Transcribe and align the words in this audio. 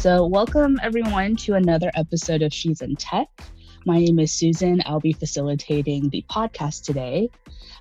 So, 0.00 0.24
welcome 0.24 0.80
everyone 0.82 1.36
to 1.36 1.56
another 1.56 1.90
episode 1.94 2.40
of 2.40 2.54
She's 2.54 2.80
in 2.80 2.96
Tech. 2.96 3.28
My 3.84 3.98
name 3.98 4.18
is 4.18 4.32
Susan. 4.32 4.82
I'll 4.86 4.98
be 4.98 5.12
facilitating 5.12 6.08
the 6.08 6.24
podcast 6.30 6.84
today. 6.84 7.28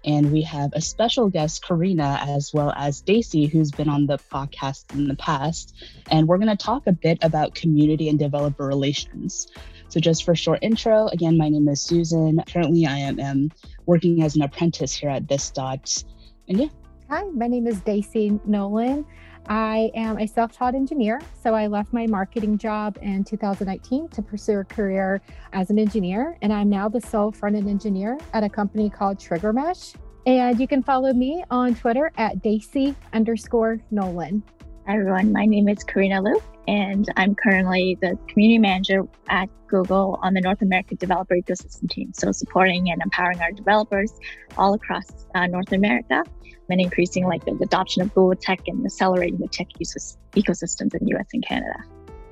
And 0.04 0.29
we 0.29 0.42
have 0.42 0.71
a 0.74 0.82
special 0.82 1.29
guest, 1.29 1.63
Karina, 1.63 2.20
as 2.27 2.54
well 2.54 2.73
as 2.76 3.00
Daisy, 3.00 3.45
who's 3.45 3.71
been 3.71 3.88
on 3.88 4.05
the 4.05 4.18
podcast 4.18 4.94
in 4.94 5.08
the 5.08 5.16
past. 5.16 5.73
And 6.12 6.27
we're 6.27 6.40
going 6.40 6.50
to 6.50 6.58
talk 6.58 6.88
a 6.88 6.91
bit 6.91 7.20
about 7.21 7.55
community 7.55 8.09
and 8.09 8.20
developer 8.20 8.67
relations. 8.67 9.48
So, 9.88 10.02
just 10.02 10.26
for 10.26 10.34
a 10.34 10.36
short 10.36 10.59
intro, 10.62 11.08
again, 11.08 11.38
my 11.38 11.48
name 11.48 11.70
is 11.70 11.81
Susan. 11.81 12.44
Currently, 12.45 12.86
I 12.86 12.98
am 12.98 13.20
um, 13.22 13.52
working 13.86 14.23
as 14.23 14.36
an 14.36 14.41
apprentice 14.41 14.94
here 14.94 15.09
at 15.09 15.30
This 15.30 15.52
Dot. 15.52 16.04
And 16.49 16.59
yeah. 16.59 16.67
Hi, 17.09 17.23
my 17.34 17.48
name 17.48 17.66
is 17.66 17.80
Daisy 17.80 18.38
Nolan. 18.45 19.05
I 19.48 19.91
am 19.95 20.17
a 20.17 20.27
self 20.27 20.52
taught 20.52 20.75
engineer. 20.75 21.21
So 21.41 21.55
I 21.55 21.67
left 21.67 21.93
my 21.93 22.05
marketing 22.07 22.57
job 22.57 22.98
in 23.02 23.23
2019 23.23 24.09
to 24.09 24.21
pursue 24.21 24.59
a 24.59 24.63
career 24.63 25.21
as 25.53 25.70
an 25.70 25.79
engineer. 25.79 26.38
And 26.41 26.52
I'm 26.53 26.70
now 26.70 26.89
the 26.89 27.02
sole 27.02 27.31
front 27.31 27.55
end 27.55 27.70
engineer 27.70 28.17
at 28.34 28.43
a 28.43 28.49
company 28.49 28.89
called 28.89 29.17
TriggerMesh. 29.17 29.95
And 30.25 30.59
you 30.59 30.67
can 30.67 30.84
follow 30.84 31.13
me 31.13 31.43
on 31.49 31.75
Twitter 31.75 32.12
at 32.17 32.41
Daisy 32.41 32.95
underscore 33.13 33.81
Nolan. 33.89 34.43
Hi, 34.89 34.95
everyone. 34.95 35.31
My 35.31 35.45
name 35.45 35.70
is 35.70 35.84
Karina 35.84 36.20
Liu, 36.20 36.41
and 36.67 37.07
I'm 37.16 37.35
currently 37.35 37.95
the 38.02 38.17
community 38.27 38.57
manager 38.57 39.03
at 39.27 39.48
Google 39.67 40.17
on 40.23 40.34
the 40.34 40.41
North 40.41 40.63
America 40.63 40.95
developer 40.95 41.35
ecosystem 41.35 41.88
team. 41.88 42.12
So, 42.12 42.31
supporting 42.31 42.89
and 42.89 42.99
empowering 42.99 43.39
our 43.39 43.52
developers 43.52 44.12
all 44.57 44.73
across 44.73 45.05
uh, 45.35 45.45
North 45.45 45.71
America 45.73 46.23
and 46.71 46.81
increasing 46.81 47.27
like 47.27 47.45
the 47.45 47.52
adoption 47.62 48.02
of 48.02 48.12
Google 48.15 48.34
Tech 48.35 48.62
and 48.65 48.84
accelerating 48.84 49.38
the 49.38 49.48
tech 49.48 49.67
uses, 49.77 50.18
ecosystems 50.31 50.96
in 50.99 51.07
US 51.09 51.27
and 51.34 51.46
Canada. 51.46 51.84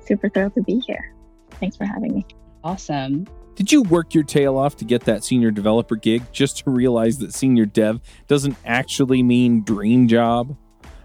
Super 0.04 0.28
thrilled 0.28 0.54
to 0.54 0.62
be 0.62 0.80
here. 0.84 1.14
Thanks 1.60 1.76
for 1.76 1.84
having 1.84 2.12
me. 2.12 2.26
Awesome. 2.64 3.28
Did 3.54 3.70
you 3.70 3.82
work 3.82 4.14
your 4.14 4.24
tail 4.24 4.58
off 4.58 4.74
to 4.78 4.84
get 4.84 5.02
that 5.02 5.22
senior 5.22 5.52
developer 5.52 5.94
gig 5.94 6.24
just 6.32 6.64
to 6.64 6.70
realize 6.72 7.18
that 7.18 7.32
senior 7.32 7.66
dev 7.66 8.00
doesn't 8.26 8.56
actually 8.64 9.22
mean 9.22 9.62
dream 9.62 10.08
job? 10.08 10.56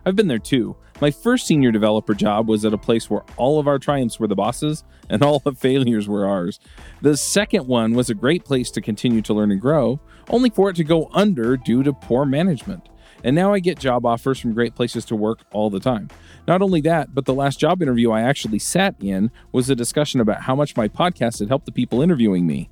I've 0.03 0.15
been 0.15 0.27
there 0.27 0.39
too. 0.39 0.77
My 1.01 1.11
first 1.11 1.47
senior 1.47 1.71
developer 1.71 2.13
job 2.13 2.47
was 2.47 2.63
at 2.65 2.73
a 2.73 2.77
place 2.77 3.09
where 3.09 3.23
all 3.35 3.59
of 3.59 3.67
our 3.67 3.79
triumphs 3.79 4.19
were 4.19 4.27
the 4.27 4.35
bosses 4.35 4.83
and 5.09 5.23
all 5.23 5.39
the 5.39 5.53
failures 5.53 6.07
were 6.07 6.25
ours. 6.25 6.59
The 7.01 7.17
second 7.17 7.67
one 7.67 7.93
was 7.93 8.09
a 8.09 8.15
great 8.15 8.45
place 8.45 8.71
to 8.71 8.81
continue 8.81 9.21
to 9.23 9.33
learn 9.33 9.51
and 9.51 9.59
grow, 9.59 9.99
only 10.29 10.49
for 10.49 10.69
it 10.69 10.75
to 10.77 10.83
go 10.83 11.09
under 11.13 11.57
due 11.57 11.83
to 11.83 11.93
poor 11.93 12.25
management. 12.25 12.89
And 13.23 13.35
now 13.35 13.53
I 13.53 13.59
get 13.59 13.79
job 13.79 14.05
offers 14.05 14.39
from 14.39 14.53
great 14.53 14.75
places 14.75 15.05
to 15.05 15.15
work 15.15 15.39
all 15.51 15.69
the 15.69 15.79
time. 15.79 16.09
Not 16.47 16.61
only 16.61 16.81
that, 16.81 17.13
but 17.13 17.25
the 17.25 17.33
last 17.33 17.59
job 17.59 17.81
interview 17.81 18.11
I 18.11 18.21
actually 18.21 18.59
sat 18.59 18.95
in 18.99 19.31
was 19.51 19.69
a 19.69 19.75
discussion 19.75 20.19
about 20.19 20.41
how 20.41 20.55
much 20.55 20.75
my 20.75 20.87
podcast 20.87 21.39
had 21.39 21.47
helped 21.47 21.65
the 21.65 21.71
people 21.71 22.01
interviewing 22.01 22.45
me. 22.45 22.69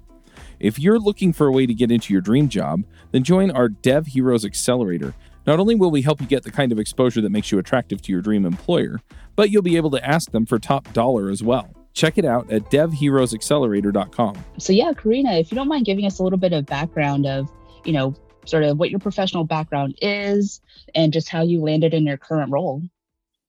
If 0.59 0.77
you're 0.77 0.99
looking 0.99 1.33
for 1.33 1.47
a 1.47 1.51
way 1.51 1.65
to 1.65 1.73
get 1.73 1.91
into 1.91 2.13
your 2.13 2.21
dream 2.21 2.47
job, 2.49 2.83
then 3.11 3.23
join 3.23 3.49
our 3.49 3.67
Dev 3.67 4.07
Heroes 4.07 4.45
Accelerator. 4.45 5.15
Not 5.47 5.59
only 5.59 5.75
will 5.75 5.91
we 5.91 6.01
help 6.01 6.21
you 6.21 6.27
get 6.27 6.43
the 6.43 6.51
kind 6.51 6.71
of 6.71 6.79
exposure 6.79 7.21
that 7.21 7.31
makes 7.31 7.51
you 7.51 7.57
attractive 7.57 8.01
to 8.03 8.11
your 8.11 8.21
dream 8.21 8.45
employer, 8.45 9.01
but 9.35 9.49
you'll 9.49 9.63
be 9.63 9.77
able 9.77 9.91
to 9.91 10.07
ask 10.07 10.31
them 10.31 10.45
for 10.45 10.59
top 10.59 10.91
dollar 10.93 11.29
as 11.29 11.41
well. 11.41 11.69
Check 11.93 12.17
it 12.17 12.25
out 12.25 12.49
at 12.51 12.69
devheroesaccelerator.com. 12.69 14.45
So 14.59 14.71
yeah, 14.71 14.93
Karina, 14.93 15.33
if 15.33 15.51
you 15.51 15.55
don't 15.55 15.67
mind 15.67 15.85
giving 15.85 16.05
us 16.05 16.19
a 16.19 16.23
little 16.23 16.39
bit 16.39 16.53
of 16.53 16.65
background 16.65 17.25
of, 17.25 17.49
you 17.85 17.91
know, 17.91 18.13
sort 18.45 18.63
of 18.63 18.77
what 18.77 18.89
your 18.89 18.99
professional 18.99 19.43
background 19.43 19.95
is 20.01 20.61
and 20.95 21.11
just 21.11 21.29
how 21.29 21.41
you 21.41 21.61
landed 21.61 21.93
in 21.93 22.05
your 22.05 22.17
current 22.17 22.51
role. 22.51 22.81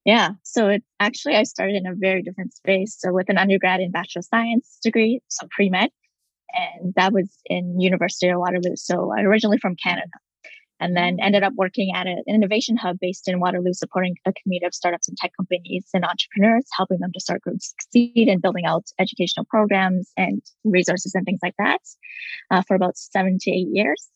Yeah. 0.05 0.31
So 0.43 0.69
it 0.69 0.83
actually 0.99 1.37
I 1.37 1.45
started 1.45 1.77
in 1.77 1.87
a 1.87 1.95
very 1.95 2.23
different 2.23 2.55
space. 2.55 2.97
So 2.99 3.13
with 3.13 3.29
an 3.29 3.39
undergrad 3.39 3.81
and 3.81 3.93
bachelor 3.93 4.21
of 4.21 4.25
science 4.25 4.79
degree, 4.83 5.21
so 5.29 5.47
pre-med. 5.51 5.91
And 6.55 6.95
that 6.97 7.13
was 7.13 7.29
in 7.47 7.81
University 7.81 8.29
of 8.29 8.39
Waterloo. 8.39 8.77
So 8.77 9.13
I 9.17 9.23
originally 9.23 9.59
from 9.59 9.77
Canada 9.77 10.11
and 10.83 10.97
then 10.97 11.19
ended 11.23 11.45
up 11.45 11.53
working 11.55 11.93
at 11.95 12.09
an 12.09 12.25
innovation 12.27 12.77
hub 12.77 12.99
based 13.01 13.29
in 13.29 13.39
Waterloo, 13.39 13.73
supporting 13.73 14.17
a 14.27 14.33
community 14.33 14.67
of 14.67 14.75
startups 14.75 15.09
and 15.09 15.17
tech 15.17 15.31
companies 15.37 15.87
and 15.95 16.05
entrepreneurs, 16.05 16.65
helping 16.77 16.99
them 16.99 17.13
to 17.13 17.21
start, 17.21 17.41
grow, 17.41 17.53
succeed, 17.61 18.27
and 18.29 18.43
building 18.43 18.67
out 18.67 18.87
educational 18.99 19.47
programs 19.47 20.11
and 20.17 20.43
resources 20.65 21.15
and 21.15 21.25
things 21.25 21.39
like 21.41 21.55
that 21.57 21.81
uh, 22.51 22.63
for 22.67 22.75
about 22.75 22.99
seven 22.99 23.39
to 23.41 23.51
eight 23.53 23.69
years. 23.71 24.09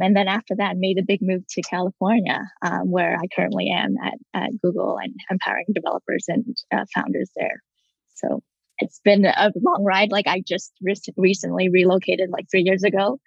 And 0.00 0.16
then 0.16 0.26
after 0.26 0.56
that, 0.56 0.76
made 0.76 0.98
a 0.98 1.06
big 1.06 1.20
move 1.22 1.44
to 1.50 1.62
California, 1.62 2.40
um, 2.62 2.90
where 2.90 3.16
I 3.16 3.28
currently 3.34 3.70
am 3.70 3.94
at, 4.04 4.14
at, 4.34 4.50
Google 4.60 4.98
and 5.00 5.14
empowering 5.30 5.66
developers 5.72 6.24
and 6.26 6.56
uh, 6.72 6.84
founders 6.94 7.30
there. 7.36 7.62
So 8.16 8.42
it's 8.78 9.00
been 9.04 9.24
a 9.24 9.52
long 9.62 9.84
ride. 9.84 10.10
Like 10.10 10.26
I 10.26 10.42
just 10.44 10.72
re- 10.82 10.94
recently 11.16 11.68
relocated 11.68 12.30
like 12.30 12.46
three 12.50 12.62
years 12.62 12.82
ago. 12.82 13.20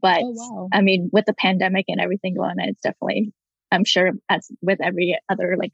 But 0.00 0.20
oh, 0.22 0.32
wow. 0.34 0.68
I 0.72 0.82
mean, 0.82 1.10
with 1.12 1.26
the 1.26 1.34
pandemic 1.34 1.86
and 1.88 2.00
everything 2.00 2.34
going 2.34 2.50
on, 2.50 2.68
it's 2.68 2.82
definitely, 2.82 3.32
I'm 3.72 3.84
sure 3.84 4.12
as 4.28 4.50
with 4.60 4.80
every 4.82 5.18
other, 5.28 5.56
like, 5.58 5.72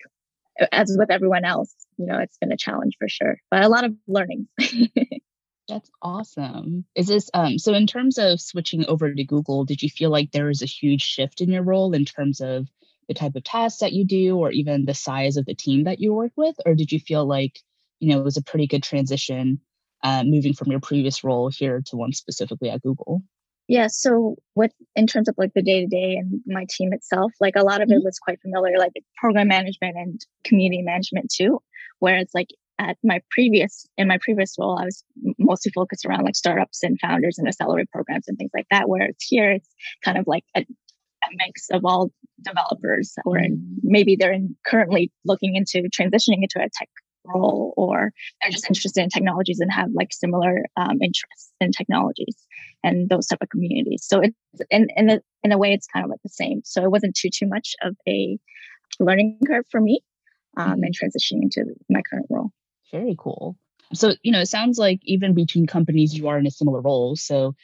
as 0.72 0.94
with 0.98 1.10
everyone 1.10 1.44
else, 1.44 1.74
you 1.96 2.06
know, 2.06 2.18
it's 2.18 2.38
been 2.38 2.52
a 2.52 2.56
challenge 2.56 2.94
for 2.98 3.08
sure, 3.08 3.38
but 3.50 3.62
a 3.62 3.68
lot 3.68 3.84
of 3.84 3.94
learning. 4.06 4.48
That's 5.68 5.90
awesome. 6.02 6.84
Is 6.94 7.06
this 7.06 7.30
um 7.32 7.58
so 7.58 7.72
in 7.72 7.86
terms 7.86 8.18
of 8.18 8.40
switching 8.40 8.86
over 8.86 9.12
to 9.12 9.24
Google, 9.24 9.64
did 9.64 9.82
you 9.82 9.88
feel 9.88 10.10
like 10.10 10.30
there 10.30 10.46
was 10.46 10.62
a 10.62 10.66
huge 10.66 11.02
shift 11.02 11.40
in 11.40 11.50
your 11.50 11.62
role 11.62 11.94
in 11.94 12.04
terms 12.04 12.40
of 12.40 12.68
the 13.08 13.14
type 13.14 13.34
of 13.34 13.44
tasks 13.44 13.80
that 13.80 13.92
you 13.92 14.04
do 14.04 14.36
or 14.36 14.50
even 14.50 14.84
the 14.84 14.94
size 14.94 15.36
of 15.36 15.46
the 15.46 15.54
team 15.54 15.84
that 15.84 16.00
you 16.00 16.12
work 16.12 16.32
with 16.36 16.54
or 16.66 16.74
did 16.74 16.92
you 16.92 17.00
feel 17.00 17.26
like, 17.26 17.60
you 17.98 18.08
know, 18.08 18.20
it 18.20 18.24
was 18.24 18.36
a 18.36 18.42
pretty 18.42 18.66
good 18.66 18.82
transition 18.82 19.60
uh, 20.02 20.22
moving 20.22 20.52
from 20.52 20.70
your 20.70 20.80
previous 20.80 21.24
role 21.24 21.48
here 21.48 21.82
to 21.86 21.96
one 21.96 22.12
specifically 22.12 22.68
at 22.68 22.82
Google? 22.82 23.22
Yeah, 23.66 23.86
so 23.86 24.36
what 24.52 24.72
in 24.94 25.06
terms 25.06 25.28
of 25.28 25.36
like 25.38 25.52
the 25.54 25.62
day 25.62 25.80
to 25.80 25.86
day 25.86 26.16
and 26.16 26.40
my 26.46 26.66
team 26.68 26.92
itself, 26.92 27.32
like 27.40 27.54
a 27.56 27.64
lot 27.64 27.80
of 27.80 27.88
it 27.90 27.94
mm-hmm. 27.94 28.04
was 28.04 28.18
quite 28.18 28.40
familiar, 28.42 28.78
like 28.78 28.92
program 29.16 29.48
management 29.48 29.96
and 29.96 30.20
community 30.44 30.82
management 30.82 31.32
too. 31.34 31.60
Whereas 31.98 32.28
like 32.34 32.48
at 32.78 32.98
my 33.02 33.20
previous 33.30 33.86
in 33.96 34.08
my 34.08 34.18
previous 34.20 34.56
role, 34.58 34.78
I 34.78 34.84
was 34.84 35.02
mostly 35.38 35.72
focused 35.74 36.04
around 36.04 36.24
like 36.24 36.36
startups 36.36 36.82
and 36.82 36.98
founders 37.00 37.38
and 37.38 37.48
accelerate 37.48 37.90
programs 37.90 38.28
and 38.28 38.36
things 38.36 38.50
like 38.54 38.66
that. 38.70 38.88
Whereas 38.88 39.16
here, 39.20 39.52
it's 39.52 39.68
kind 40.04 40.18
of 40.18 40.26
like 40.26 40.44
a, 40.54 40.60
a 40.60 41.28
mix 41.36 41.70
of 41.70 41.86
all 41.86 42.10
developers, 42.42 43.14
or 43.24 43.38
in, 43.38 43.78
maybe 43.82 44.16
they're 44.16 44.32
in, 44.32 44.56
currently 44.66 45.10
looking 45.24 45.56
into 45.56 45.88
transitioning 45.88 46.42
into 46.42 46.58
a 46.58 46.68
tech 46.74 46.90
role, 47.24 47.72
or 47.78 48.12
they're 48.42 48.50
just 48.50 48.68
interested 48.68 49.02
in 49.02 49.08
technologies 49.08 49.60
and 49.60 49.72
have 49.72 49.88
like 49.94 50.12
similar 50.12 50.64
um, 50.76 51.00
interests 51.00 51.52
in 51.60 51.72
technologies 51.72 52.36
and 52.84 53.08
those 53.08 53.26
type 53.26 53.42
of 53.42 53.48
communities. 53.48 54.04
So 54.06 54.20
it's 54.20 54.36
in 54.70 54.86
in 54.96 55.10
a, 55.10 55.20
in 55.42 55.50
a 55.50 55.58
way, 55.58 55.72
it's 55.72 55.88
kind 55.88 56.04
of 56.04 56.10
like 56.10 56.22
the 56.22 56.28
same. 56.28 56.60
So 56.64 56.84
it 56.84 56.90
wasn't 56.90 57.16
too 57.16 57.30
too 57.30 57.46
much 57.46 57.74
of 57.82 57.96
a 58.06 58.38
learning 59.00 59.40
curve 59.46 59.64
for 59.70 59.80
me 59.80 60.00
um, 60.56 60.74
mm-hmm. 60.74 60.84
and 60.84 60.94
transitioning 60.94 61.42
into 61.42 61.74
my 61.90 62.02
current 62.08 62.26
role. 62.30 62.50
Very 62.92 63.16
cool. 63.18 63.56
So, 63.92 64.12
you 64.22 64.32
know, 64.32 64.40
it 64.40 64.48
sounds 64.48 64.78
like 64.78 65.00
even 65.02 65.34
between 65.34 65.66
companies, 65.66 66.14
you 66.14 66.28
are 66.28 66.38
in 66.38 66.46
a 66.46 66.50
similar 66.50 66.80
role. 66.80 67.16
So, 67.16 67.54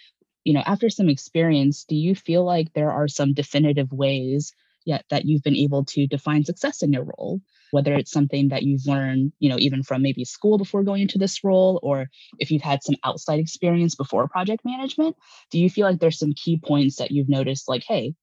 you 0.44 0.53
know, 0.53 0.62
after 0.66 0.91
some 0.91 1.09
experience, 1.09 1.84
do 1.84 1.94
you 1.94 2.14
feel 2.14 2.44
like 2.44 2.72
there 2.72 2.91
are 2.91 3.09
some 3.09 3.32
definitive 3.34 3.92
ways 3.92 4.53
yet 4.84 5.04
that 5.10 5.24
you've 5.24 5.42
been 5.42 5.56
able 5.56 5.84
to 5.86 6.06
define 6.06 6.44
success 6.44 6.82
in 6.82 6.92
your 6.92 7.04
role? 7.04 7.41
Whether 7.72 7.94
it's 7.94 8.10
something 8.10 8.48
that 8.48 8.64
you've 8.64 8.86
learned, 8.86 9.32
you 9.38 9.48
know, 9.48 9.58
even 9.58 9.82
from 9.82 10.02
maybe 10.02 10.24
school 10.24 10.58
before 10.58 10.82
going 10.82 11.02
into 11.02 11.18
this 11.18 11.44
role, 11.44 11.78
or 11.82 12.08
if 12.38 12.50
you've 12.50 12.62
had 12.62 12.82
some 12.82 12.96
outside 13.04 13.38
experience 13.38 13.94
before 13.94 14.26
project 14.28 14.64
management, 14.64 15.16
do 15.50 15.58
you 15.58 15.70
feel 15.70 15.86
like 15.86 16.00
there's 16.00 16.18
some 16.18 16.32
key 16.32 16.60
points 16.62 16.96
that 16.96 17.10
you've 17.12 17.28
noticed, 17.28 17.68
like, 17.68 17.84
hey, 17.86 18.14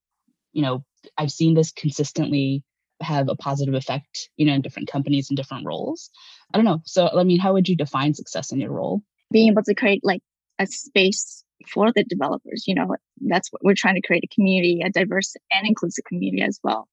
you 0.52 0.62
know, 0.62 0.84
I've 1.18 1.32
seen 1.32 1.54
this 1.54 1.72
consistently 1.72 2.64
have 3.02 3.30
a 3.30 3.36
positive 3.36 3.76
effect, 3.76 4.30
you 4.38 4.46
know, 4.46 4.54
in 4.54 4.62
different 4.62 4.90
companies 4.90 5.30
and 5.30 5.38
different 5.38 5.66
roles. 5.66 6.10
I 6.54 6.58
don't 6.58 6.66
know. 6.66 6.82
So, 6.84 7.08
I 7.08 7.24
mean, 7.24 7.40
how 7.40 7.54
would 7.54 7.70
you 7.70 7.76
define 7.76 8.14
success 8.14 8.52
in 8.52 8.60
your 8.60 8.72
role? 8.72 9.02
Being 9.32 9.52
able 9.52 9.64
to 9.64 9.76
create 9.76 10.02
like 10.04 10.22
a 10.60 10.66
space 10.66 11.44
for 11.66 11.92
the 11.92 12.04
developers, 12.04 12.66
you 12.68 12.76
know, 12.76 12.96
that's 13.28 13.52
what 13.52 13.64
we're 13.64 13.74
trying 13.74 13.96
to 13.96 14.02
create 14.02 14.24
a 14.24 14.34
community, 14.34 14.82
a 14.84 14.90
diverse 14.90 15.36
and 15.54 15.68
inclusive 15.68 16.06
community 16.06 16.44
as 16.44 16.60
well. 16.64 16.88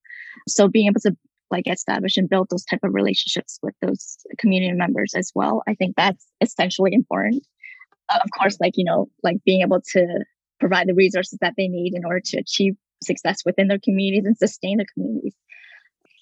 So 0.48 0.68
being 0.68 0.86
able 0.86 1.00
to 1.00 1.16
like 1.50 1.66
establish 1.66 2.16
and 2.16 2.28
build 2.28 2.48
those 2.50 2.64
type 2.64 2.80
of 2.82 2.94
relationships 2.94 3.58
with 3.62 3.74
those 3.80 4.16
community 4.38 4.72
members 4.72 5.14
as 5.14 5.30
well, 5.34 5.62
I 5.68 5.74
think 5.74 5.94
that's 5.96 6.26
essentially 6.40 6.92
important. 6.92 7.44
Of 8.10 8.30
course, 8.38 8.58
like, 8.60 8.74
you 8.76 8.84
know, 8.84 9.08
like 9.22 9.36
being 9.44 9.62
able 9.62 9.80
to 9.92 10.24
provide 10.60 10.88
the 10.88 10.94
resources 10.94 11.38
that 11.40 11.54
they 11.56 11.68
need 11.68 11.94
in 11.94 12.04
order 12.04 12.20
to 12.24 12.38
achieve 12.38 12.74
success 13.02 13.38
within 13.44 13.68
their 13.68 13.78
communities 13.78 14.24
and 14.24 14.36
sustain 14.36 14.78
their 14.78 14.86
communities 14.94 15.34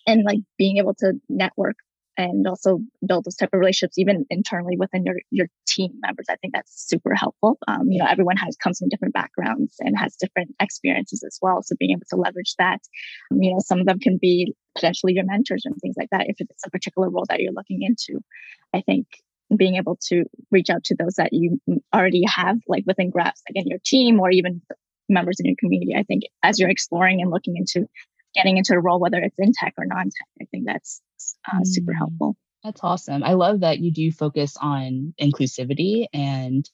and 0.07 0.25
like 0.25 0.41
being 0.59 0.79
able 0.79 0.95
to 0.95 1.15
network 1.29 1.77
and 2.17 2.47
also 2.47 2.81
build 3.07 3.25
those 3.25 3.37
type 3.37 3.51
of 3.53 3.61
relationships 3.61 3.99
even 3.99 4.27
internally 4.31 4.77
within 4.77 5.05
your, 5.05 5.17
your 5.31 5.47
team 5.67 5.93
members. 6.01 6.27
I 6.29 6.37
think 6.37 6.55
that's 6.55 6.89
super 6.89 7.15
helpful. 7.15 7.59
Um, 7.69 7.91
you 7.91 7.99
know 7.99 8.07
everyone 8.09 8.37
has 8.37 8.57
comes 8.57 8.79
from 8.79 8.89
different 8.89 9.15
backgrounds 9.15 9.77
and 9.81 9.99
has 9.99 10.17
different 10.17 10.55
experiences 10.61 11.23
as 11.27 11.39
well. 11.41 11.63
So 11.63 11.77
being 11.79 11.93
able 11.93 12.07
to 12.11 12.17
leverage 12.17 12.55
that 12.59 12.81
um, 13.31 13.43
you 13.43 13.53
know 13.53 13.59
some 13.61 13.81
of 13.81 13.87
them 13.87 13.99
can 13.99 14.19
be 14.21 14.55
potentially 14.75 15.15
your 15.15 15.25
mentors 15.25 15.63
and 15.65 15.77
things 15.77 15.97
like 15.99 16.09
that 16.11 16.29
if 16.29 16.37
it's 16.41 16.67
a 16.67 16.71
particular 16.71 17.11
role 17.11 17.25
that 17.29 17.41
you're 17.41 17.53
looking 17.53 17.83
into. 17.83 18.21
I 18.75 18.83
think 18.83 19.07
being 19.57 19.77
able 19.77 19.99
to 20.09 20.25
reach 20.51 20.71
out 20.71 20.85
to 20.85 20.97
those 20.97 21.15
that 21.15 21.33
you 21.33 21.61
already 21.95 22.23
have 22.27 22.59
like 22.69 22.85
within 22.87 23.11
graphs 23.11 23.43
like 23.49 23.63
in 23.63 23.69
your 23.69 23.79
team 23.85 24.19
or 24.21 24.31
even 24.31 24.63
members 25.09 25.39
in 25.41 25.47
your 25.47 25.57
community 25.59 25.95
i 25.95 26.03
think 26.03 26.23
as 26.43 26.59
you're 26.59 26.71
exploring 26.71 27.21
and 27.21 27.31
looking 27.31 27.57
into 27.57 27.87
getting 28.35 28.57
into 28.57 28.75
a 28.75 28.81
role 28.81 29.01
whether 29.01 29.19
it's 29.19 29.39
in 29.39 29.53
tech 29.53 29.75
or 29.79 29.85
non-tech 29.87 30.27
i 30.41 30.45
think 30.51 30.67
that's 30.67 31.03
uh, 31.51 31.59
mm. 31.59 31.67
super 31.67 31.93
helpful. 31.93 32.37
That's 32.65 32.81
awesome. 32.83 33.25
I 33.25 33.33
love 33.33 33.61
that 33.61 33.81
you 33.81 33.93
do 33.93 34.13
focus 34.13 34.57
on 34.61 35.15
inclusivity 35.21 36.07
and 36.13 36.69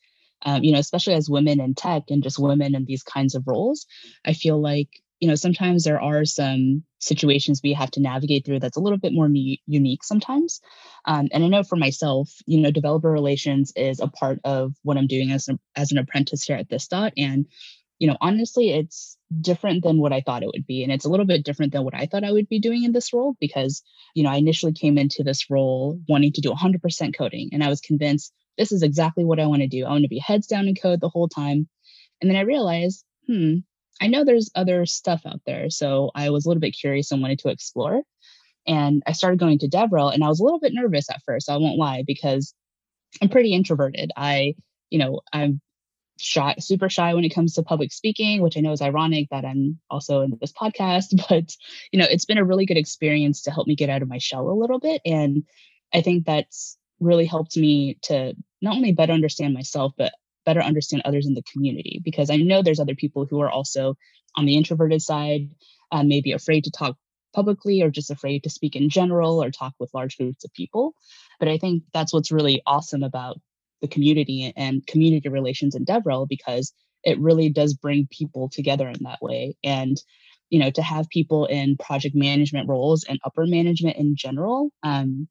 um, 0.45 0.63
you 0.63 0.73
know 0.73 0.79
especially 0.79 1.15
as 1.15 1.31
women 1.31 1.61
in 1.61 1.75
tech 1.75 2.05
and 2.11 2.23
just 2.23 2.39
women 2.39 2.75
in 2.75 2.85
these 2.85 3.03
kinds 3.03 3.35
of 3.35 3.43
roles 3.49 3.87
i 4.25 4.33
feel 4.33 4.61
like 4.61 4.89
you 5.19 5.27
know 5.27 5.35
sometimes 5.35 5.83
there 5.83 6.01
are 6.01 6.25
some 6.25 6.85
situations 7.01 7.61
we 7.61 7.73
have 7.73 7.91
to 7.91 8.01
navigate 8.01 8.45
through 8.45 8.61
that's 8.61 8.77
a 8.77 8.81
little 8.81 8.99
bit 8.99 9.13
more 9.13 9.29
unique 9.29 10.05
sometimes. 10.05 10.61
Um, 11.07 11.29
and 11.33 11.43
i 11.43 11.49
know 11.49 11.65
for 11.65 11.75
myself 11.75 12.31
you 12.47 12.61
know 12.61 12.71
developer 12.71 13.11
relations 13.11 13.73
is 13.75 13.99
a 13.99 14.07
part 14.07 14.39
of 14.45 14.75
what 14.83 14.97
i'm 14.97 15.09
doing 15.09 15.33
as, 15.33 15.49
a, 15.49 15.59
as 15.75 15.91
an 15.91 15.99
apprentice 15.99 16.45
here 16.45 16.57
at 16.57 16.69
this 16.69 16.87
dot 16.87 17.15
and 17.17 17.47
you 17.99 18.07
know 18.07 18.17
honestly 18.21 18.71
it's 18.71 19.17
different 19.41 19.83
than 19.83 19.99
what 19.99 20.13
i 20.13 20.21
thought 20.21 20.43
it 20.43 20.51
would 20.53 20.67
be 20.67 20.83
and 20.83 20.93
it's 20.93 21.05
a 21.05 21.09
little 21.09 21.27
bit 21.27 21.45
different 21.45 21.73
than 21.73 21.85
what 21.85 21.95
i 21.95 22.07
thought 22.07 22.25
i 22.25 22.33
would 22.33 22.49
be 22.49 22.61
doing 22.61 22.85
in 22.85 22.93
this 22.93 23.13
role 23.13 23.37
because 23.41 23.83
you 24.15 24.23
know 24.23 24.31
i 24.31 24.37
initially 24.37 24.73
came 24.73 24.99
into 24.99 25.23
this 25.23 25.51
role 25.51 26.01
wanting 26.09 26.33
to 26.33 26.41
do 26.41 26.51
100% 26.51 27.17
coding 27.17 27.51
and 27.53 27.63
i 27.63 27.69
was 27.69 27.81
convinced 27.81 28.33
this 28.57 28.73
is 28.73 28.83
exactly 28.83 29.25
what 29.25 29.41
i 29.41 29.47
want 29.47 29.63
to 29.63 29.69
do 29.69 29.85
i 29.85 29.91
want 29.91 30.03
to 30.03 30.09
be 30.09 30.19
heads 30.19 30.47
down 30.47 30.69
in 30.69 30.75
code 30.75 31.01
the 31.01 31.09
whole 31.09 31.29
time 31.29 31.69
and 32.21 32.31
then 32.31 32.37
i 32.37 32.43
realized 32.43 33.05
hmm 33.27 33.57
I 34.01 34.07
know 34.07 34.25
there's 34.25 34.51
other 34.55 34.87
stuff 34.87 35.23
out 35.27 35.41
there. 35.47 35.71
So 35.71 36.11
I 36.15 36.31
was 36.31 36.45
a 36.45 36.49
little 36.49 36.61
bit 36.61 36.77
curious 36.79 37.11
and 37.11 37.21
wanted 37.21 37.41
to 37.41 37.49
explore. 37.49 38.03
And 38.67 39.03
I 39.07 39.13
started 39.13 39.41
going 39.41 39.59
to 39.61 39.69
DevRel 39.69 40.13
and 40.13 40.23
I 40.23 40.29
was 40.29 40.41
a 40.41 40.45
little 40.45 40.61
bit 40.61 40.75
nervous 40.75 41.09
at 41.11 41.23
first. 41.25 41.49
I 41.49 41.57
won't 41.57 41.79
lie 41.79 42.05
because 42.07 42.55
I'm 43.23 43.29
pretty 43.29 43.55
introverted. 43.55 44.11
I, 44.17 44.55
you 44.91 44.99
know, 44.99 45.21
I'm 45.33 45.61
shy, 46.19 46.55
super 46.59 46.89
shy 46.89 47.15
when 47.15 47.25
it 47.25 47.35
comes 47.35 47.55
to 47.55 47.63
public 47.63 47.93
speaking, 47.93 48.43
which 48.43 48.57
I 48.57 48.61
know 48.61 48.73
is 48.73 48.83
ironic 48.83 49.29
that 49.31 49.45
I'm 49.45 49.79
also 49.91 50.23
in 50.23 50.37
this 50.41 50.53
podcast, 50.53 51.15
but 51.29 51.55
you 51.93 51.99
know, 51.99 52.07
it's 52.09 52.25
been 52.25 52.39
a 52.39 52.45
really 52.45 52.67
good 52.67 52.77
experience 52.77 53.43
to 53.43 53.51
help 53.51 53.67
me 53.67 53.77
get 53.77 53.91
out 53.91 54.03
of 54.03 54.09
my 54.09 54.19
shell 54.19 54.49
a 54.49 54.53
little 54.53 54.81
bit. 54.81 55.01
And 55.05 55.45
I 55.93 56.03
think 56.03 56.27
that's 56.27 56.77
really 57.01 57.27
helped 57.27 57.57
me 57.57 57.99
to 58.03 58.35
not 58.61 58.77
only 58.77 58.93
better 58.93 59.13
understand 59.13 59.55
myself, 59.55 59.93
but 59.97 60.13
better 60.45 60.61
understand 60.61 61.03
others 61.05 61.27
in 61.27 61.35
the 61.35 61.45
community 61.53 62.01
because 62.05 62.31
I 62.31 62.37
know 62.37 62.63
there's 62.63 62.81
other 62.81 62.95
people 62.95 63.27
who 63.27 63.41
are 63.41 63.51
also 63.51 63.97
on 64.35 64.47
the 64.47 64.57
introverted 64.57 65.03
side, 65.03 65.51
uh, 65.93 66.03
maybe 66.03 66.33
afraid 66.33 66.65
to 66.65 66.71
talk 66.71 66.97
publicly 67.35 67.83
or 67.83 67.91
just 67.91 68.11
afraid 68.11 68.45
to 68.45 68.51
speak 68.51 68.75
in 68.75 68.89
general 68.89 69.43
or 69.43 69.51
talk 69.51 69.75
with 69.79 69.93
large 69.95 70.17
groups 70.17 70.45
of 70.45 70.53
people. 70.55 70.95
But 71.39 71.49
I 71.49 71.59
think 71.59 71.85
that's 71.93 72.13
what's 72.13 72.33
really 72.33 72.63
awesome 72.67 73.03
about 73.03 73.39
the 73.81 73.89
community 73.89 74.53
and 74.57 74.87
community 74.87 75.29
relations 75.29 75.75
in 75.75 75.85
DevRel 75.85 76.29
because 76.29 76.73
it 77.05 77.19
really 77.21 77.49
does 77.49 77.75
bring 77.75 78.09
people 78.11 78.49
together 78.49 78.89
in 78.89 79.03
that 79.03 79.19
way. 79.23 79.57
And 79.65 79.97
you 80.51 80.59
know, 80.59 80.71
to 80.71 80.83
have 80.83 81.09
people 81.11 81.45
in 81.47 81.77
project 81.77 82.15
management 82.15 82.69
roles 82.69 83.05
and 83.05 83.19
upper 83.25 83.47
management 83.47 83.97
in 83.97 84.17
general, 84.17 84.71
um, 84.83 85.29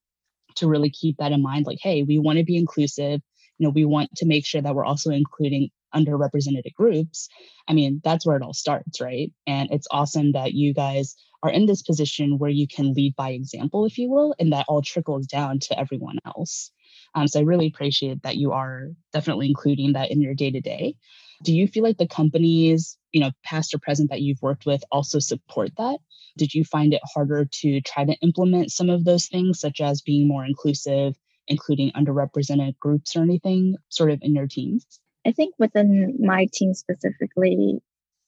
to 0.56 0.68
really 0.68 0.90
keep 0.90 1.18
that 1.18 1.32
in 1.32 1.42
mind, 1.42 1.66
like, 1.66 1.80
hey, 1.82 2.04
we 2.04 2.20
want 2.20 2.38
to 2.38 2.44
be 2.44 2.58
inclusive 2.58 3.22
you 3.58 3.66
know 3.66 3.72
we 3.72 3.86
want 3.86 4.10
to 4.16 4.26
make 4.26 4.46
sure 4.46 4.62
that 4.62 4.76
we're 4.76 4.86
also 4.86 5.12
including 5.12 5.70
underrepresented 5.96 6.74
groups. 6.76 7.30
I 7.68 7.74
mean 7.74 8.02
that's 8.04 8.26
where 8.26 8.38
it 8.38 8.44
all 8.44 8.54
starts 8.54 9.02
right? 9.02 9.32
And 9.46 9.70
it's 9.72 9.88
awesome 9.92 10.34
that 10.34 10.54
you 10.54 10.74
guys 10.74 11.16
are 11.44 11.52
in 11.52 11.66
this 11.66 11.84
position 11.84 12.40
where 12.40 12.50
you 12.50 12.68
can 12.68 12.94
lead 12.94 13.16
by 13.16 13.30
example 13.30 13.86
if 13.86 13.98
you 13.98 14.10
will 14.10 14.36
and 14.40 14.52
that 14.54 14.66
all 14.68 14.82
trickles 14.82 15.28
down 15.28 15.60
to 15.60 15.80
everyone 15.80 16.18
else. 16.26 16.72
Um, 17.16 17.28
so 17.28 17.40
i 17.40 17.44
really 17.44 17.68
appreciate 17.68 18.24
that 18.24 18.38
you 18.38 18.52
are 18.52 18.90
definitely 19.14 19.48
including 19.48 19.94
that 19.94 20.12
in 20.12 20.22
your 20.22 20.34
day 20.34 20.52
to 20.52 20.62
day 20.62 20.96
do 21.44 21.54
you 21.54 21.68
feel 21.68 21.84
like 21.84 21.98
the 21.98 22.08
companies 22.08 22.98
you 23.12 23.22
know 23.22 23.32
past 23.44 23.74
or 23.74 23.80
present 23.80 24.10
that 24.10 24.22
you've 24.22 24.42
worked 24.42 24.66
with 24.66 24.84
also 24.92 25.20
support 25.20 25.72
that? 25.78 26.00
Did 26.38 26.54
you 26.54 26.64
find 26.64 26.94
it 26.94 27.02
harder 27.14 27.46
to 27.46 27.82
try 27.82 28.06
to 28.06 28.18
implement 28.22 28.72
some 28.72 28.90
of 28.90 29.06
those 29.06 29.28
things 29.28 29.60
such 29.60 29.82
as 29.82 30.02
being 30.02 30.28
more 30.28 30.46
inclusive 30.46 31.16
including 31.48 31.92
underrepresented 31.92 32.78
groups 32.80 33.16
or 33.16 33.22
anything 33.22 33.76
sort 33.90 34.12
of 34.12 34.20
in 34.22 34.36
your 34.36 34.48
teams? 34.48 34.86
I 35.26 35.32
think 35.32 35.56
within 35.60 36.18
my 36.20 36.48
team 36.54 36.74
specifically, 36.74 37.80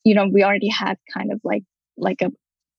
you 0.04 0.16
know, 0.16 0.28
we 0.32 0.44
already 0.44 0.70
had 0.70 0.98
kind 1.14 1.32
of 1.32 1.40
like 1.44 1.64
like 1.98 2.22
a 2.22 2.32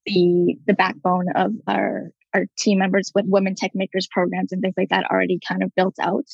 the 0.06 0.56
the 0.66 0.74
backbone 0.74 1.26
of 1.34 1.52
our 1.66 2.10
our 2.34 2.46
team 2.58 2.78
members 2.78 3.10
with 3.14 3.24
Women 3.26 3.54
Techmakers 3.54 4.08
programs 4.10 4.52
and 4.52 4.62
things 4.62 4.74
like 4.76 4.90
that 4.90 5.10
already 5.10 5.38
kind 5.46 5.62
of 5.62 5.74
built 5.74 5.96
out. 6.00 6.26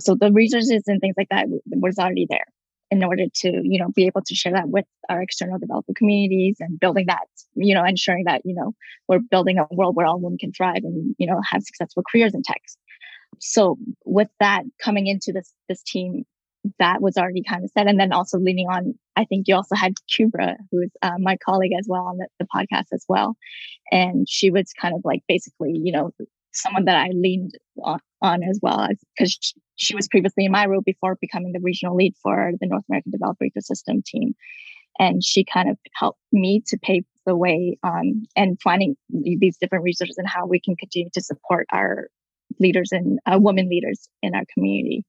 So 0.00 0.16
the 0.16 0.32
resources 0.32 0.82
and 0.86 1.00
things 1.00 1.14
like 1.16 1.28
that 1.30 1.46
was 1.48 1.98
already 1.98 2.26
there 2.28 2.46
in 2.90 3.02
order 3.02 3.24
to, 3.34 3.60
you 3.62 3.78
know, 3.78 3.88
be 3.94 4.06
able 4.06 4.22
to 4.22 4.34
share 4.34 4.52
that 4.52 4.68
with 4.68 4.84
our 5.08 5.22
external 5.22 5.58
developer 5.58 5.92
communities 5.96 6.56
and 6.60 6.78
building 6.78 7.06
that, 7.08 7.26
you 7.54 7.74
know, 7.74 7.84
ensuring 7.84 8.24
that, 8.26 8.42
you 8.44 8.54
know, 8.54 8.72
we're 9.08 9.18
building 9.18 9.58
a 9.58 9.66
world 9.70 9.96
where 9.96 10.06
all 10.06 10.20
women 10.20 10.38
can 10.38 10.52
thrive 10.52 10.82
and, 10.84 11.14
you 11.18 11.26
know, 11.26 11.40
have 11.48 11.62
successful 11.62 12.02
careers 12.10 12.34
in 12.34 12.42
tech 12.42 12.60
so 13.40 13.76
with 14.04 14.28
that 14.40 14.64
coming 14.82 15.06
into 15.06 15.32
this 15.32 15.52
this 15.68 15.82
team 15.82 16.24
that 16.78 17.02
was 17.02 17.16
already 17.16 17.42
kind 17.42 17.62
of 17.62 17.70
set 17.70 17.86
and 17.86 18.00
then 18.00 18.12
also 18.12 18.38
leaning 18.38 18.68
on 18.68 18.94
i 19.16 19.24
think 19.24 19.46
you 19.46 19.54
also 19.54 19.74
had 19.74 19.94
kubra 20.10 20.56
who 20.70 20.80
is 20.82 20.90
uh, 21.02 21.18
my 21.18 21.36
colleague 21.44 21.72
as 21.78 21.86
well 21.88 22.06
on 22.06 22.18
the, 22.18 22.26
the 22.38 22.46
podcast 22.54 22.86
as 22.92 23.04
well. 23.08 23.36
And 23.90 24.26
she 24.28 24.50
was 24.50 24.72
kind 24.72 24.94
of 24.94 25.02
like 25.04 25.22
basically 25.28 25.72
you 25.74 25.92
know 25.92 26.10
someone 26.52 26.84
that 26.84 26.96
i 26.96 27.10
leaned 27.12 27.52
on, 27.82 27.98
on 28.22 28.42
as 28.42 28.58
well 28.62 28.88
because 29.16 29.38
she, 29.40 29.54
she 29.76 29.94
was 29.94 30.08
previously 30.08 30.44
in 30.44 30.52
my 30.52 30.66
role 30.66 30.82
before 30.84 31.18
becoming 31.20 31.52
the 31.52 31.60
regional 31.60 31.96
lead 31.96 32.14
for 32.22 32.52
the 32.60 32.66
north 32.66 32.84
american 32.88 33.12
developer 33.12 33.44
ecosystem 33.44 34.04
team. 34.04 34.34
And 34.98 35.24
she 35.24 35.44
kind 35.44 35.68
of 35.68 35.76
helped 35.92 36.20
me 36.30 36.62
to 36.68 36.78
pave 36.78 37.04
the 37.26 37.36
way 37.36 37.78
um, 37.82 38.24
and 38.36 38.60
finding 38.62 38.96
these 39.08 39.56
different 39.56 39.84
resources 39.84 40.18
and 40.18 40.28
how 40.28 40.46
we 40.46 40.60
can 40.60 40.76
continue 40.76 41.10
to 41.14 41.20
support 41.20 41.66
our 41.72 42.08
leaders 42.60 42.90
and 42.92 43.18
uh, 43.26 43.38
women 43.40 43.68
leaders 43.68 44.08
in 44.22 44.34
our 44.34 44.44
community 44.52 45.04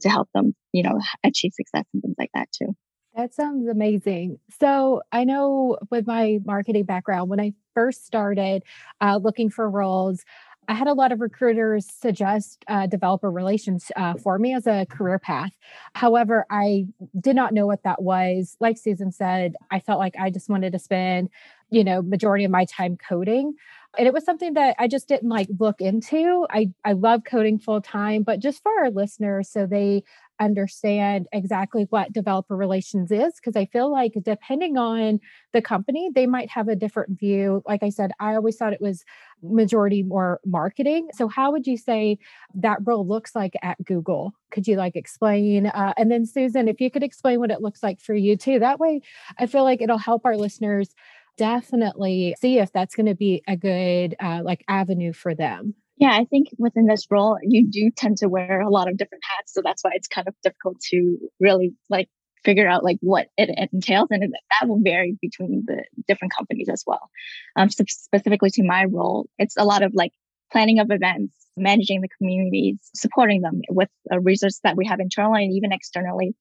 to 0.00 0.08
help 0.08 0.28
them, 0.34 0.54
you 0.72 0.82
know, 0.82 0.98
achieve 1.24 1.52
success 1.54 1.84
and 1.92 2.02
things 2.02 2.16
like 2.18 2.30
that 2.34 2.48
too. 2.52 2.74
That 3.16 3.34
sounds 3.34 3.66
amazing. 3.66 4.38
So, 4.60 5.02
I 5.10 5.24
know 5.24 5.78
with 5.90 6.06
my 6.06 6.38
marketing 6.44 6.84
background, 6.84 7.28
when 7.28 7.40
I 7.40 7.54
first 7.74 8.06
started 8.06 8.62
uh, 9.00 9.18
looking 9.20 9.50
for 9.50 9.68
roles, 9.68 10.24
I 10.68 10.74
had 10.74 10.86
a 10.86 10.92
lot 10.92 11.10
of 11.10 11.20
recruiters 11.20 11.88
suggest 11.92 12.64
uh, 12.68 12.86
developer 12.86 13.28
relations 13.28 13.90
uh, 13.96 14.14
for 14.14 14.38
me 14.38 14.54
as 14.54 14.68
a 14.68 14.86
career 14.88 15.18
path. 15.18 15.50
However, 15.96 16.46
I 16.48 16.86
did 17.18 17.34
not 17.34 17.52
know 17.52 17.66
what 17.66 17.82
that 17.82 18.00
was. 18.00 18.56
Like 18.60 18.78
Susan 18.78 19.10
said, 19.10 19.56
I 19.72 19.80
felt 19.80 19.98
like 19.98 20.14
I 20.16 20.30
just 20.30 20.48
wanted 20.48 20.72
to 20.72 20.78
spend, 20.78 21.30
you 21.70 21.82
know, 21.82 22.02
majority 22.02 22.44
of 22.44 22.52
my 22.52 22.66
time 22.66 22.96
coding. 22.96 23.54
And 23.98 24.06
it 24.06 24.14
was 24.14 24.24
something 24.24 24.54
that 24.54 24.76
I 24.78 24.86
just 24.86 25.08
didn't 25.08 25.28
like 25.28 25.48
look 25.58 25.80
into. 25.80 26.46
I, 26.48 26.70
I 26.84 26.92
love 26.92 27.22
coding 27.24 27.58
full 27.58 27.80
time, 27.80 28.22
but 28.22 28.38
just 28.38 28.62
for 28.62 28.70
our 28.78 28.90
listeners, 28.90 29.50
so 29.50 29.66
they 29.66 30.04
understand 30.40 31.26
exactly 31.32 31.86
what 31.90 32.12
developer 32.12 32.56
relations 32.56 33.10
is, 33.12 33.34
because 33.34 33.56
I 33.56 33.66
feel 33.66 33.92
like 33.92 34.14
depending 34.22 34.78
on 34.78 35.20
the 35.52 35.60
company, 35.60 36.10
they 36.14 36.26
might 36.26 36.50
have 36.50 36.68
a 36.68 36.76
different 36.76 37.18
view. 37.18 37.62
Like 37.66 37.82
I 37.82 37.90
said, 37.90 38.12
I 38.18 38.34
always 38.34 38.56
thought 38.56 38.72
it 38.72 38.80
was 38.80 39.04
majority 39.42 40.02
more 40.02 40.40
marketing. 40.46 41.08
So, 41.12 41.28
how 41.28 41.52
would 41.52 41.66
you 41.66 41.76
say 41.76 42.18
that 42.54 42.78
role 42.84 43.06
looks 43.06 43.34
like 43.34 43.54
at 43.62 43.84
Google? 43.84 44.32
Could 44.50 44.66
you 44.66 44.76
like 44.76 44.96
explain? 44.96 45.66
Uh, 45.66 45.92
and 45.96 46.10
then, 46.10 46.24
Susan, 46.26 46.68
if 46.68 46.80
you 46.80 46.90
could 46.90 47.02
explain 47.02 47.38
what 47.38 47.50
it 47.50 47.60
looks 47.60 47.82
like 47.82 48.00
for 48.00 48.14
you 48.14 48.36
too, 48.36 48.60
that 48.60 48.80
way 48.80 49.02
I 49.38 49.46
feel 49.46 49.64
like 49.64 49.82
it'll 49.82 49.98
help 49.98 50.24
our 50.24 50.36
listeners 50.36 50.94
definitely 51.36 52.34
see 52.40 52.58
if 52.58 52.72
that's 52.72 52.94
going 52.94 53.06
to 53.06 53.14
be 53.14 53.42
a 53.48 53.56
good 53.56 54.16
uh, 54.20 54.40
like 54.44 54.64
avenue 54.68 55.12
for 55.12 55.34
them. 55.34 55.74
Yeah, 55.96 56.12
I 56.12 56.24
think 56.24 56.48
within 56.58 56.86
this 56.86 57.06
role, 57.10 57.38
you 57.42 57.68
do 57.68 57.90
tend 57.94 58.16
to 58.18 58.28
wear 58.28 58.62
a 58.62 58.70
lot 58.70 58.88
of 58.88 58.96
different 58.96 59.22
hats. 59.36 59.52
So 59.52 59.60
that's 59.62 59.84
why 59.84 59.90
it's 59.94 60.08
kind 60.08 60.26
of 60.26 60.34
difficult 60.42 60.80
to 60.90 61.18
really 61.40 61.74
like 61.90 62.08
figure 62.42 62.66
out 62.66 62.82
like 62.82 62.96
what 63.00 63.26
it, 63.36 63.50
entails. 63.72 64.08
And 64.10 64.22
that 64.22 64.68
will 64.68 64.80
vary 64.82 65.18
between 65.20 65.64
the 65.66 65.84
different 66.08 66.32
companies 66.34 66.68
as 66.70 66.84
well. 66.86 67.10
Um, 67.54 67.68
so 67.68 67.84
specifically 67.86 68.50
to 68.50 68.62
my 68.62 68.86
role, 68.86 69.28
it's 69.38 69.56
a 69.58 69.64
lot 69.64 69.82
of 69.82 69.92
like 69.94 70.12
planning 70.50 70.78
of 70.78 70.90
events, 70.90 71.34
managing 71.56 72.00
the 72.00 72.08
communities, 72.18 72.78
supporting 72.94 73.42
them 73.42 73.60
with 73.68 73.90
a 74.10 74.20
resource 74.20 74.60
that 74.64 74.76
we 74.76 74.86
have 74.86 75.00
internally 75.00 75.44
and 75.44 75.52
even 75.52 75.70
externally, 75.70 76.34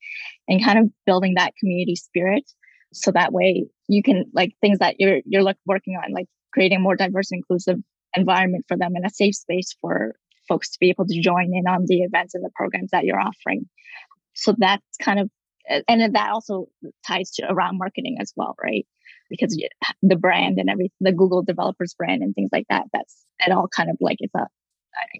and 0.48 0.63
kind 0.63 0.79
of 0.79 0.86
building 1.05 1.34
that 1.36 1.53
community 1.60 1.96
spirit 1.96 2.50
so 2.93 3.12
that 3.12 3.31
way 3.31 3.67
you 3.88 4.03
can 4.03 4.25
like 4.34 4.53
things 4.62 4.79
that 4.79 4.96
you're 5.00 5.19
you're 5.25 5.43
like 5.43 5.58
working 5.65 5.96
on 5.96 6.12
like 6.13 6.27
creating 6.53 6.77
a 6.77 6.81
more 6.81 6.96
diverse 6.96 7.29
inclusive 7.31 7.77
environment 8.15 8.65
for 8.67 8.77
them 8.77 8.93
and 8.96 9.05
a 9.05 9.10
safe 9.10 9.36
space 9.36 9.75
for 9.81 10.15
folks 10.48 10.72
to 10.72 10.77
be 10.79 10.89
able 10.89 11.05
to 11.05 11.22
join 11.22 11.51
in 11.53 11.67
on 11.67 11.86
the 11.86 12.01
events 12.01 12.34
and 12.34 12.43
the 12.43 12.50
programs 12.55 12.89
that 12.91 13.05
you're 13.05 13.19
offering. 13.19 13.69
So 14.34 14.55
that's 14.58 14.98
kind 15.01 15.19
of 15.19 15.29
and 15.88 16.15
that 16.15 16.31
also 16.31 16.67
ties 17.05 17.29
to 17.31 17.46
around 17.48 17.77
marketing 17.77 18.17
as 18.19 18.34
well 18.36 18.55
right? 18.63 18.88
Because 19.29 19.55
the 20.01 20.15
brand 20.15 20.58
and 20.58 20.69
every 20.69 20.91
the 21.00 21.12
google 21.12 21.43
developers 21.43 21.93
brand 21.93 22.24
and 22.24 22.34
things 22.34 22.50
like 22.51 22.65
that 22.69 22.86
that's 22.91 23.25
it 23.39 23.51
all 23.51 23.67
kind 23.67 23.89
of 23.89 23.98
like 24.01 24.17
it's 24.19 24.34
a 24.36 24.48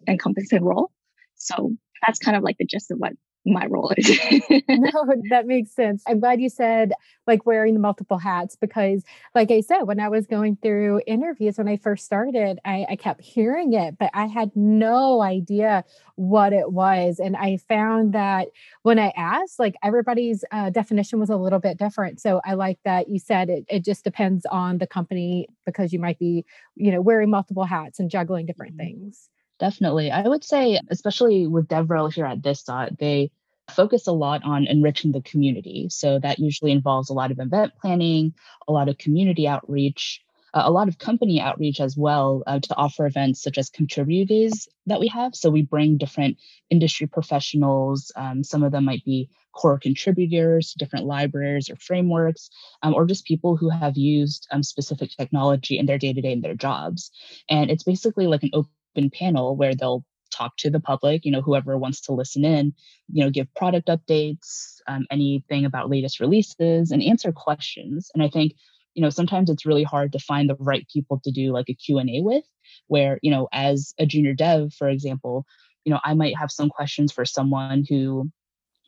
encompassing 0.08 0.64
role. 0.64 0.92
So 1.36 1.72
that's 2.06 2.20
kind 2.20 2.36
of 2.36 2.44
like 2.44 2.58
the 2.58 2.66
gist 2.66 2.92
of 2.92 2.98
what 2.98 3.14
my 3.46 3.66
role 3.68 3.92
is. 3.98 4.08
no, 4.70 4.92
that 5.30 5.44
makes 5.46 5.72
sense. 5.72 6.04
I'm 6.08 6.20
glad 6.20 6.42
you 6.42 6.50
said 6.50 6.94
like 7.28 7.46
wearing 7.46 7.74
the 7.74 7.80
multiple 7.80 8.18
hats 8.18 8.56
because, 8.56 9.04
like 9.36 9.52
I 9.52 9.62
said, 9.62 9.84
when 9.84 10.00
I 10.00 10.10
was 10.10 10.26
going 10.26 10.58
through 10.62 11.02
interviews 11.08 11.58
when 11.58 11.68
I 11.68 11.78
first 11.78 12.06
started, 12.06 12.60
I, 12.66 12.86
I 12.90 12.96
kept 12.96 13.22
hearing 13.22 13.74
it, 13.74 13.98
but 14.00 14.10
I 14.14 14.26
had 14.26 14.52
no 14.56 15.22
idea 15.22 15.86
what 16.16 16.54
it 16.54 16.72
was. 16.72 17.20
And 17.20 17.36
I 17.38 17.58
found 17.58 18.14
that 18.14 18.48
when 18.84 19.00
I 19.00 19.14
asked, 19.16 19.60
like 19.60 19.76
everybody's 19.84 20.44
uh, 20.52 20.70
definition 20.70 21.20
was 21.20 21.30
a 21.30 21.38
little 21.38 21.60
bit 21.60 21.78
different. 21.78 22.20
So 22.20 22.42
I 22.46 22.56
like 22.56 22.80
that 22.84 23.10
you 23.10 23.20
said 23.20 23.50
it, 23.50 23.66
it 23.70 23.86
just 23.86 24.04
depends 24.04 24.46
on 24.48 24.80
the 24.80 24.88
company 24.88 25.48
because 25.66 25.94
you 25.94 26.00
might 26.00 26.20
be, 26.20 26.46
you 26.76 26.92
know, 26.92 27.02
wearing 27.02 27.30
multiple 27.30 27.66
hats 27.66 28.00
and 28.00 28.10
juggling 28.10 28.46
different 28.46 28.74
mm-hmm. 28.74 28.88
things. 28.88 29.30
Definitely. 29.60 30.10
I 30.10 30.28
would 30.28 30.44
say, 30.44 30.80
especially 30.90 31.46
with 31.46 31.68
DevRel 31.68 32.12
here 32.14 32.26
at 32.26 32.42
this 32.42 32.64
dot, 32.64 32.98
they 32.98 33.32
focus 33.70 34.08
a 34.08 34.12
lot 34.12 34.44
on 34.44 34.66
enriching 34.66 35.12
the 35.12 35.22
community. 35.22 35.88
So 35.90 36.18
that 36.20 36.40
usually 36.40 36.72
involves 36.72 37.10
a 37.10 37.14
lot 37.14 37.32
of 37.32 37.40
event 37.40 37.74
planning, 37.80 38.34
a 38.68 38.72
lot 38.72 38.90
of 38.90 38.98
community 38.98 39.48
outreach, 39.48 40.22
uh, 40.54 40.64
a 40.66 40.72
lot 40.72 40.88
of 40.88 40.98
company 40.98 41.40
outreach 41.40 41.80
as 41.80 41.96
well 41.96 42.42
uh, 42.48 42.60
to 42.60 42.76
offer 42.76 43.06
events 43.06 43.44
such 43.44 43.58
as 43.58 43.70
contributors 43.70 44.68
that 44.88 45.00
we 45.00 45.08
have. 45.08 45.36
So 45.36 45.50
we 45.50 45.62
bring 45.62 45.98
different 45.98 46.38
industry 46.70 47.06
professionals. 47.06 48.12
Um, 48.16 48.44
some 48.44 48.64
of 48.64 48.72
them 48.72 48.86
might 48.86 49.04
be 49.06 49.30
core 49.52 49.78
contributors 49.78 50.72
to 50.72 50.80
different 50.80 51.06
libraries 51.06 51.70
or 51.70 51.76
frameworks, 51.76 52.50
um, 52.82 52.96
or 52.96 53.06
just 53.06 53.26
people 53.26 53.58
who 53.58 53.70
have 53.70 53.98
used 53.98 54.48
um, 54.52 54.64
specific 54.64 55.12
technology 55.12 55.78
in 55.78 55.86
their 55.86 55.98
day 55.98 56.14
to 56.14 56.22
day 56.22 56.32
in 56.32 56.42
their 56.42 56.56
jobs. 56.56 57.12
And 57.50 57.70
it's 57.70 57.84
basically 57.84 58.26
like 58.26 58.44
an 58.44 58.52
open 58.54 58.72
open 58.96 59.10
panel 59.10 59.56
where 59.56 59.76
they'll 59.76 60.06
talk 60.32 60.56
to 60.58 60.70
the 60.70 60.80
public, 60.80 61.26
you 61.26 61.32
know, 61.32 61.42
whoever 61.42 61.78
wants 61.78 62.02
to 62.02 62.14
listen 62.14 62.46
in, 62.46 62.74
you 63.12 63.24
know, 63.24 63.30
give 63.30 63.54
product 63.56 63.88
updates, 63.88 64.76
um, 64.88 65.06
anything 65.12 65.66
about 65.66 65.90
latest 65.90 66.20
releases 66.20 66.92
and 66.92 67.04
answer 67.04 67.32
questions. 67.32 68.10
And 68.14 68.24
I 68.24 68.30
think, 68.30 68.54
you 68.94 69.02
know, 69.02 69.10
sometimes 69.10 69.50
it's 69.50 69.66
really 69.66 69.84
hard 69.84 70.12
to 70.14 70.20
find 70.20 70.50
the 70.50 70.56
right 70.60 70.88
people 70.92 71.20
to 71.24 71.32
do 71.32 71.52
like 71.52 71.70
a 71.70 71.74
Q&A 71.74 72.22
with 72.22 72.44
where, 72.88 73.20
you 73.22 73.32
know, 73.32 73.48
as 73.52 73.94
a 74.00 74.06
junior 74.06 74.34
dev, 74.34 74.74
for 74.74 74.90
example, 74.90 75.46
you 75.86 75.92
know, 75.92 76.00
I 76.04 76.14
might 76.14 76.38
have 76.38 76.52
some 76.52 76.70
questions 76.70 77.12
for 77.12 77.26
someone 77.26 77.86
who 77.88 78.30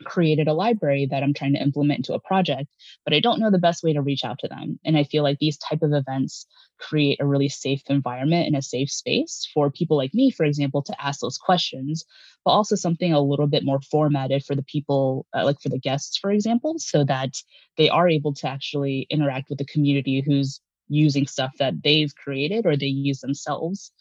created 0.04 0.48
a 0.48 0.54
library 0.54 1.08
that 1.10 1.24
I'm 1.24 1.34
trying 1.34 1.54
to 1.54 1.62
implement 1.62 2.00
into 2.00 2.14
a 2.14 2.20
project, 2.20 2.68
but 3.06 3.14
I 3.14 3.20
don't 3.20 3.40
know 3.40 3.52
the 3.52 3.58
best 3.58 3.84
way 3.84 3.94
to 3.94 4.02
reach 4.02 4.24
out 4.24 4.40
to 4.40 4.48
them. 4.48 4.80
And 4.86 4.98
I 4.98 5.04
feel 5.04 5.24
like 5.24 5.40
these 5.40 5.58
type 5.58 5.82
of 5.82 5.94
events 5.94 6.46
create 6.80 7.20
a 7.22 7.26
really 7.26 7.50
safe 7.50 7.82
environment 7.88 8.48
and 8.48 8.56
a 8.56 8.62
safe 8.62 8.92
space 8.92 9.48
for 9.54 9.70
people 9.70 9.98
like 9.98 10.14
me, 10.14 10.32
for 10.32 10.46
example, 10.46 10.82
to 10.84 11.04
ask 11.04 11.20
those 11.20 11.38
questions, 11.38 12.04
but 12.44 12.52
also 12.52 12.76
something 12.76 13.14
a 13.14 13.22
little 13.22 13.48
bit 13.48 13.64
more 13.64 13.80
formatted 13.82 14.44
for 14.44 14.56
the 14.56 14.64
people, 14.64 15.26
uh, 15.36 15.46
like 15.46 15.62
for 15.62 15.70
the 15.70 15.80
guests, 15.80 16.18
for 16.18 16.32
example, 16.32 16.76
so 16.80 17.04
that 17.04 17.36
they 17.78 17.90
are 17.90 18.10
able 18.10 18.34
to 18.34 18.48
actually 18.48 19.08
interact 19.10 19.50
with 19.50 19.60
the 19.60 19.66
community 19.66 20.24
who's 20.26 20.60
using 20.92 21.26
stuff 21.26 21.52
that 21.58 21.82
they've 21.84 22.14
created 22.16 22.66
or 22.66 22.76
they 22.76 22.86
use 22.86 23.22
themselves. 23.22 23.92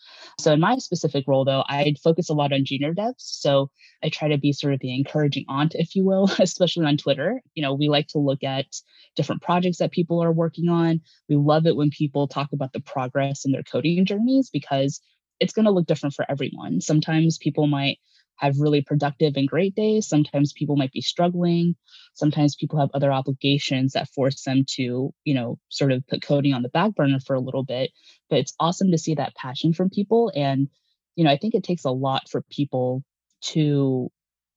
So 0.41 0.53
in 0.53 0.61
my 0.61 0.77
specific 0.79 1.25
role 1.27 1.45
though, 1.45 1.63
I 1.69 1.95
focus 2.03 2.29
a 2.29 2.35
lot 2.35 2.53
on 2.53 2.65
junior 2.65 2.93
devs. 2.93 3.15
So 3.19 3.71
I 4.03 4.09
try 4.09 4.29
to 4.29 4.39
be 4.39 4.53
sort 4.53 4.75
of 4.75 4.81
the 4.81 4.95
encouraging 4.95 5.45
aunt, 5.49 5.75
if 5.75 5.95
you 5.95 6.05
will, 6.05 6.29
especially 6.39 6.87
on 6.87 6.97
Twitter. 6.97 7.41
You 7.55 7.63
know, 7.63 7.75
we 7.75 7.89
like 7.89 8.09
to 8.09 8.19
look 8.19 8.43
at 8.43 8.67
different 9.15 9.43
projects 9.43 9.79
that 9.79 9.93
people 9.93 10.23
are 10.23 10.33
working 10.33 10.69
on. 10.69 11.01
We 11.29 11.37
love 11.37 11.67
it 11.67 11.77
when 11.77 11.91
people 11.91 12.27
talk 12.27 12.49
about 12.53 12.73
the 12.73 12.81
progress 12.81 13.45
in 13.45 13.53
their 13.53 13.63
coding 13.63 14.05
journeys 14.05 14.51
because 14.51 15.01
it's 15.39 15.53
going 15.53 15.65
to 15.65 15.71
look 15.71 15.87
different 15.87 16.15
for 16.15 16.27
everyone. 16.29 16.81
Sometimes 16.81 17.39
people 17.39 17.67
might 17.67 17.99
have 18.41 18.59
really 18.59 18.81
productive 18.81 19.37
and 19.37 19.49
great 19.49 19.75
days. 19.75 20.09
Sometimes 20.09 20.53
people 20.53 20.77
might 20.77 20.93
be 20.93 21.03
struggling. 21.03 21.77
Sometimes 22.15 22.57
people 22.57 22.79
have 22.79 22.91
other 22.95 23.13
obligations 23.13 23.93
that 23.93 24.09
force 24.09 24.43
them 24.43 24.65
to, 24.77 25.13
you 25.25 25.35
know, 25.35 25.59
sort 25.69 25.93
of 25.93 26.07
put 26.09 26.23
coding 26.23 26.55
on 26.55 26.63
the 26.63 26.71
back 26.71 26.95
burner 26.95 27.21
for 27.21 27.35
a 27.35 27.41
little 27.41 27.65
bit. 27.65 27.91
But 28.31 28.39
it's 28.39 28.55
awesome 28.59 28.91
to 28.93 28.99
see 28.99 29.15
that 29.15 29.35
passion 29.35 29.75
from 29.75 29.91
people. 29.91 30.33
And, 30.35 30.69
you 31.17 31.25
know, 31.25 31.31
I 31.31 31.37
think 31.37 31.55
it 31.55 31.65
takes 31.65 31.85
a 31.85 31.91
lot 31.91 32.31
for 32.31 32.43
people 32.51 33.05
to 33.43 34.11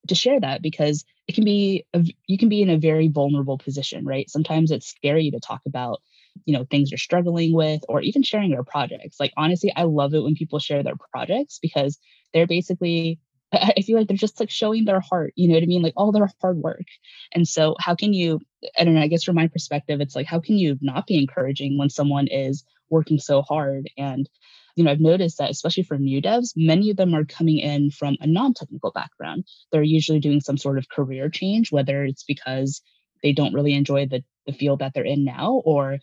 to 0.07 0.15
share 0.15 0.39
that 0.39 0.61
because 0.61 1.05
it 1.27 1.35
can 1.35 1.45
be 1.45 1.85
a, 1.93 2.03
you 2.27 2.37
can 2.37 2.49
be 2.49 2.61
in 2.61 2.69
a 2.69 2.77
very 2.77 3.07
vulnerable 3.07 3.57
position 3.57 4.05
right 4.05 4.29
sometimes 4.29 4.69
it's 4.69 4.87
scary 4.87 5.31
to 5.31 5.39
talk 5.39 5.61
about 5.65 6.01
you 6.45 6.53
know 6.53 6.65
things 6.69 6.91
you're 6.91 6.97
struggling 6.97 7.53
with 7.53 7.81
or 7.87 8.01
even 8.01 8.21
sharing 8.21 8.51
your 8.51 8.65
projects 8.65 9.17
like 9.19 9.31
honestly 9.37 9.71
i 9.77 9.83
love 9.83 10.13
it 10.13 10.21
when 10.21 10.35
people 10.35 10.59
share 10.59 10.83
their 10.83 10.97
projects 11.13 11.57
because 11.61 11.97
they're 12.33 12.47
basically 12.47 13.17
I 13.77 13.81
feel 13.81 13.97
like 13.97 14.07
they're 14.07 14.17
just 14.17 14.39
like 14.39 14.49
showing 14.49 14.85
their 14.85 14.99
heart, 14.99 15.33
you 15.35 15.47
know 15.47 15.53
what 15.55 15.63
I 15.63 15.67
mean? 15.67 15.81
Like 15.81 15.93
all 15.95 16.11
their 16.11 16.29
hard 16.41 16.57
work. 16.57 16.85
And 17.33 17.47
so, 17.47 17.75
how 17.79 17.95
can 17.95 18.13
you, 18.13 18.41
I 18.77 18.83
don't 18.83 18.95
know, 18.95 19.01
I 19.01 19.07
guess 19.07 19.23
from 19.23 19.35
my 19.35 19.47
perspective, 19.47 20.01
it's 20.01 20.15
like, 20.15 20.27
how 20.27 20.39
can 20.39 20.57
you 20.57 20.77
not 20.81 21.07
be 21.07 21.17
encouraging 21.17 21.77
when 21.77 21.89
someone 21.89 22.27
is 22.27 22.63
working 22.89 23.19
so 23.19 23.41
hard? 23.41 23.89
And, 23.97 24.27
you 24.75 24.83
know, 24.83 24.91
I've 24.91 24.99
noticed 24.99 25.37
that, 25.37 25.51
especially 25.51 25.83
for 25.83 25.97
new 25.97 26.21
devs, 26.21 26.53
many 26.55 26.89
of 26.89 26.97
them 26.97 27.13
are 27.13 27.25
coming 27.25 27.59
in 27.59 27.91
from 27.91 28.17
a 28.21 28.27
non 28.27 28.53
technical 28.53 28.91
background. 28.91 29.45
They're 29.71 29.83
usually 29.83 30.19
doing 30.19 30.41
some 30.41 30.57
sort 30.57 30.77
of 30.77 30.89
career 30.89 31.29
change, 31.29 31.71
whether 31.71 32.03
it's 32.03 32.23
because 32.23 32.81
they 33.21 33.33
don't 33.33 33.53
really 33.53 33.73
enjoy 33.73 34.07
the, 34.07 34.23
the 34.47 34.53
field 34.53 34.79
that 34.79 34.93
they're 34.93 35.05
in 35.05 35.23
now 35.23 35.61
or 35.65 35.99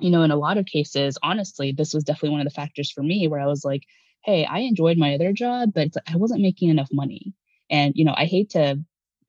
you 0.00 0.10
know, 0.10 0.22
in 0.22 0.30
a 0.30 0.36
lot 0.36 0.56
of 0.56 0.64
cases, 0.64 1.18
honestly, 1.22 1.72
this 1.72 1.92
was 1.92 2.04
definitely 2.04 2.30
one 2.30 2.40
of 2.40 2.46
the 2.46 2.54
factors 2.54 2.90
for 2.90 3.02
me 3.02 3.28
where 3.28 3.40
I 3.40 3.46
was 3.46 3.64
like, 3.66 3.82
hey, 4.24 4.44
I 4.44 4.60
enjoyed 4.60 4.98
my 4.98 5.14
other 5.14 5.32
job, 5.32 5.70
but 5.74 5.90
I 6.12 6.16
wasn't 6.16 6.42
making 6.42 6.68
enough 6.70 6.88
money. 6.92 7.34
And, 7.70 7.92
you 7.96 8.04
know, 8.04 8.14
I 8.16 8.24
hate 8.24 8.50
to 8.50 8.80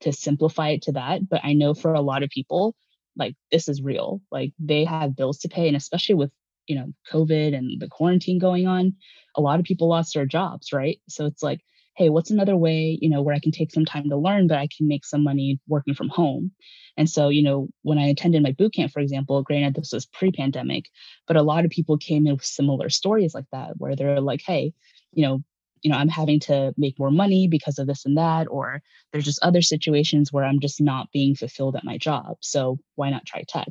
to 0.02 0.12
simplify 0.12 0.70
it 0.70 0.82
to 0.84 0.94
that, 0.94 1.30
but 1.30 1.42
I 1.44 1.54
know 1.54 1.76
for 1.76 1.94
a 1.94 2.02
lot 2.02 2.24
of 2.24 2.30
people, 2.32 2.76
like 3.16 3.36
this 3.52 3.68
is 3.68 3.84
real. 3.84 4.20
Like 4.32 4.52
they 4.60 4.84
have 4.86 5.16
bills 5.16 5.40
to 5.40 5.50
pay. 5.50 5.68
And 5.68 5.78
especially 5.78 6.16
with, 6.16 6.32
you 6.68 6.76
know, 6.76 6.92
COVID 7.12 7.56
and 7.56 7.80
the 7.80 7.88
quarantine 7.88 8.40
going 8.40 8.68
on, 8.68 8.96
a 9.36 9.42
lot 9.42 9.60
of 9.60 9.66
people 9.66 9.90
lost 9.90 10.16
their 10.16 10.26
jobs, 10.26 10.74
right? 10.74 11.00
So 11.08 11.26
it's 11.28 11.44
like, 11.44 11.62
hey, 11.96 12.10
what's 12.10 12.32
another 12.32 12.56
way, 12.56 12.98
you 13.02 13.10
know, 13.10 13.22
where 13.22 13.36
I 13.36 13.40
can 13.40 13.52
take 13.52 13.72
some 13.72 13.86
time 13.86 14.10
to 14.10 14.18
learn, 14.18 14.48
but 14.48 14.58
I 14.58 14.68
can 14.76 14.88
make 14.88 15.06
some 15.06 15.24
money 15.24 15.60
working 15.68 15.94
from 15.94 16.10
home. 16.10 16.52
And 16.98 17.10
so, 17.10 17.30
you 17.30 17.44
know, 17.44 17.68
when 17.82 17.98
I 17.98 18.08
attended 18.08 18.44
my 18.44 18.54
boot 18.54 18.74
camp, 18.74 18.92
for 18.92 19.00
example, 19.00 19.42
granted 19.44 19.76
this 19.76 19.92
was 19.94 20.06
pre-pandemic, 20.06 20.86
but 21.28 21.38
a 21.38 21.44
lot 21.44 21.66
of 21.66 21.72
people 21.72 21.98
came 21.98 22.28
in 22.28 22.34
with 22.34 22.46
similar 22.46 22.90
stories 22.90 23.34
like 23.34 23.46
that, 23.52 23.74
where 23.78 23.96
they're 23.96 24.22
like, 24.22 24.42
hey, 24.46 24.74
you 25.12 25.24
know, 25.24 25.44
you 25.82 25.92
know, 25.92 25.98
I'm 25.98 26.10
having 26.10 26.40
to 26.42 26.74
make 26.78 27.00
more 27.00 27.12
money 27.12 27.48
because 27.48 27.80
of 27.80 27.88
this 27.88 28.06
and 28.06 28.18
that, 28.18 28.48
or 28.50 28.82
there's 29.12 29.26
just 29.26 29.44
other 29.44 29.62
situations 29.62 30.32
where 30.32 30.44
I'm 30.44 30.60
just 30.60 30.80
not 30.80 31.12
being 31.12 31.36
fulfilled 31.36 31.76
at 31.76 31.84
my 31.84 31.98
job. 31.98 32.38
So 32.40 32.80
why 32.96 33.10
not 33.10 33.26
try 33.26 33.44
tech? 33.48 33.70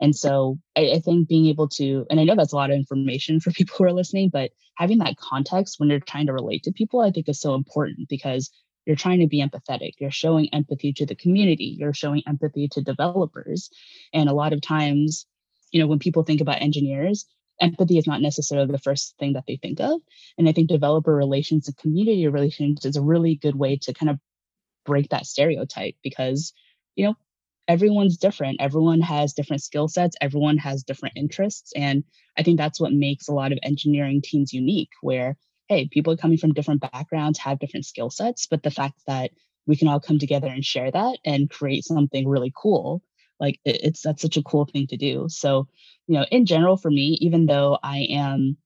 And 0.00 0.14
so 0.14 0.58
I, 0.76 0.92
I, 0.92 0.98
think 0.98 1.28
being 1.28 1.46
able 1.46 1.68
to, 1.70 2.04
and 2.10 2.18
I 2.18 2.24
know 2.24 2.34
that's 2.34 2.52
a 2.52 2.56
lot 2.56 2.70
of 2.70 2.76
information 2.76 3.40
for 3.40 3.50
people 3.52 3.76
who 3.78 3.84
are 3.84 3.92
listening, 3.92 4.28
but 4.28 4.50
having 4.76 4.98
that 4.98 5.16
context 5.16 5.76
when 5.78 5.88
you're 5.88 6.00
trying 6.00 6.26
to 6.26 6.32
relate 6.32 6.64
to 6.64 6.72
people, 6.72 7.00
I 7.00 7.10
think 7.10 7.28
is 7.28 7.40
so 7.40 7.54
important 7.54 8.08
because 8.08 8.50
you're 8.86 8.96
trying 8.96 9.20
to 9.20 9.26
be 9.26 9.42
empathetic. 9.42 9.92
You're 9.98 10.10
showing 10.10 10.52
empathy 10.52 10.92
to 10.94 11.06
the 11.06 11.14
community. 11.14 11.76
You're 11.78 11.94
showing 11.94 12.22
empathy 12.26 12.68
to 12.72 12.82
developers. 12.82 13.70
And 14.12 14.28
a 14.28 14.34
lot 14.34 14.52
of 14.52 14.60
times, 14.60 15.26
you 15.70 15.80
know, 15.80 15.86
when 15.86 15.98
people 15.98 16.22
think 16.22 16.40
about 16.40 16.60
engineers, 16.60 17.26
empathy 17.60 17.98
is 17.98 18.06
not 18.06 18.20
necessarily 18.20 18.70
the 18.70 18.78
first 18.78 19.14
thing 19.18 19.34
that 19.34 19.44
they 19.46 19.56
think 19.56 19.80
of. 19.80 20.00
And 20.36 20.48
I 20.48 20.52
think 20.52 20.68
developer 20.68 21.14
relations 21.14 21.68
and 21.68 21.76
community 21.76 22.26
relations 22.28 22.84
is 22.84 22.96
a 22.96 23.02
really 23.02 23.36
good 23.36 23.56
way 23.56 23.76
to 23.78 23.94
kind 23.94 24.10
of 24.10 24.18
break 24.84 25.08
that 25.10 25.26
stereotype 25.26 25.94
because, 26.02 26.52
you 26.94 27.06
know, 27.06 27.14
everyone's 27.68 28.16
different. 28.16 28.60
Everyone 28.60 29.00
has 29.00 29.32
different 29.32 29.62
skill 29.62 29.88
sets. 29.88 30.16
Everyone 30.20 30.58
has 30.58 30.82
different 30.82 31.16
interests. 31.16 31.72
And 31.74 32.04
I 32.36 32.42
think 32.42 32.58
that's 32.58 32.80
what 32.80 32.92
makes 32.92 33.28
a 33.28 33.32
lot 33.32 33.52
of 33.52 33.58
engineering 33.62 34.20
teams 34.22 34.52
unique, 34.52 34.90
where, 35.00 35.36
hey, 35.68 35.88
people 35.88 36.16
coming 36.16 36.38
from 36.38 36.52
different 36.52 36.80
backgrounds 36.80 37.38
have 37.38 37.58
different 37.58 37.86
skill 37.86 38.10
sets. 38.10 38.46
But 38.46 38.62
the 38.62 38.70
fact 38.70 39.00
that 39.06 39.30
we 39.66 39.76
can 39.76 39.88
all 39.88 40.00
come 40.00 40.18
together 40.18 40.48
and 40.48 40.64
share 40.64 40.90
that 40.90 41.18
and 41.24 41.50
create 41.50 41.84
something 41.84 42.28
really 42.28 42.52
cool, 42.54 43.02
like 43.40 43.58
it's 43.64 44.02
that's 44.02 44.22
such 44.22 44.36
a 44.36 44.42
cool 44.42 44.66
thing 44.66 44.86
to 44.88 44.96
do. 44.96 45.26
So, 45.28 45.66
you 46.06 46.18
know, 46.18 46.26
in 46.30 46.44
general, 46.44 46.76
for 46.76 46.90
me, 46.90 47.18
even 47.20 47.46
though 47.46 47.78
I 47.82 48.06
am, 48.10 48.56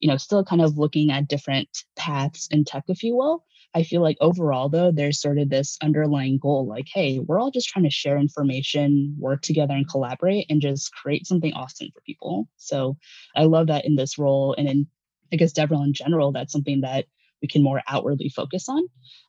you 0.00 0.08
know, 0.08 0.16
still 0.16 0.44
kind 0.44 0.60
of 0.60 0.76
looking 0.76 1.10
at 1.12 1.28
different 1.28 1.68
paths 1.96 2.48
in 2.50 2.64
tech, 2.64 2.84
if 2.88 3.02
you 3.02 3.16
will, 3.16 3.44
I 3.74 3.84
feel 3.84 4.02
like 4.02 4.16
overall, 4.20 4.68
though, 4.68 4.90
there's 4.90 5.20
sort 5.20 5.38
of 5.38 5.48
this 5.48 5.78
underlying 5.80 6.38
goal 6.38 6.66
like, 6.66 6.88
hey, 6.92 7.20
we're 7.20 7.38
all 7.38 7.52
just 7.52 7.68
trying 7.68 7.84
to 7.84 7.90
share 7.90 8.18
information, 8.18 9.14
work 9.18 9.42
together 9.42 9.74
and 9.74 9.88
collaborate 9.88 10.46
and 10.50 10.60
just 10.60 10.92
create 10.92 11.26
something 11.26 11.52
awesome 11.52 11.88
for 11.94 12.00
people. 12.00 12.48
So 12.56 12.96
I 13.36 13.44
love 13.44 13.68
that 13.68 13.84
in 13.84 13.94
this 13.94 14.18
role. 14.18 14.54
And 14.58 14.68
in, 14.68 14.86
I 15.32 15.36
guess, 15.36 15.52
DevRel 15.52 15.84
in 15.84 15.92
general, 15.92 16.32
that's 16.32 16.52
something 16.52 16.80
that 16.80 17.06
we 17.42 17.48
can 17.48 17.62
more 17.62 17.82
outwardly 17.88 18.28
focus 18.28 18.68
on. 18.68 18.82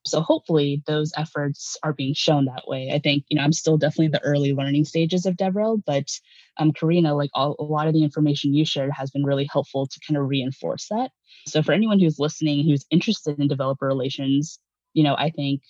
So 0.06 0.22
hopefully 0.22 0.84
those 0.88 1.12
efforts 1.16 1.78
are 1.84 1.94
being 1.94 2.14
shown 2.14 2.46
that 2.46 2.68
way. 2.68 2.92
I 2.94 3.00
think, 3.00 3.26
you 3.30 3.38
know, 3.38 3.44
I'm 3.44 3.54
still 3.54 3.78
definitely 3.78 4.08
in 4.08 4.12
the 4.12 4.24
early 4.24 4.54
learning 4.54 4.86
stages 4.86 5.26
of 5.26 5.36
DevRel, 5.36 5.82
but 5.86 6.10
um, 6.58 6.72
Karina, 6.74 7.16
like 7.16 7.30
all, 7.34 7.56
a 7.60 7.64
lot 7.64 7.88
of 7.88 7.94
the 7.94 8.04
information 8.04 8.54
you 8.54 8.66
shared 8.66 8.92
has 8.94 9.12
been 9.12 9.24
really 9.24 9.48
helpful 9.52 9.88
to 9.88 10.00
kind 10.08 10.18
of 10.18 10.28
reinforce 10.28 10.88
that. 10.90 11.12
So 11.48 11.62
for 11.64 11.72
anyone 11.72 12.00
who's 12.00 12.20
listening, 12.20 12.66
who's 12.66 12.86
interested 12.90 13.40
in 13.40 13.48
developer 13.48 13.88
relations, 13.88 14.60
you 14.94 15.04
know, 15.04 15.16
I 15.16 15.30
think 15.30 15.62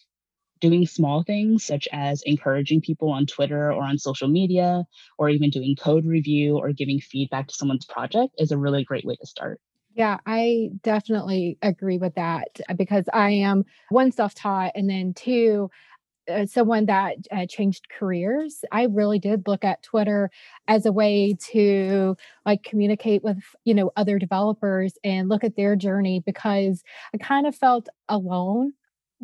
doing 0.59 0.85
small 0.85 1.23
things 1.23 1.63
such 1.63 1.87
as 1.91 2.21
encouraging 2.23 2.81
people 2.81 3.11
on 3.11 3.25
Twitter 3.25 3.73
or 3.73 3.83
on 3.83 3.97
social 3.97 4.27
media, 4.27 4.83
or 5.17 5.29
even 5.29 5.49
doing 5.49 5.75
code 5.75 6.05
review 6.05 6.57
or 6.57 6.71
giving 6.71 6.99
feedback 6.99 7.47
to 7.47 7.53
someone's 7.53 7.85
project 7.85 8.33
is 8.37 8.51
a 8.51 8.57
really 8.57 8.83
great 8.83 9.03
way 9.03 9.15
to 9.15 9.25
start. 9.25 9.59
Yeah, 9.93 10.17
I 10.25 10.69
definitely 10.83 11.57
agree 11.61 11.97
with 11.97 12.15
that 12.15 12.59
because 12.77 13.05
I 13.13 13.31
am 13.31 13.65
one 13.89 14.11
self 14.11 14.33
taught, 14.33 14.71
and 14.73 14.89
then 14.89 15.13
two, 15.13 15.69
uh, 16.31 16.45
someone 16.45 16.87
that 16.87 17.17
uh, 17.31 17.45
changed 17.47 17.87
careers. 17.89 18.63
I 18.71 18.85
really 18.85 19.19
did 19.19 19.47
look 19.47 19.63
at 19.65 19.83
twitter 19.83 20.31
as 20.67 20.85
a 20.85 20.91
way 20.93 21.35
to 21.51 22.17
like 22.45 22.63
communicate 22.63 23.23
with 23.23 23.39
you 23.65 23.73
know 23.75 23.91
other 23.97 24.19
developers 24.19 24.93
and 25.03 25.29
look 25.29 25.43
at 25.43 25.55
their 25.57 25.75
journey 25.75 26.21
because 26.25 26.83
i 27.13 27.17
kind 27.19 27.47
of 27.47 27.55
felt 27.55 27.89
alone 28.09 28.73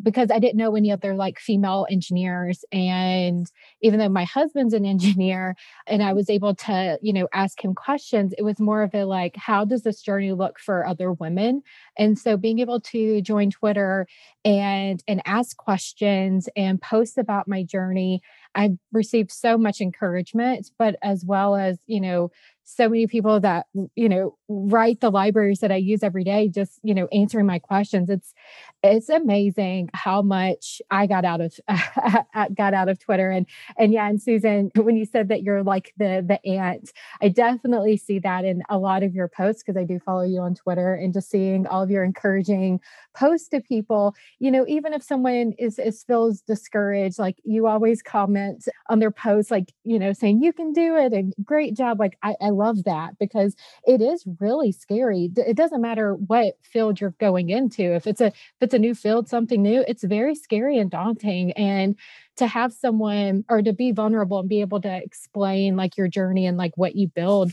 because 0.02 0.30
I 0.30 0.38
didn't 0.38 0.56
know 0.56 0.76
any 0.76 0.92
other 0.92 1.14
like 1.14 1.38
female 1.38 1.86
engineers. 1.90 2.64
And 2.72 3.50
even 3.82 3.98
though 3.98 4.08
my 4.08 4.24
husband's 4.24 4.74
an 4.74 4.86
engineer 4.98 5.56
and 5.86 6.02
I 6.02 6.12
was 6.12 6.30
able 6.30 6.54
to, 6.54 6.98
you 7.02 7.12
know, 7.12 7.28
ask 7.32 7.62
him 7.62 7.74
questions, 7.74 8.34
it 8.38 8.42
was 8.42 8.60
more 8.60 8.82
of 8.82 8.94
a 8.94 9.04
like, 9.04 9.36
how 9.36 9.64
does 9.64 9.82
this 9.82 10.00
journey 10.00 10.32
look 10.32 10.58
for 10.58 10.86
other 10.86 11.12
women? 11.12 11.62
And 11.96 12.18
so 12.18 12.36
being 12.36 12.60
able 12.60 12.80
to 12.80 13.20
join 13.22 13.50
Twitter 13.50 14.06
and 14.44 15.02
and 15.08 15.20
ask 15.24 15.56
questions 15.56 16.48
and 16.56 16.80
post 16.80 17.18
about 17.18 17.48
my 17.48 17.62
journey, 17.62 18.22
I've 18.54 18.78
received 18.92 19.30
so 19.30 19.58
much 19.58 19.80
encouragement, 19.80 20.70
but 20.78 20.96
as 21.02 21.24
well 21.24 21.56
as, 21.56 21.78
you 21.86 22.00
know, 22.00 22.30
so 22.68 22.88
many 22.88 23.06
people 23.06 23.40
that 23.40 23.66
you 23.94 24.08
know 24.08 24.36
write 24.48 25.00
the 25.00 25.10
libraries 25.10 25.60
that 25.60 25.72
i 25.72 25.76
use 25.76 26.02
every 26.02 26.24
day 26.24 26.48
just 26.48 26.78
you 26.82 26.94
know 26.94 27.08
answering 27.12 27.46
my 27.46 27.58
questions. 27.58 28.10
It's 28.10 28.34
it's 28.82 29.08
amazing 29.08 29.90
how 29.94 30.22
much 30.22 30.80
i 30.90 31.06
got 31.06 31.24
out 31.24 31.40
of 31.40 31.54
got 32.54 32.74
out 32.74 32.88
of 32.88 32.98
twitter. 32.98 33.30
And 33.30 33.46
and 33.78 33.92
yeah 33.92 34.08
and 34.08 34.20
susan 34.20 34.70
when 34.76 34.96
you 34.96 35.04
said 35.04 35.28
that 35.28 35.42
you're 35.42 35.62
like 35.62 35.92
the 35.96 36.24
the 36.26 36.44
aunt 36.48 36.92
i 37.22 37.28
definitely 37.28 37.96
see 37.96 38.18
that 38.20 38.44
in 38.44 38.62
a 38.68 38.78
lot 38.78 39.02
of 39.02 39.14
your 39.14 39.28
posts 39.28 39.62
because 39.62 39.80
i 39.80 39.84
do 39.84 39.98
follow 39.98 40.22
you 40.22 40.40
on 40.40 40.54
twitter 40.54 40.94
and 40.94 41.12
just 41.12 41.30
seeing 41.30 41.66
all 41.66 41.82
of 41.82 41.90
your 41.90 42.04
encouraging 42.04 42.80
posts 43.14 43.48
to 43.48 43.60
people. 43.60 44.14
You 44.38 44.50
know 44.50 44.64
even 44.68 44.92
if 44.92 45.02
someone 45.02 45.54
is, 45.58 45.78
is 45.78 46.04
feels 46.04 46.40
discouraged 46.42 47.18
like 47.18 47.36
you 47.44 47.66
always 47.66 48.02
comment 48.02 48.68
on 48.88 48.98
their 48.98 49.10
posts 49.10 49.50
like 49.50 49.72
you 49.84 49.98
know 49.98 50.12
saying 50.12 50.42
you 50.42 50.52
can 50.52 50.72
do 50.72 50.96
it 50.96 51.12
and 51.12 51.34
great 51.44 51.76
job. 51.76 51.98
Like 51.98 52.16
i, 52.22 52.34
I 52.40 52.50
love 52.58 52.84
that 52.84 53.18
because 53.18 53.56
it 53.86 54.00
is 54.00 54.24
really 54.40 54.72
scary. 54.72 55.30
It 55.36 55.56
doesn't 55.56 55.80
matter 55.80 56.14
what 56.14 56.58
field 56.62 57.00
you're 57.00 57.14
going 57.18 57.50
into. 57.50 57.94
If 57.94 58.06
it's 58.06 58.20
a 58.20 58.26
if 58.26 58.60
it's 58.60 58.74
a 58.74 58.78
new 58.78 58.94
field, 58.94 59.28
something 59.28 59.62
new, 59.62 59.84
it's 59.86 60.04
very 60.04 60.34
scary 60.34 60.78
and 60.78 60.90
daunting. 60.90 61.52
And 61.52 61.96
to 62.36 62.46
have 62.46 62.72
someone 62.72 63.44
or 63.48 63.62
to 63.62 63.72
be 63.72 63.92
vulnerable 63.92 64.40
and 64.40 64.48
be 64.48 64.60
able 64.60 64.80
to 64.82 64.96
explain 64.96 65.76
like 65.76 65.96
your 65.96 66.08
journey 66.08 66.46
and 66.46 66.56
like 66.56 66.72
what 66.76 66.94
you 66.94 67.08
build 67.08 67.52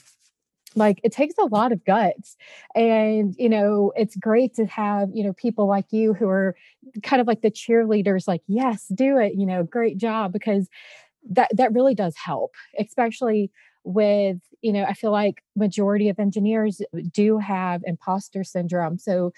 like 0.75 0.99
it 1.03 1.11
takes 1.11 1.35
a 1.37 1.45
lot 1.45 1.71
of 1.71 1.83
guts 1.85 2.35
and 2.75 3.35
you 3.37 3.49
know 3.49 3.91
it's 3.95 4.15
great 4.15 4.53
to 4.55 4.65
have 4.65 5.09
you 5.13 5.23
know 5.23 5.33
people 5.33 5.67
like 5.67 5.91
you 5.91 6.13
who 6.13 6.27
are 6.27 6.55
kind 7.01 7.21
of 7.21 7.27
like 7.27 7.41
the 7.41 7.51
cheerleaders 7.51 8.27
like 8.27 8.41
yes 8.47 8.85
do 8.93 9.17
it 9.17 9.33
you 9.35 9.45
know 9.45 9.63
great 9.63 9.97
job 9.97 10.31
because 10.31 10.67
that 11.27 11.49
that 11.55 11.73
really 11.73 11.95
does 11.95 12.15
help 12.15 12.53
especially 12.77 13.51
with 13.85 14.39
you 14.61 14.73
know 14.73 14.83
i 14.83 14.93
feel 14.93 15.11
like 15.11 15.43
majority 15.55 16.09
of 16.09 16.19
engineers 16.19 16.81
uh, 16.81 16.99
do 17.13 17.37
have 17.37 17.81
imposter 17.85 18.43
syndrome. 18.43 18.97
So 18.97 19.31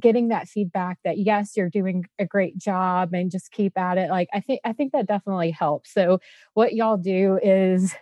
getting 0.00 0.28
that 0.28 0.48
feedback 0.48 0.98
that 1.04 1.18
yes 1.18 1.56
you're 1.56 1.70
doing 1.70 2.06
a 2.18 2.26
great 2.26 2.58
job 2.58 3.14
and 3.14 3.30
just 3.30 3.50
keep 3.52 3.78
at 3.78 3.98
it 3.98 4.10
like 4.10 4.28
i 4.34 4.40
think 4.40 4.60
i 4.64 4.72
think 4.72 4.92
that 4.92 5.06
definitely 5.06 5.50
helps. 5.50 5.92
So 5.92 6.20
what 6.54 6.74
y'all 6.74 6.98
do 6.98 7.38
is 7.42 7.94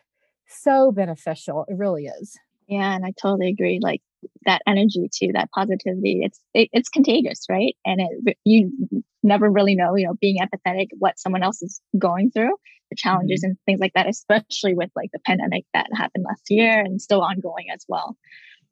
so 0.48 0.92
beneficial. 0.92 1.64
It 1.68 1.76
really 1.78 2.06
is. 2.06 2.38
Yeah 2.68 2.94
and 2.94 3.04
i 3.06 3.12
totally 3.20 3.48
agree 3.50 3.78
like 3.82 4.02
that 4.46 4.62
energy 4.66 5.08
too 5.12 5.30
that 5.34 5.50
positivity. 5.54 6.20
It's 6.22 6.40
it, 6.54 6.68
it's 6.72 6.88
contagious 6.88 7.46
right? 7.48 7.74
And 7.84 8.00
it 8.24 8.36
you 8.44 8.72
never 9.22 9.50
really 9.50 9.74
know 9.74 9.96
you 9.96 10.06
know 10.06 10.14
being 10.20 10.38
empathetic 10.38 10.88
what 10.98 11.18
someone 11.18 11.42
else 11.42 11.62
is 11.62 11.80
going 11.98 12.30
through 12.30 12.54
the 12.90 12.96
challenges 12.96 13.42
mm-hmm. 13.42 13.50
and 13.50 13.58
things 13.66 13.80
like 13.80 13.92
that 13.94 14.08
especially 14.08 14.74
with 14.74 14.90
like 14.94 15.10
the 15.12 15.20
pandemic 15.20 15.64
that 15.72 15.86
happened 15.94 16.24
last 16.28 16.44
year 16.50 16.80
and 16.80 17.00
still 17.00 17.22
ongoing 17.22 17.66
as 17.72 17.84
well. 17.88 18.16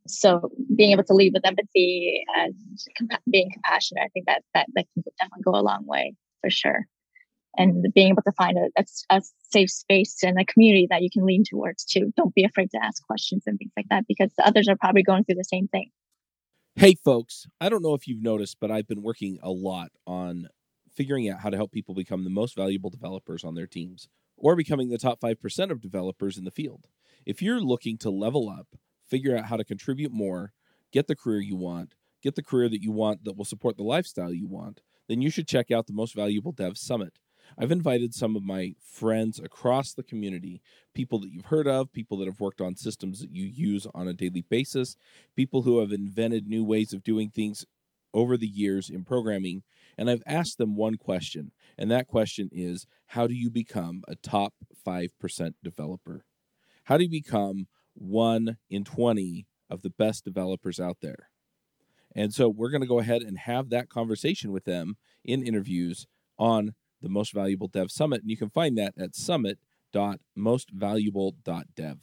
So 0.09 0.51
being 0.75 0.91
able 0.91 1.05
to 1.05 1.15
lead 1.15 1.33
with 1.33 1.47
empathy 1.47 2.25
and 2.37 2.55
compa- 3.01 3.21
being 3.31 3.51
compassionate 3.53 4.03
i 4.05 4.09
think 4.09 4.27
that 4.27 4.43
that 4.55 4.67
that 4.75 4.87
can 4.95 5.05
definitely 5.19 5.43
go 5.45 5.53
a 5.53 5.63
long 5.63 5.87
way 5.87 6.15
for 6.41 6.51
sure 6.51 6.87
and 7.57 7.87
being 7.95 8.09
able 8.09 8.23
to 8.23 8.33
find 8.33 8.57
a, 8.57 8.69
a, 8.81 8.85
a, 9.11 9.23
safe 9.51 9.71
space 9.71 10.23
and 10.23 10.41
a 10.41 10.45
community 10.45 10.87
that 10.89 11.03
you 11.03 11.11
can 11.11 11.27
lean 11.27 11.45
towards 11.49 11.85
too. 11.85 12.13
Don't 12.17 12.35
be 12.35 12.45
afraid 12.45 12.71
to 12.71 12.83
ask 12.83 13.05
questions 13.07 13.43
and 13.47 13.59
things 13.59 13.73
like 13.77 13.87
that 13.91 14.05
because 14.09 14.31
the 14.37 14.47
others 14.47 14.69
are 14.69 14.77
probably 14.77 15.03
going 15.03 15.25
through 15.25 15.35
the 15.35 15.45
same 15.45 15.69
thing. 15.69 15.91
Hey, 16.75 16.95
folks, 16.95 17.47
I 17.61 17.69
don't 17.69 17.83
know 17.83 17.93
if 17.93 18.09
you've 18.09 18.23
noticed, 18.23 18.57
but 18.59 18.71
I've 18.71 18.89
been 18.89 19.03
working 19.03 19.39
a 19.43 19.51
lot 19.51 19.91
on 20.07 20.49
figuring 20.95 21.29
out 21.29 21.41
how 21.41 21.51
to 21.51 21.57
help 21.57 21.73
people 21.73 21.95
become 21.95 22.25
the 22.25 22.31
most 22.31 22.57
valuable 22.57 22.89
developers 22.89 23.45
on 23.45 23.55
their 23.55 23.67
teams 23.67 24.09
or 24.37 24.57
becoming 24.57 24.89
the 24.89 24.99
top 24.99 25.21
5% 25.21 25.71
of 25.71 25.81
developers 25.81 26.39
in 26.39 26.45
the 26.45 26.51
field. 26.51 26.87
If 27.27 27.43
you're 27.43 27.61
looking 27.61 27.99
to 27.99 28.11
level 28.11 28.49
up, 28.49 28.69
figure 29.07 29.37
out 29.37 29.47
how 29.47 29.57
to 29.57 29.65
contribute 29.65 30.13
more, 30.13 30.53
get 30.93 31.07
the 31.07 31.17
career 31.17 31.41
you 31.41 31.57
want, 31.57 31.95
get 32.23 32.35
the 32.35 32.43
career 32.43 32.69
that 32.69 32.83
you 32.83 32.91
want 32.91 33.25
that 33.25 33.37
will 33.37 33.45
support 33.45 33.77
the 33.77 33.83
lifestyle 33.83 34.33
you 34.33 34.47
want, 34.47 34.81
then 35.09 35.21
you 35.21 35.31
should 35.31 35.49
check 35.49 35.71
out 35.71 35.87
the 35.87 35.93
Most 35.93 36.15
Valuable 36.15 36.53
Dev 36.53 36.79
Summit. 36.79 37.19
I've 37.59 37.71
invited 37.71 38.15
some 38.15 38.37
of 38.37 38.43
my 38.43 38.75
friends 38.81 39.39
across 39.39 39.93
the 39.93 40.03
community, 40.03 40.63
people 40.95 41.19
that 41.21 41.31
you've 41.31 41.47
heard 41.47 41.67
of, 41.67 41.93
people 41.93 42.19
that 42.19 42.27
have 42.27 42.41
worked 42.41 42.61
on 42.61 42.77
systems 42.77 43.21
that 43.21 43.31
you 43.31 43.45
use 43.45 43.87
on 43.95 44.09
a 44.09 44.13
daily 44.13 44.45
basis, 44.49 44.97
people 45.37 45.63
who 45.63 45.81
have 45.81 45.93
invented 45.93 46.47
new 46.47 46.65
ways 46.65 46.93
of 46.93 47.03
doing 47.03 47.31
things 47.31 47.65
over 48.15 48.37
the 48.37 48.47
years 48.47 48.91
in 48.91 49.05
programming. 49.05 49.63
And 49.97 50.11
I've 50.11 50.23
asked 50.27 50.59
them 50.59 50.77
one 50.77 50.97
question, 50.97 51.53
and 51.79 51.91
that 51.91 52.09
question 52.09 52.49
is 52.53 52.87
how 53.09 53.27
do 53.27 53.35
you 53.35 53.51
become 53.51 54.03
a 54.09 54.17
top 54.17 54.55
5% 54.87 55.55
developer? 55.63 56.25
How 56.85 56.97
do 56.97 57.05
you 57.05 57.11
become 57.11 57.67
one 57.95 58.57
in 58.71 58.85
20 58.85 59.47
of 59.71 59.83
the 59.83 59.91
best 59.91 60.25
developers 60.25 60.81
out 60.81 60.99
there? 61.03 61.29
And 62.15 62.35
so 62.35 62.49
we're 62.49 62.71
going 62.71 62.83
to 62.83 62.87
go 62.87 62.99
ahead 62.99 63.23
and 63.23 63.39
have 63.39 63.71
that 63.71 63.89
conversation 63.89 64.53
with 64.53 64.65
them 64.65 64.97
in 65.25 65.47
interviews 65.47 66.07
on 66.39 66.75
the 67.03 67.09
Most 67.09 67.33
Valuable 67.33 67.69
Dev 67.69 67.91
Summit. 67.91 68.23
And 68.23 68.31
you 68.31 68.37
can 68.37 68.51
find 68.51 68.77
that 68.79 68.95
at 68.99 69.15
summit.mostvaluable.dev. 69.15 71.99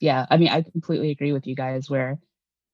Yeah, 0.00 0.26
I 0.30 0.36
mean, 0.36 0.48
I 0.48 0.62
completely 0.62 1.10
agree 1.10 1.32
with 1.32 1.46
you 1.46 1.54
guys 1.54 1.90
where 1.90 2.18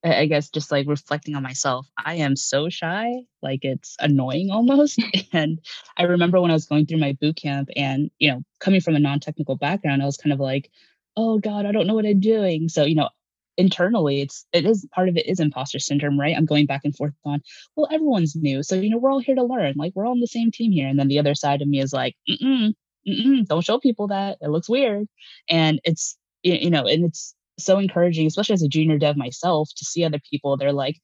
I 0.05 0.27
guess 0.27 0.51
just 0.51 0.71
like 0.71 0.87
reflecting 0.87 1.35
on 1.35 1.43
myself, 1.43 1.89
I 2.05 2.17
am 2.17 2.37
so 2.37 2.69
shy, 2.69 3.13
like 3.43 3.65
it's 3.65 3.97
annoying 3.99 4.51
almost. 4.51 5.03
and 5.33 5.59
I 5.97 6.05
remember 6.05 6.41
when 6.41 6.51
I 6.51 6.55
was 6.55 6.67
going 6.67 6.87
through 6.87 6.99
my 6.99 7.17
boot 7.21 7.37
camp 7.37 7.69
and, 7.77 8.11
you 8.19 8.31
know, 8.31 8.43
coming 8.61 8.81
from 8.81 8.95
a 8.95 9.01
non 9.01 9.21
technical 9.21 9.57
background, 9.57 10.03
I 10.03 10.07
was 10.07 10.17
kind 10.17 10.33
of 10.33 10.41
like, 10.41 10.71
oh 11.17 11.39
God, 11.39 11.67
I 11.67 11.73
don't 11.73 11.87
know 11.87 11.95
what 11.95 12.07
I'm 12.07 12.21
doing. 12.21 12.69
So, 12.69 12.85
you 12.85 12.95
know, 12.95 13.09
internally 13.59 14.21
it's 14.21 14.47
it 14.53 14.67
is 14.67 14.87
part 14.95 15.09
of 15.09 15.17
it 15.17 15.27
is 15.27 15.41
imposter 15.41 15.79
syndrome 15.79 16.19
right? 16.19 16.37
I'm 16.37 16.47
going 16.47 16.67
back 16.67 16.83
and 16.85 16.95
forth 16.95 17.15
on 17.25 17.41
well 17.75 17.89
everyone's 17.91 18.37
new 18.37 18.63
so 18.63 18.75
you 18.75 18.91
know 18.91 18.99
we're 18.99 19.11
all 19.11 19.19
here 19.19 19.35
to 19.35 19.43
learn 19.45 19.75
like 19.77 19.93
we're 19.95 20.07
all 20.07 20.13
on 20.13 20.21
the 20.21 20.27
same 20.27 20.51
team 20.51 20.73
here. 20.73 20.89
And 20.89 20.99
then 20.99 21.09
the 21.09 21.19
other 21.19 21.35
side 21.35 21.63
of 21.63 21.69
me 21.69 21.81
is 21.81 21.93
like 21.93 22.17
mm-mm, 22.29 22.75
mm-mm, 23.09 23.47
don't 23.47 23.65
show 23.65 23.79
people 23.79 24.09
that 24.09 24.39
it 24.41 24.49
looks 24.49 24.69
weird. 24.69 25.07
And 25.49 25.81
it's 25.85 26.17
you 26.43 26.71
know 26.71 26.87
and 26.87 27.05
it's 27.05 27.35
so 27.59 27.79
encouraging 27.79 28.27
especially 28.27 28.55
as 28.55 28.63
a 28.63 28.69
junior 28.69 28.99
dev 28.99 29.17
myself 29.17 29.71
to 29.77 29.85
see 29.85 30.05
other 30.05 30.21
people 30.31 30.57
they're 30.57 30.73
like 30.73 30.97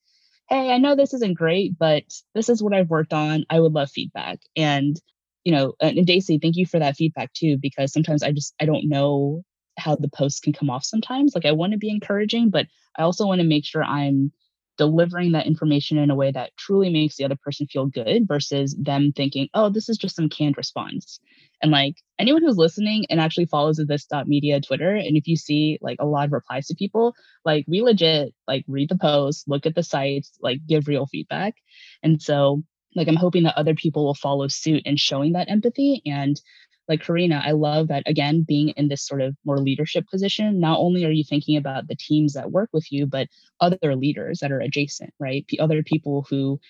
hey 0.49 0.71
i 0.71 0.79
know 0.79 0.95
this 0.95 1.15
isn't 1.15 1.37
great 1.37 1.79
but 1.79 2.03
this 2.35 2.49
is 2.49 2.63
what 2.63 2.75
i've 2.75 2.91
worked 2.91 3.13
on 3.13 3.45
i 3.51 3.59
would 3.59 3.73
love 3.73 3.91
feedback. 3.91 4.39
And 4.57 5.01
you 5.45 5.53
know 5.53 5.75
and 5.81 6.07
daisy 6.07 6.39
thank 6.39 6.57
you 6.57 6.67
for 6.67 6.79
that 6.79 6.97
feedback 6.97 7.33
too 7.33 7.59
because 7.59 7.93
sometimes 7.93 8.23
i 8.23 8.31
just 8.31 8.55
i 8.61 8.65
don't 8.65 8.89
know 8.89 9.43
how 9.79 9.97
the 9.97 10.09
posts 10.09 10.41
can 10.41 10.53
come 10.53 10.71
off 10.71 10.85
sometimes. 10.85 11.35
Like 11.35 11.47
I 11.47 11.53
want 11.53 11.73
to 11.73 11.79
be 11.79 11.91
encouraging, 11.91 12.51
but 12.51 12.67
I 12.97 13.03
also 13.03 13.27
want 13.27 13.41
to 13.41 13.47
make 13.47 13.65
sure 13.65 13.83
I'm 13.83 14.33
delivering 14.79 15.33
that 15.33 15.47
information 15.47 15.99
in 15.99 16.11
a 16.11 16.15
way 16.15 16.31
that 16.31 16.57
truly 16.57 16.91
makes 16.91 17.17
the 17.17 17.25
other 17.25 17.37
person 17.37 17.67
feel 17.67 17.87
good 17.87 18.27
versus 18.27 18.75
them 18.79 19.13
thinking, 19.15 19.49
oh, 19.55 19.69
this 19.69 19.89
is 19.89 19.99
just 19.99 20.17
some 20.17 20.29
canned 20.29 20.57
response. 20.57 21.21
And 21.61 21.71
like 21.71 21.97
anyone 22.19 22.43
who's 22.43 22.57
listening 22.57 23.05
and 23.11 23.21
actually 23.21 23.47
follows 23.47 23.77
this 23.77 24.07
media 24.27 24.61
Twitter, 24.61 24.95
and 24.95 25.17
if 25.17 25.29
you 25.29 25.37
see 25.37 25.79
like 25.81 25.99
a 26.01 26.07
lot 26.07 26.27
of 26.27 26.33
replies 26.33 26.67
to 26.67 26.75
people, 26.75 27.15
like 27.45 27.65
we 27.69 27.83
legit 27.83 28.35
like 28.49 28.65
read 28.67 28.89
the 28.89 28.99
posts, 28.99 29.45
look 29.47 29.67
at 29.67 29.75
the 29.75 29.83
sites, 29.83 30.33
like 30.41 30.67
give 30.67 30.89
real 30.89 31.07
feedback. 31.07 31.55
And 32.03 32.21
so 32.21 32.63
like 32.95 33.09
I'm 33.09 33.17
hoping 33.17 33.45
that 33.45 33.57
other 33.57 33.75
people 33.75 34.05
will 34.05 34.15
follow 34.15 34.49
suit 34.49 34.83
in 34.85 34.97
showing 34.97 35.33
that 35.33 35.51
empathy 35.51 36.03
and 36.07 36.41
like 36.93 37.03
Karina, 37.03 37.43
I 37.45 37.53
love 37.53 37.89
that 37.89 38.03
again, 38.07 38.45
being 38.47 38.71
in 38.71 38.89
this 38.89 39.07
sort 39.07 39.21
of 39.21 39.35
more 39.45 39.59
leadership 39.59 40.07
position, 40.09 40.61
not 40.61 40.79
only 40.79 41.05
are 41.05 41.11
you 41.11 41.25
thinking 41.25 41.57
about 41.57 41.89
the 41.89 41.97
teams 41.97 42.35
that 42.35 42.53
work 42.53 42.71
with 42.73 42.93
you, 42.93 43.07
but 43.07 43.29
other 43.61 43.97
leaders 43.97 44.41
that 44.41 44.53
are 44.53 44.61
adjacent, 44.61 45.13
right? 45.19 45.47
Other 45.59 45.83
people 45.83 46.27
who, 46.29 46.61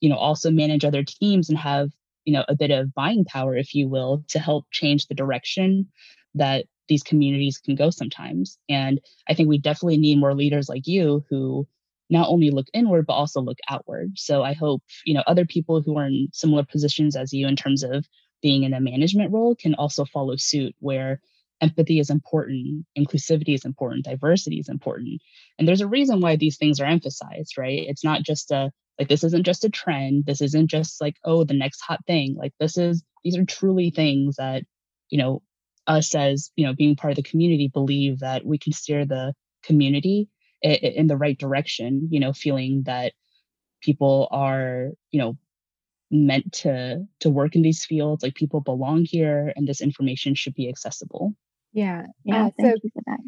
you 0.00 0.08
know, 0.08 0.16
also 0.16 0.50
manage 0.50 0.84
other 0.84 1.04
teams 1.04 1.48
and 1.48 1.58
have 1.58 1.90
you 2.24 2.32
know, 2.32 2.44
a 2.48 2.54
bit 2.54 2.70
of 2.70 2.94
buying 2.94 3.24
power, 3.24 3.56
if 3.56 3.74
you 3.74 3.88
will, 3.88 4.24
to 4.28 4.38
help 4.38 4.66
change 4.70 5.06
the 5.06 5.14
direction 5.14 5.88
that 6.34 6.66
these 6.88 7.02
communities 7.02 7.58
can 7.58 7.74
go 7.74 7.90
sometimes. 7.90 8.58
And 8.68 9.00
I 9.28 9.34
think 9.34 9.48
we 9.48 9.58
definitely 9.58 9.98
need 9.98 10.18
more 10.18 10.34
leaders 10.34 10.68
like 10.68 10.86
you 10.86 11.24
who 11.30 11.66
not 12.10 12.28
only 12.28 12.50
look 12.50 12.66
inward 12.74 13.06
but 13.06 13.14
also 13.14 13.40
look 13.40 13.58
outward. 13.70 14.12
So 14.16 14.42
I 14.42 14.52
hope, 14.52 14.82
you 15.04 15.14
know, 15.14 15.22
other 15.26 15.46
people 15.46 15.80
who 15.80 15.96
are 15.96 16.06
in 16.06 16.28
similar 16.32 16.64
positions 16.64 17.16
as 17.16 17.32
you 17.32 17.46
in 17.46 17.56
terms 17.56 17.82
of 17.82 18.06
being 18.42 18.64
in 18.64 18.74
a 18.74 18.80
management 18.80 19.32
role 19.32 19.54
can 19.54 19.74
also 19.74 20.04
follow 20.04 20.36
suit 20.36 20.74
where 20.80 21.20
empathy 21.60 22.00
is 22.00 22.10
important, 22.10 22.84
inclusivity 22.98 23.54
is 23.54 23.64
important, 23.64 24.04
diversity 24.04 24.58
is 24.58 24.68
important. 24.68 25.22
And 25.58 25.66
there's 25.66 25.80
a 25.80 25.86
reason 25.86 26.20
why 26.20 26.36
these 26.36 26.58
things 26.58 26.80
are 26.80 26.86
emphasized, 26.86 27.56
right? 27.56 27.84
It's 27.86 28.04
not 28.04 28.22
just 28.22 28.50
a 28.50 28.70
like 28.98 29.08
this 29.08 29.24
isn't 29.24 29.46
just 29.46 29.64
a 29.64 29.70
trend. 29.70 30.26
This 30.26 30.42
isn't 30.42 30.68
just 30.68 31.00
like, 31.00 31.16
oh, 31.24 31.44
the 31.44 31.54
next 31.54 31.80
hot 31.80 32.00
thing. 32.06 32.36
Like 32.38 32.52
this 32.60 32.76
is 32.76 33.02
these 33.24 33.38
are 33.38 33.44
truly 33.44 33.90
things 33.90 34.36
that, 34.36 34.64
you 35.08 35.18
know, 35.18 35.42
us 35.86 36.14
as, 36.14 36.50
you 36.56 36.66
know, 36.66 36.74
being 36.74 36.96
part 36.96 37.12
of 37.12 37.16
the 37.16 37.28
community 37.28 37.68
believe 37.68 38.20
that 38.20 38.44
we 38.44 38.58
can 38.58 38.72
steer 38.72 39.04
the 39.04 39.34
community 39.62 40.28
in 40.62 41.06
the 41.06 41.16
right 41.16 41.38
direction, 41.38 42.08
you 42.10 42.20
know, 42.20 42.32
feeling 42.32 42.82
that 42.86 43.12
people 43.80 44.28
are, 44.30 44.90
you 45.10 45.20
know, 45.20 45.36
meant 46.12 46.52
to 46.52 47.04
to 47.20 47.30
work 47.30 47.56
in 47.56 47.62
these 47.62 47.84
fields 47.84 48.22
like 48.22 48.34
people 48.34 48.60
belong 48.60 49.04
here 49.04 49.52
and 49.56 49.66
this 49.66 49.80
information 49.80 50.34
should 50.34 50.54
be 50.54 50.68
accessible. 50.68 51.34
Yeah 51.72 52.06
yeah 52.24 52.46
uh, 52.46 52.50
thank 52.58 52.74
so 52.74 52.80
you 52.84 52.90
for 52.94 53.02
that. 53.06 53.20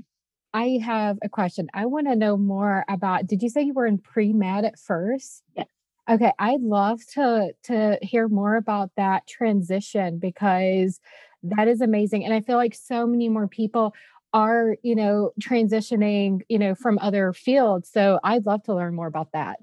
I 0.53 0.79
have 0.85 1.19
a 1.23 1.29
question. 1.29 1.67
I 1.75 1.87
want 1.87 2.07
to 2.07 2.15
know 2.15 2.37
more 2.37 2.85
about 2.89 3.27
did 3.27 3.43
you 3.43 3.49
say 3.49 3.63
you 3.63 3.75
were 3.75 3.87
in 3.87 3.99
pre-med 3.99 4.65
at 4.65 4.79
first? 4.79 5.43
Yes. 5.57 5.67
Okay 6.09 6.33
i'd 6.39 6.61
love 6.61 7.01
to 7.15 7.53
to 7.65 7.99
hear 8.03 8.29
more 8.29 8.57
about 8.57 8.91
that 8.97 9.27
transition 9.27 10.19
because 10.19 11.01
that 11.43 11.69
is 11.69 11.81
amazing 11.81 12.25
and 12.25 12.35
i 12.35 12.41
feel 12.41 12.57
like 12.57 12.75
so 12.75 13.07
many 13.07 13.29
more 13.29 13.49
people 13.49 13.95
are 14.33 14.77
you 14.83 14.95
know 14.95 15.31
transitioning 15.41 16.41
you 16.49 16.59
know 16.59 16.75
from 16.75 16.99
other 16.99 17.33
fields 17.33 17.89
so 17.91 18.19
i'd 18.25 18.47
love 18.47 18.63
to 18.65 18.75
learn 18.75 18.95
more 18.95 19.07
about 19.07 19.33
that 19.33 19.59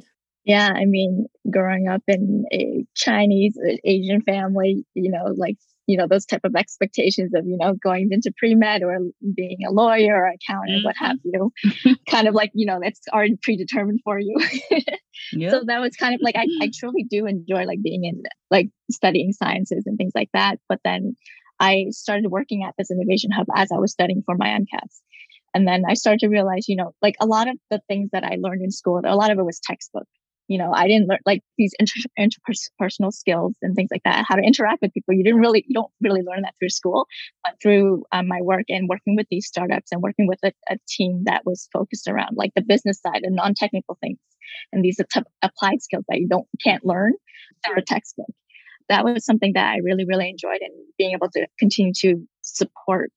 yeah 0.45 0.71
i 0.75 0.85
mean 0.85 1.25
growing 1.51 1.87
up 1.87 2.01
in 2.07 2.45
a 2.53 2.85
chinese 2.95 3.57
uh, 3.57 3.75
asian 3.83 4.21
family 4.21 4.85
you 4.93 5.11
know 5.11 5.33
like 5.35 5.57
you 5.87 5.97
know 5.97 6.07
those 6.07 6.25
type 6.25 6.41
of 6.43 6.55
expectations 6.55 7.31
of 7.35 7.45
you 7.45 7.57
know 7.57 7.73
going 7.83 8.07
into 8.11 8.31
pre-med 8.37 8.83
or 8.83 8.97
being 9.35 9.57
a 9.67 9.71
lawyer 9.71 10.15
or 10.15 10.27
accountant 10.27 10.77
mm-hmm. 10.77 10.85
what 10.85 10.95
have 10.97 11.17
you 11.23 11.51
kind 12.09 12.27
of 12.27 12.33
like 12.33 12.51
you 12.53 12.65
know 12.65 12.79
that's 12.81 13.01
already 13.11 13.37
predetermined 13.41 13.99
for 14.03 14.19
you 14.19 14.35
yep. 15.33 15.51
so 15.51 15.63
that 15.65 15.79
was 15.79 15.95
kind 15.95 16.15
of 16.15 16.21
like 16.23 16.35
I, 16.35 16.45
I 16.61 16.71
truly 16.73 17.05
do 17.09 17.25
enjoy 17.25 17.63
like 17.63 17.81
being 17.81 18.05
in 18.05 18.23
like 18.49 18.69
studying 18.91 19.33
sciences 19.33 19.83
and 19.85 19.97
things 19.97 20.13
like 20.15 20.29
that 20.33 20.57
but 20.69 20.79
then 20.83 21.15
I 21.61 21.85
started 21.91 22.31
working 22.31 22.63
at 22.63 22.73
this 22.75 22.89
innovation 22.89 23.29
hub 23.29 23.45
as 23.55 23.71
I 23.71 23.77
was 23.77 23.91
studying 23.91 24.23
for 24.25 24.35
my 24.35 24.47
MCATs. 24.47 24.99
And 25.53 25.67
then 25.67 25.83
I 25.87 25.93
started 25.93 26.21
to 26.21 26.27
realize, 26.27 26.67
you 26.67 26.75
know, 26.75 26.93
like 27.03 27.15
a 27.21 27.27
lot 27.27 27.47
of 27.47 27.55
the 27.69 27.79
things 27.87 28.09
that 28.13 28.23
I 28.23 28.37
learned 28.39 28.63
in 28.63 28.71
school, 28.71 28.99
a 29.05 29.15
lot 29.15 29.29
of 29.29 29.37
it 29.37 29.45
was 29.45 29.59
textbook. 29.59 30.07
You 30.47 30.57
know, 30.57 30.73
I 30.73 30.87
didn't 30.87 31.07
learn 31.07 31.19
like 31.25 31.41
these 31.57 31.73
inter- 31.79 32.09
interpersonal 32.19 33.11
skills 33.11 33.53
and 33.61 33.75
things 33.75 33.89
like 33.91 34.03
that, 34.03 34.25
how 34.27 34.35
to 34.35 34.41
interact 34.41 34.81
with 34.81 34.93
people. 34.93 35.13
You 35.13 35.23
didn't 35.23 35.39
really, 35.39 35.63
you 35.67 35.73
don't 35.73 35.91
really 36.01 36.21
learn 36.21 36.41
that 36.41 36.55
through 36.59 36.69
school, 36.69 37.07
but 37.43 37.55
through 37.61 38.03
um, 38.11 38.27
my 38.27 38.41
work 38.41 38.65
and 38.67 38.89
working 38.89 39.15
with 39.15 39.27
these 39.29 39.47
startups 39.47 39.91
and 39.91 40.01
working 40.01 40.27
with 40.27 40.39
a, 40.43 40.51
a 40.69 40.77
team 40.89 41.23
that 41.25 41.45
was 41.45 41.69
focused 41.71 42.07
around 42.07 42.35
like 42.35 42.51
the 42.55 42.61
business 42.61 42.99
side 42.99 43.21
and 43.23 43.35
non-technical 43.35 43.97
things 44.01 44.19
and 44.73 44.83
these 44.83 44.99
applied 45.41 45.81
skills 45.81 46.03
that 46.09 46.19
you 46.19 46.27
don't 46.27 46.47
can't 46.61 46.85
learn 46.85 47.13
through 47.65 47.77
a 47.77 47.81
textbook 47.81 48.27
that 48.91 49.05
was 49.05 49.25
something 49.25 49.53
that 49.53 49.65
I 49.65 49.77
really, 49.77 50.05
really 50.05 50.29
enjoyed 50.29 50.59
and 50.59 50.73
being 50.97 51.13
able 51.13 51.29
to 51.29 51.47
continue 51.57 51.93
to 52.01 52.27
support 52.41 53.11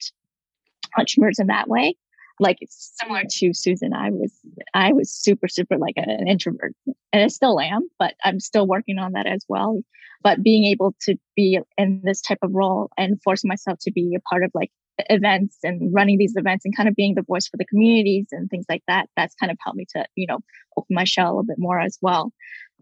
entrepreneurs 0.96 1.40
in 1.40 1.48
that 1.48 1.68
way. 1.68 1.96
Like 2.38 2.58
it's 2.60 2.92
similar 3.00 3.22
to 3.28 3.52
Susan, 3.52 3.92
I 3.92 4.10
was 4.10 4.32
I 4.74 4.92
was 4.92 5.10
super, 5.10 5.48
super 5.48 5.78
like 5.78 5.94
an 5.96 6.26
introvert. 6.28 6.74
And 7.12 7.22
I 7.22 7.28
still 7.28 7.60
am, 7.60 7.88
but 7.98 8.14
I'm 8.24 8.40
still 8.40 8.66
working 8.66 8.98
on 8.98 9.12
that 9.12 9.26
as 9.26 9.44
well. 9.48 9.80
But 10.22 10.42
being 10.42 10.64
able 10.64 10.94
to 11.02 11.16
be 11.36 11.60
in 11.76 12.00
this 12.02 12.20
type 12.20 12.38
of 12.42 12.54
role 12.54 12.90
and 12.96 13.20
force 13.22 13.44
myself 13.44 13.78
to 13.82 13.92
be 13.92 14.14
a 14.16 14.20
part 14.20 14.42
of 14.42 14.50
like 14.54 14.70
events 15.10 15.58
and 15.62 15.92
running 15.92 16.18
these 16.18 16.34
events 16.36 16.64
and 16.64 16.76
kind 16.76 16.88
of 16.88 16.94
being 16.94 17.14
the 17.14 17.22
voice 17.22 17.48
for 17.48 17.56
the 17.56 17.64
communities 17.64 18.26
and 18.32 18.48
things 18.48 18.66
like 18.68 18.82
that, 18.88 19.08
that's 19.16 19.34
kind 19.34 19.52
of 19.52 19.58
helped 19.62 19.76
me 19.76 19.86
to, 19.94 20.06
you 20.14 20.26
know, 20.26 20.38
open 20.76 20.94
my 20.94 21.04
shell 21.04 21.38
a 21.38 21.44
bit 21.44 21.56
more 21.58 21.80
as 21.80 21.98
well. 22.00 22.32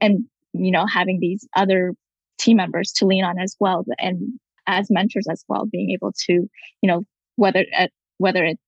And, 0.00 0.24
you 0.52 0.70
know, 0.70 0.86
having 0.86 1.20
these 1.20 1.48
other 1.56 1.94
team 2.38 2.56
members 2.56 2.92
to 2.92 3.06
lean 3.06 3.24
on 3.24 3.38
as 3.38 3.56
well 3.60 3.84
and 3.98 4.38
as 4.66 4.90
mentors 4.90 5.26
as 5.30 5.44
well 5.48 5.66
being 5.66 5.90
able 5.90 6.12
to 6.12 6.32
you 6.32 6.88
know 6.88 7.02
whether 7.36 7.64
at 7.72 7.90
whether 8.18 8.44
it's 8.44 8.62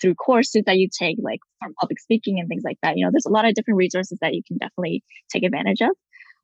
through 0.00 0.14
courses 0.14 0.62
that 0.66 0.78
you 0.78 0.88
take 0.90 1.16
like 1.20 1.40
for 1.62 1.72
public 1.80 1.98
speaking 1.98 2.38
and 2.38 2.48
things 2.48 2.62
like 2.64 2.78
that 2.82 2.96
you 2.96 3.04
know 3.04 3.10
there's 3.10 3.26
a 3.26 3.32
lot 3.32 3.46
of 3.46 3.54
different 3.54 3.78
resources 3.78 4.18
that 4.20 4.34
you 4.34 4.42
can 4.46 4.58
definitely 4.58 5.02
take 5.30 5.42
advantage 5.42 5.80
of 5.80 5.90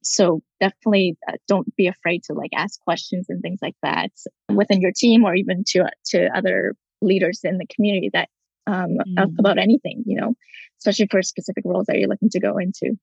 so 0.03 0.43
definitely 0.61 1.17
uh, 1.29 1.33
don't 1.49 1.75
be 1.77 1.87
afraid 1.87 2.23
to 2.23 2.33
like 2.33 2.51
ask 2.55 2.81
questions 2.81 3.27
and 3.29 3.43
things 3.43 3.59
like 3.63 3.77
that 3.83 4.11
within 4.53 4.81
your 4.81 4.93
team 4.95 5.25
or 5.25 5.35
even 5.35 5.65
to 5.67 5.85
to 6.05 6.29
other 6.37 6.75
leaders 7.01 7.41
in 7.45 7.59
the 7.59 7.67
community 7.75 8.11
that 8.13 8.29
um, 8.67 8.97
mm. 9.07 9.39
about 9.39 9.59
anything 9.59 10.03
you 10.07 10.21
know 10.21 10.35
especially 10.81 11.09
for 11.11 11.23
specific 11.23 11.65
roles 11.65 11.87
that 11.87 11.99
you're 11.99 12.09
looking 12.09 12.31
to 12.31 12.41
go 12.41 12.59
into 12.59 12.97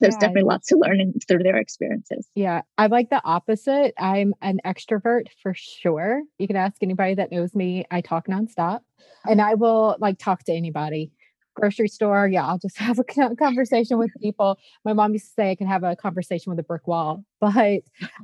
there's 0.00 0.14
yeah. 0.14 0.20
definitely 0.20 0.48
lots 0.48 0.68
to 0.68 0.76
learn 0.76 1.12
through 1.26 1.42
their 1.42 1.56
experiences. 1.56 2.28
Yeah. 2.34 2.62
I 2.76 2.86
like 2.86 3.10
the 3.10 3.20
opposite. 3.24 3.94
I'm 3.98 4.34
an 4.42 4.60
extrovert 4.64 5.26
for 5.42 5.54
sure. 5.54 6.22
You 6.38 6.46
can 6.46 6.56
ask 6.56 6.76
anybody 6.82 7.14
that 7.14 7.32
knows 7.32 7.54
me. 7.54 7.84
I 7.90 8.00
talk 8.00 8.26
nonstop 8.28 8.80
and 9.26 9.40
oh. 9.40 9.44
I 9.44 9.54
will 9.54 9.96
like 9.98 10.18
talk 10.18 10.44
to 10.44 10.52
anybody 10.52 11.10
grocery 11.58 11.88
store, 11.88 12.28
yeah, 12.28 12.46
I'll 12.46 12.58
just 12.58 12.78
have 12.88 12.98
a 12.98 13.04
conversation 13.36 13.98
with 13.98 14.10
people. 14.22 14.58
My 14.84 14.92
mom 14.92 15.12
used 15.12 15.26
to 15.26 15.32
say 15.32 15.50
I 15.50 15.54
can 15.54 15.66
have 15.66 15.84
a 15.84 15.96
conversation 15.96 16.50
with 16.50 16.58
a 16.58 16.62
brick 16.62 16.86
wall, 16.86 17.24
but 17.40 17.80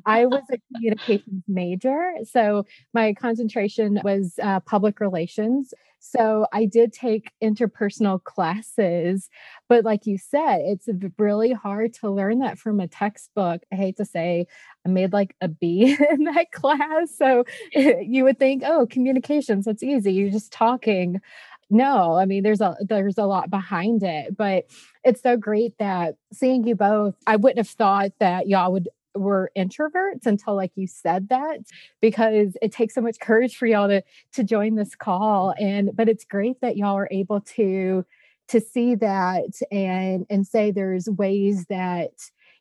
I 0.06 0.26
was 0.26 0.42
a 0.52 0.58
communications 0.74 1.42
major. 1.48 2.12
So 2.24 2.64
my 2.92 3.14
concentration 3.14 4.00
was 4.02 4.34
uh, 4.42 4.60
public 4.60 5.00
relations. 5.00 5.72
So 6.00 6.46
I 6.52 6.66
did 6.66 6.92
take 6.92 7.30
interpersonal 7.42 8.22
classes, 8.22 9.30
but 9.70 9.86
like 9.86 10.04
you 10.04 10.18
said, 10.18 10.60
it's 10.60 10.86
really 11.16 11.52
hard 11.52 11.94
to 11.94 12.10
learn 12.10 12.40
that 12.40 12.58
from 12.58 12.78
a 12.78 12.86
textbook. 12.86 13.62
I 13.72 13.76
hate 13.76 13.96
to 13.96 14.04
say 14.04 14.46
I 14.84 14.90
made 14.90 15.14
like 15.14 15.34
a 15.40 15.48
B 15.48 15.96
in 16.10 16.24
that 16.24 16.52
class. 16.52 17.16
So 17.16 17.44
you 17.72 18.24
would 18.24 18.38
think, 18.38 18.64
oh, 18.66 18.86
communications, 18.86 19.64
that's 19.64 19.82
easy. 19.82 20.12
You're 20.12 20.30
just 20.30 20.52
talking 20.52 21.22
no 21.70 22.14
i 22.14 22.24
mean 22.24 22.42
there's 22.42 22.60
a 22.60 22.76
there's 22.80 23.18
a 23.18 23.24
lot 23.24 23.50
behind 23.50 24.02
it 24.02 24.36
but 24.36 24.64
it's 25.04 25.22
so 25.22 25.36
great 25.36 25.76
that 25.78 26.16
seeing 26.32 26.66
you 26.66 26.74
both 26.74 27.14
i 27.26 27.36
wouldn't 27.36 27.58
have 27.58 27.68
thought 27.68 28.12
that 28.18 28.46
y'all 28.48 28.72
would 28.72 28.88
were 29.14 29.50
introverts 29.56 30.26
until 30.26 30.56
like 30.56 30.72
you 30.74 30.86
said 30.86 31.28
that 31.28 31.58
because 32.00 32.56
it 32.60 32.72
takes 32.72 32.94
so 32.94 33.00
much 33.00 33.18
courage 33.20 33.56
for 33.56 33.66
y'all 33.66 33.88
to 33.88 34.02
to 34.32 34.42
join 34.42 34.74
this 34.74 34.94
call 34.94 35.54
and 35.58 35.94
but 35.94 36.08
it's 36.08 36.24
great 36.24 36.60
that 36.60 36.76
y'all 36.76 36.96
are 36.96 37.08
able 37.10 37.40
to 37.40 38.04
to 38.48 38.60
see 38.60 38.94
that 38.94 39.60
and 39.70 40.26
and 40.28 40.46
say 40.46 40.70
there's 40.70 41.08
ways 41.08 41.66
that 41.66 42.10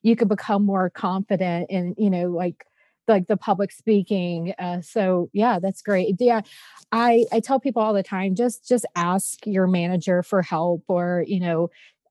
you 0.03 0.15
can 0.15 0.27
become 0.27 0.63
more 0.63 0.89
confident 0.89 1.67
and 1.69 1.95
you 1.97 2.09
know 2.09 2.29
like 2.29 2.65
like 3.07 3.27
the 3.27 3.37
public 3.37 3.71
speaking 3.71 4.53
uh, 4.59 4.81
so 4.81 5.29
yeah 5.33 5.59
that's 5.59 5.81
great. 5.81 6.15
Yeah 6.19 6.41
i 6.91 7.25
i 7.31 7.39
tell 7.39 7.59
people 7.59 7.81
all 7.81 7.93
the 7.93 8.03
time 8.03 8.35
just 8.35 8.67
just 8.67 8.85
ask 8.95 9.45
your 9.45 9.67
manager 9.67 10.23
for 10.23 10.41
help 10.41 10.83
or 10.87 11.23
you 11.27 11.39
know 11.39 11.69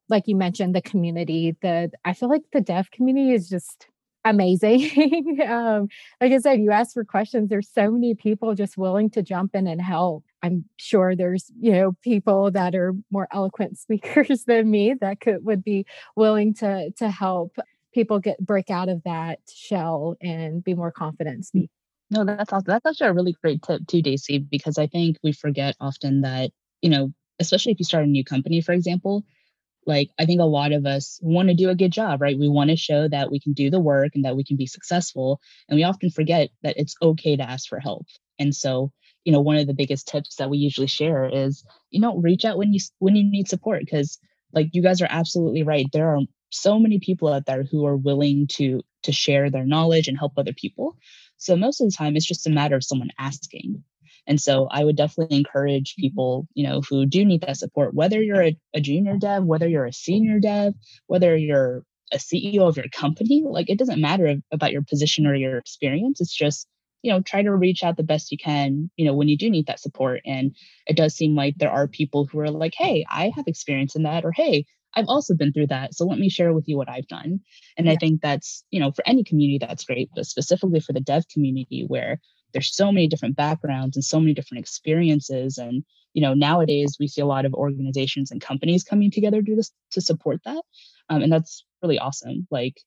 like 0.09 0.25
you 0.27 0.37
mentioned 0.37 0.75
the 0.75 0.83
community 0.83 1.57
the 1.63 1.91
i 2.05 2.13
feel 2.13 2.29
like 2.29 2.43
the 2.53 2.61
dev 2.61 2.91
community 2.91 3.33
is 3.33 3.49
just 3.49 3.87
amazing. 4.25 5.39
Um, 5.49 5.89
like 6.21 6.33
i 6.33 6.39
said 6.39 6.61
you 6.61 6.71
ask 6.71 6.95
for 6.95 7.05
questions 7.05 7.49
there's 7.49 7.69
so 7.69 7.91
many 7.91 8.15
people 8.15 8.55
just 8.55 8.77
willing 8.79 9.11
to 9.11 9.23
jump 9.23 9.55
in 9.55 9.67
and 9.67 9.81
help. 9.81 10.25
I'm 10.43 10.65
sure 10.77 11.17
there's 11.17 11.51
you 11.61 11.73
know 11.73 11.93
people 12.03 12.51
that 12.53 12.75
are 12.75 12.95
more 13.11 13.29
eloquent 13.33 13.79
speakers 13.85 14.45
than 14.45 14.71
me 14.71 14.95
that 15.01 15.21
could 15.21 15.45
would 15.45 15.65
be 15.65 15.87
willing 16.17 16.55
to 16.55 16.91
to 16.93 17.11
help 17.11 17.57
people 17.93 18.19
get 18.19 18.39
break 18.45 18.71
out 18.71 18.89
of 18.89 19.03
that 19.05 19.39
shell 19.53 20.17
and 20.21 20.63
be 20.63 20.75
more 20.75 20.93
confident 20.93 21.41
mm. 21.41 21.45
speak. 21.45 21.71
No, 22.11 22.25
that's 22.25 22.53
awesome. 22.53 22.67
That's 22.67 22.85
actually 22.85 23.09
a 23.09 23.15
really 23.15 23.35
great 23.43 23.63
tip 23.63 23.87
too, 23.87 24.03
Daisy, 24.03 24.39
because 24.39 24.77
I 24.77 24.87
think 24.87 25.17
we 25.23 25.33
forget 25.33 25.77
often 25.81 26.21
that, 26.23 26.51
you 26.83 26.91
know, 26.91 27.11
especially 27.39 27.73
if 27.73 27.79
you 27.79 27.87
start 27.87 28.05
a 28.05 28.09
new 28.09 28.23
company, 28.23 28.61
for 28.61 28.73
example, 28.73 29.25
like 29.87 30.11
I 30.19 30.27
think 30.27 30.41
a 30.41 30.45
lot 30.45 30.73
of 30.73 30.85
us 30.87 31.19
want 31.23 31.49
to 31.49 31.55
do 31.55 31.71
a 31.71 31.75
good 31.75 31.91
job, 31.91 32.21
right? 32.21 32.39
We 32.39 32.49
want 32.49 32.71
to 32.71 32.77
show 32.77 33.09
that 33.09 33.31
we 33.31 33.41
can 33.41 33.55
do 33.55 33.71
the 33.71 33.81
work 33.81 34.13
and 34.15 34.25
that 34.25 34.37
we 34.37 34.45
can 34.45 34.57
be 34.57 34.67
successful. 34.67 35.41
And 35.69 35.77
we 35.77 35.85
often 35.85 36.11
forget 36.11 36.51
that 36.63 36.77
it's 36.77 36.95
okay 37.03 37.37
to 37.37 37.49
ask 37.49 37.69
for 37.69 37.81
help. 37.81 38.07
And 38.39 38.55
so, 38.55 38.93
you 39.25 39.33
know, 39.33 39.41
one 39.41 39.57
of 39.57 39.67
the 39.67 39.75
biggest 39.75 40.07
tips 40.07 40.37
that 40.37 40.51
we 40.51 40.59
usually 40.59 40.87
share 40.87 41.29
is, 41.33 41.65
you 41.91 42.01
know, 42.01 42.17
reach 42.17 42.45
out 42.45 42.59
when 42.59 42.73
you 42.73 42.81
when 42.99 43.17
you 43.17 43.25
need 43.25 43.49
support 43.49 43.81
because 43.81 44.19
like 44.53 44.69
you 44.73 44.83
guys 44.83 45.01
are 45.01 45.09
absolutely 45.11 45.63
right. 45.63 45.87
There 45.93 46.15
are 46.15 46.21
so 46.53 46.79
many 46.79 47.01
people 47.01 47.33
out 47.33 47.47
there 47.47 47.65
who 47.65 47.87
are 47.87 47.97
willing 47.97 48.47
to 48.47 48.83
to 49.03 49.13
share 49.13 49.51
their 49.51 49.67
knowledge 49.67 50.07
and 50.07 50.19
help 50.19 50.35
other 50.37 50.53
people. 50.53 50.97
So 51.37 51.57
most 51.57 51.81
of 51.81 51.91
the 51.91 51.97
time, 51.97 52.15
it's 52.15 52.27
just 52.27 52.47
a 52.47 52.51
matter 52.51 52.77
of 52.77 52.85
someone 52.85 53.11
asking. 53.19 53.83
And 54.27 54.41
so 54.41 54.69
I 54.71 54.85
would 54.85 54.97
definitely 54.97 55.39
encourage 55.39 55.93
mm-hmm. 55.93 56.03
people, 56.03 56.49
you 56.55 56.67
know, 56.67 56.81
who 56.89 57.07
do 57.07 57.25
need 57.25 57.43
that 57.43 57.57
support, 57.57 57.95
whether 57.95 58.23
you're 58.23 58.43
a, 58.43 58.57
a 58.75 58.81
junior 58.81 59.17
dev, 59.17 59.45
whether 59.45 59.69
you're 59.69 59.87
a 59.87 59.93
senior 59.93 60.39
dev, 60.39 60.75
whether 61.07 61.37
you're 61.37 61.85
a 62.13 62.19
CEO 62.19 62.61
of 62.61 62.77
your 62.77 62.89
company, 62.93 63.43
like 63.45 63.71
it 63.71 63.79
doesn't 63.79 64.01
matter 64.01 64.37
about 64.53 64.73
your 64.73 64.83
position 64.83 65.27
or 65.27 65.35
your 65.35 65.59
experience. 65.59 66.21
It's 66.21 66.35
just, 66.35 66.69
you 67.03 67.11
know, 67.11 67.21
try 67.23 67.43
to 67.43 67.55
reach 67.55 67.83
out 67.83 67.97
the 67.97 68.03
best 68.03 68.31
you 68.31 68.39
can, 68.39 68.91
you 68.97 69.05
know, 69.05 69.15
when 69.15 69.29
you 69.29 69.37
do 69.37 69.51
need 69.51 69.67
that 69.67 69.81
support. 69.81 70.21
And 70.25 70.55
it 70.87 70.97
does 70.97 71.15
seem 71.15 71.35
like 71.35 71.57
there 71.57 71.73
are 71.73 71.89
people 71.89 72.27
who 72.27 72.39
are 72.41 72.51
like, 72.51 72.75
hey, 72.77 73.05
I 73.11 73.33
have 73.35 73.49
experience 73.49 73.97
in 73.97 74.05
that, 74.05 74.25
or 74.25 74.31
hey, 74.31 74.67
I've 74.95 75.09
also 75.09 75.35
been 75.35 75.53
through 75.53 75.69
that. 75.69 75.95
So 75.95 76.05
let 76.05 76.19
me 76.19 76.29
share 76.29 76.53
with 76.53 76.69
you 76.69 76.77
what 76.77 76.89
I've 76.89 77.07
done. 77.07 77.41
And 77.77 77.87
yeah. 77.87 77.93
I 77.93 77.97
think 77.97 78.21
that's, 78.21 78.65
you 78.71 78.81
know, 78.81 78.93
for 78.93 79.03
any 79.07 79.25
community, 79.25 79.59
that's 79.59 79.85
great, 79.85 80.11
but 80.15 80.27
specifically 80.27 80.81
for 80.81 80.93
the 80.93 81.01
dev 81.01 81.25
community 81.29 81.85
where 81.87 82.21
there's 82.53 82.75
so 82.75 82.93
many 82.93 83.09
different 83.09 83.37
backgrounds 83.37 83.97
and 83.97 84.05
so 84.05 84.21
many 84.21 84.35
different 84.35 84.61
experiences. 84.61 85.59
And, 85.59 85.85
you 86.13 86.21
know, 86.21 86.35
nowadays 86.35 86.97
we 87.01 87.09
see 87.09 87.23
a 87.23 87.27
lot 87.27 87.45
of 87.45 87.55
organizations 87.55 88.31
and 88.31 88.41
companies 88.41 88.85
coming 88.85 89.11
together 89.11 89.43
to, 89.43 89.63
to 89.93 90.01
support 90.01 90.41
that. 90.45 90.63
Um, 91.09 91.23
and 91.23 91.33
that's 91.33 91.65
really 91.83 91.99
awesome. 91.99 92.47
Like, 92.51 92.81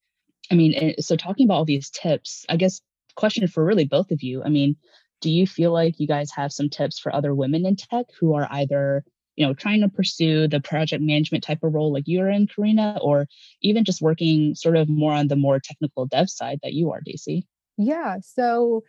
I 0.51 0.55
mean, 0.55 0.73
eh, 0.75 0.93
so 0.99 1.15
talking 1.15 1.47
about 1.47 1.55
all 1.55 1.65
these 1.65 1.89
tips, 1.89 2.45
I 2.49 2.57
guess 2.57 2.81
question 3.15 3.47
for 3.47 3.63
really 3.63 3.85
both 3.85 4.11
of 4.11 4.21
you. 4.21 4.43
I 4.43 4.49
mean, 4.49 4.75
do 5.21 5.31
you 5.31 5.47
feel 5.47 5.71
like 5.71 5.99
you 5.99 6.07
guys 6.07 6.29
have 6.35 6.51
some 6.51 6.69
tips 6.69 6.99
for 6.99 7.13
other 7.13 7.33
women 7.33 7.65
in 7.65 7.75
tech 7.75 8.05
who 8.19 8.35
are 8.35 8.47
either 8.51 9.03
you 9.35 9.45
know 9.45 9.53
trying 9.53 9.81
to 9.81 9.89
pursue 9.89 10.47
the 10.47 10.59
project 10.59 11.01
management 11.01 11.43
type 11.43 11.63
of 11.63 11.73
role 11.73 11.91
like 11.91 12.03
you're 12.07 12.29
in 12.29 12.47
karina 12.47 12.97
or 13.01 13.27
even 13.61 13.83
just 13.83 14.01
working 14.01 14.55
sort 14.55 14.75
of 14.75 14.89
more 14.89 15.13
on 15.13 15.27
the 15.27 15.35
more 15.35 15.59
technical 15.59 16.05
dev 16.05 16.29
side 16.29 16.59
that 16.63 16.73
you 16.73 16.91
are 16.91 17.01
daisy 17.05 17.47
yeah 17.77 18.17
so 18.21 18.83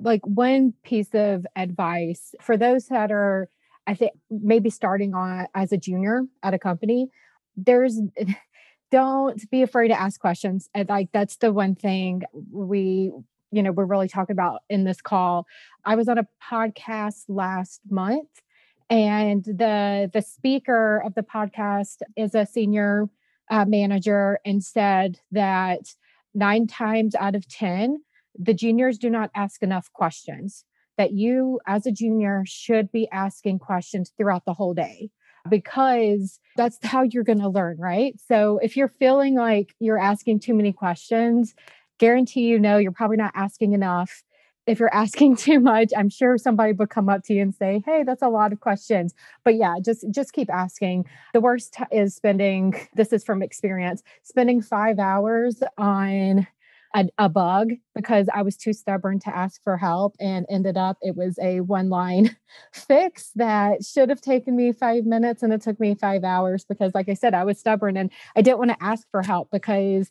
like 0.00 0.24
one 0.24 0.72
piece 0.84 1.14
of 1.14 1.46
advice 1.56 2.34
for 2.40 2.56
those 2.56 2.86
that 2.86 3.10
are 3.10 3.48
i 3.86 3.94
think 3.94 4.12
maybe 4.30 4.70
starting 4.70 5.14
on 5.14 5.46
as 5.54 5.72
a 5.72 5.76
junior 5.76 6.22
at 6.42 6.54
a 6.54 6.58
company 6.58 7.08
there's 7.56 8.00
don't 8.90 9.50
be 9.50 9.62
afraid 9.62 9.88
to 9.88 10.00
ask 10.00 10.20
questions. 10.20 10.68
And 10.74 10.88
like 10.88 11.10
that's 11.12 11.36
the 11.36 11.52
one 11.52 11.74
thing 11.74 12.22
we 12.50 13.12
you 13.50 13.62
know 13.62 13.72
we're 13.72 13.84
really 13.84 14.08
talking 14.08 14.34
about 14.34 14.62
in 14.68 14.84
this 14.84 15.00
call. 15.00 15.46
I 15.84 15.94
was 15.96 16.08
on 16.08 16.18
a 16.18 16.26
podcast 16.42 17.24
last 17.28 17.80
month 17.90 18.28
and 18.90 19.44
the 19.44 20.10
the 20.12 20.22
speaker 20.22 21.02
of 21.04 21.14
the 21.14 21.22
podcast 21.22 22.02
is 22.16 22.34
a 22.34 22.46
senior 22.46 23.08
uh, 23.50 23.64
manager 23.66 24.38
and 24.44 24.62
said 24.62 25.18
that 25.32 25.94
nine 26.34 26.66
times 26.66 27.14
out 27.14 27.34
of 27.34 27.48
ten 27.48 27.98
the 28.38 28.54
juniors 28.54 28.98
do 28.98 29.10
not 29.10 29.30
ask 29.34 29.62
enough 29.62 29.92
questions 29.92 30.64
that 30.96 31.12
you 31.12 31.60
as 31.66 31.86
a 31.86 31.92
junior 31.92 32.42
should 32.46 32.90
be 32.92 33.08
asking 33.10 33.58
questions 33.58 34.12
throughout 34.16 34.44
the 34.44 34.54
whole 34.54 34.74
day 34.74 35.10
because 35.48 36.38
that's 36.56 36.78
how 36.82 37.02
you're 37.02 37.24
going 37.24 37.40
to 37.40 37.48
learn 37.48 37.76
right? 37.78 38.14
So 38.26 38.58
if 38.62 38.76
you're 38.76 38.88
feeling 38.88 39.34
like 39.34 39.74
you're 39.80 39.98
asking 39.98 40.40
too 40.40 40.54
many 40.54 40.72
questions 40.72 41.54
guarantee 41.98 42.42
you 42.42 42.58
know 42.58 42.78
you're 42.78 42.92
probably 42.92 43.16
not 43.16 43.32
asking 43.34 43.72
enough 43.72 44.22
if 44.68 44.78
you're 44.78 44.94
asking 44.94 45.36
too 45.46 45.58
much 45.58 45.90
i'm 45.96 46.08
sure 46.10 46.38
somebody 46.38 46.72
would 46.72 46.90
come 46.90 47.08
up 47.08 47.22
to 47.24 47.34
you 47.34 47.42
and 47.42 47.54
say 47.54 47.82
hey 47.84 48.04
that's 48.04 48.22
a 48.22 48.28
lot 48.28 48.52
of 48.52 48.60
questions. 48.60 49.14
But 49.44 49.56
yeah 49.56 49.76
just 49.84 50.04
just 50.10 50.32
keep 50.32 50.50
asking. 50.50 51.04
The 51.32 51.40
worst 51.40 51.76
is 51.90 52.14
spending 52.14 52.74
this 52.94 53.12
is 53.12 53.24
from 53.24 53.42
experience 53.42 54.02
spending 54.22 54.62
five 54.62 54.98
hours 54.98 55.62
on 55.76 56.46
a, 56.96 57.06
a, 57.18 57.28
bug 57.28 57.72
because 57.94 58.28
i 58.34 58.40
was 58.40 58.56
too 58.56 58.72
stubborn 58.72 59.18
to 59.18 59.28
ask 59.36 59.62
for 59.62 59.76
help 59.76 60.16
and 60.20 60.46
ended 60.48 60.78
up 60.78 60.96
it 61.02 61.14
was 61.14 61.38
a 61.38 61.60
one 61.60 61.90
line 61.90 62.34
fix 62.72 63.30
that 63.34 63.84
should 63.84 64.08
have 64.08 64.22
taken 64.22 64.56
me 64.56 64.72
five 64.72 65.04
minutes 65.04 65.42
and 65.42 65.52
it 65.52 65.60
took 65.60 65.78
me 65.78 65.94
five 65.94 66.24
hours 66.24 66.64
because 66.64 66.94
like 66.94 67.10
i 67.10 67.14
said 67.14 67.34
i 67.34 67.44
was 67.44 67.60
stubborn 67.60 67.98
and 67.98 68.10
i 68.36 68.40
didn't 68.40 68.58
want 68.58 68.70
to 68.70 68.82
ask 68.82 69.06
for 69.10 69.22
help 69.22 69.50
because 69.52 70.10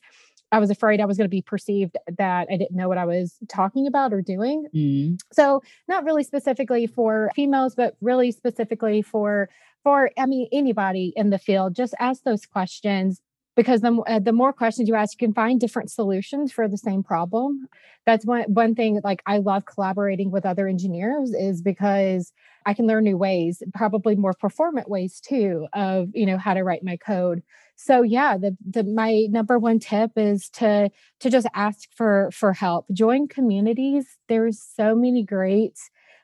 I 0.51 0.59
was 0.59 0.69
afraid 0.69 1.01
I 1.01 1.05
was 1.05 1.17
going 1.17 1.25
to 1.25 1.29
be 1.29 1.41
perceived 1.41 1.97
that 2.17 2.47
I 2.49 2.57
didn't 2.57 2.75
know 2.75 2.87
what 2.87 2.97
I 2.97 3.05
was 3.05 3.35
talking 3.49 3.85
about 3.85 4.13
or 4.13 4.21
doing. 4.21 4.67
Mm. 4.73 5.19
So, 5.33 5.61
not 5.87 6.05
really 6.05 6.23
specifically 6.23 6.87
for 6.87 7.31
females, 7.35 7.75
but 7.75 7.95
really 8.01 8.31
specifically 8.31 9.01
for 9.01 9.49
for 9.83 10.11
I 10.17 10.25
mean 10.25 10.47
anybody 10.51 11.13
in 11.15 11.29
the 11.29 11.39
field. 11.39 11.75
Just 11.75 11.93
ask 11.99 12.23
those 12.23 12.45
questions 12.45 13.21
because 13.57 13.81
the 13.81 14.01
uh, 14.07 14.19
the 14.19 14.31
more 14.31 14.53
questions 14.53 14.87
you 14.87 14.95
ask, 14.95 15.19
you 15.19 15.27
can 15.27 15.33
find 15.33 15.59
different 15.59 15.91
solutions 15.91 16.53
for 16.53 16.69
the 16.69 16.77
same 16.77 17.03
problem. 17.03 17.67
That's 18.05 18.25
one 18.25 18.43
one 18.43 18.75
thing. 18.75 19.01
Like 19.03 19.21
I 19.25 19.39
love 19.39 19.65
collaborating 19.65 20.31
with 20.31 20.45
other 20.45 20.67
engineers 20.67 21.31
is 21.33 21.61
because 21.61 22.31
I 22.65 22.73
can 22.73 22.87
learn 22.87 23.03
new 23.03 23.17
ways, 23.17 23.61
probably 23.73 24.15
more 24.15 24.33
performant 24.33 24.87
ways 24.89 25.19
too, 25.19 25.67
of 25.73 26.09
you 26.13 26.25
know 26.25 26.37
how 26.37 26.53
to 26.53 26.63
write 26.63 26.83
my 26.83 26.95
code 26.95 27.43
so 27.77 28.01
yeah 28.01 28.37
the, 28.37 28.57
the 28.67 28.83
my 28.83 29.27
number 29.29 29.59
one 29.59 29.77
tip 29.79 30.11
is 30.15 30.49
to 30.49 30.89
to 31.19 31.29
just 31.29 31.47
ask 31.53 31.87
for 31.95 32.29
for 32.33 32.51
help 32.51 32.87
join 32.91 33.27
communities 33.27 34.17
there's 34.27 34.59
so 34.59 34.95
many 34.95 35.23
great 35.23 35.77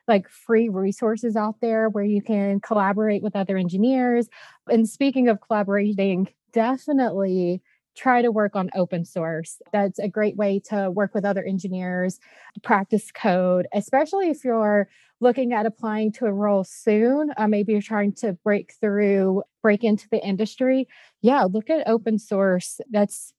like 0.08 0.28
free 0.28 0.68
resources 0.68 1.36
out 1.36 1.60
there 1.60 1.88
where 1.88 2.04
you 2.04 2.20
can 2.20 2.60
collaborate 2.60 3.22
with 3.22 3.36
other 3.36 3.56
engineers 3.56 4.28
and 4.68 4.88
speaking 4.88 5.28
of 5.28 5.40
collaborating 5.40 6.28
definitely 6.54 7.62
try 7.96 8.22
to 8.22 8.32
work 8.32 8.56
on 8.56 8.70
open 8.74 9.04
source. 9.04 9.60
That's 9.72 9.98
a 9.98 10.08
great 10.08 10.36
way 10.36 10.60
to 10.70 10.90
work 10.90 11.14
with 11.14 11.24
other 11.24 11.44
engineers, 11.44 12.18
practice 12.62 13.10
code, 13.12 13.66
especially 13.72 14.30
if 14.30 14.44
you're 14.44 14.88
looking 15.20 15.52
at 15.52 15.66
applying 15.66 16.12
to 16.12 16.26
a 16.26 16.32
role 16.32 16.64
soon. 16.64 17.30
Uh, 17.36 17.46
maybe 17.46 17.72
you're 17.72 17.82
trying 17.82 18.12
to 18.14 18.32
break 18.44 18.74
through, 18.80 19.42
break 19.62 19.84
into 19.84 20.08
the 20.10 20.24
industry. 20.24 20.88
Yeah, 21.22 21.44
look 21.44 21.70
at 21.70 21.86
open 21.88 22.18
source. 22.18 22.80
That's 22.90 23.32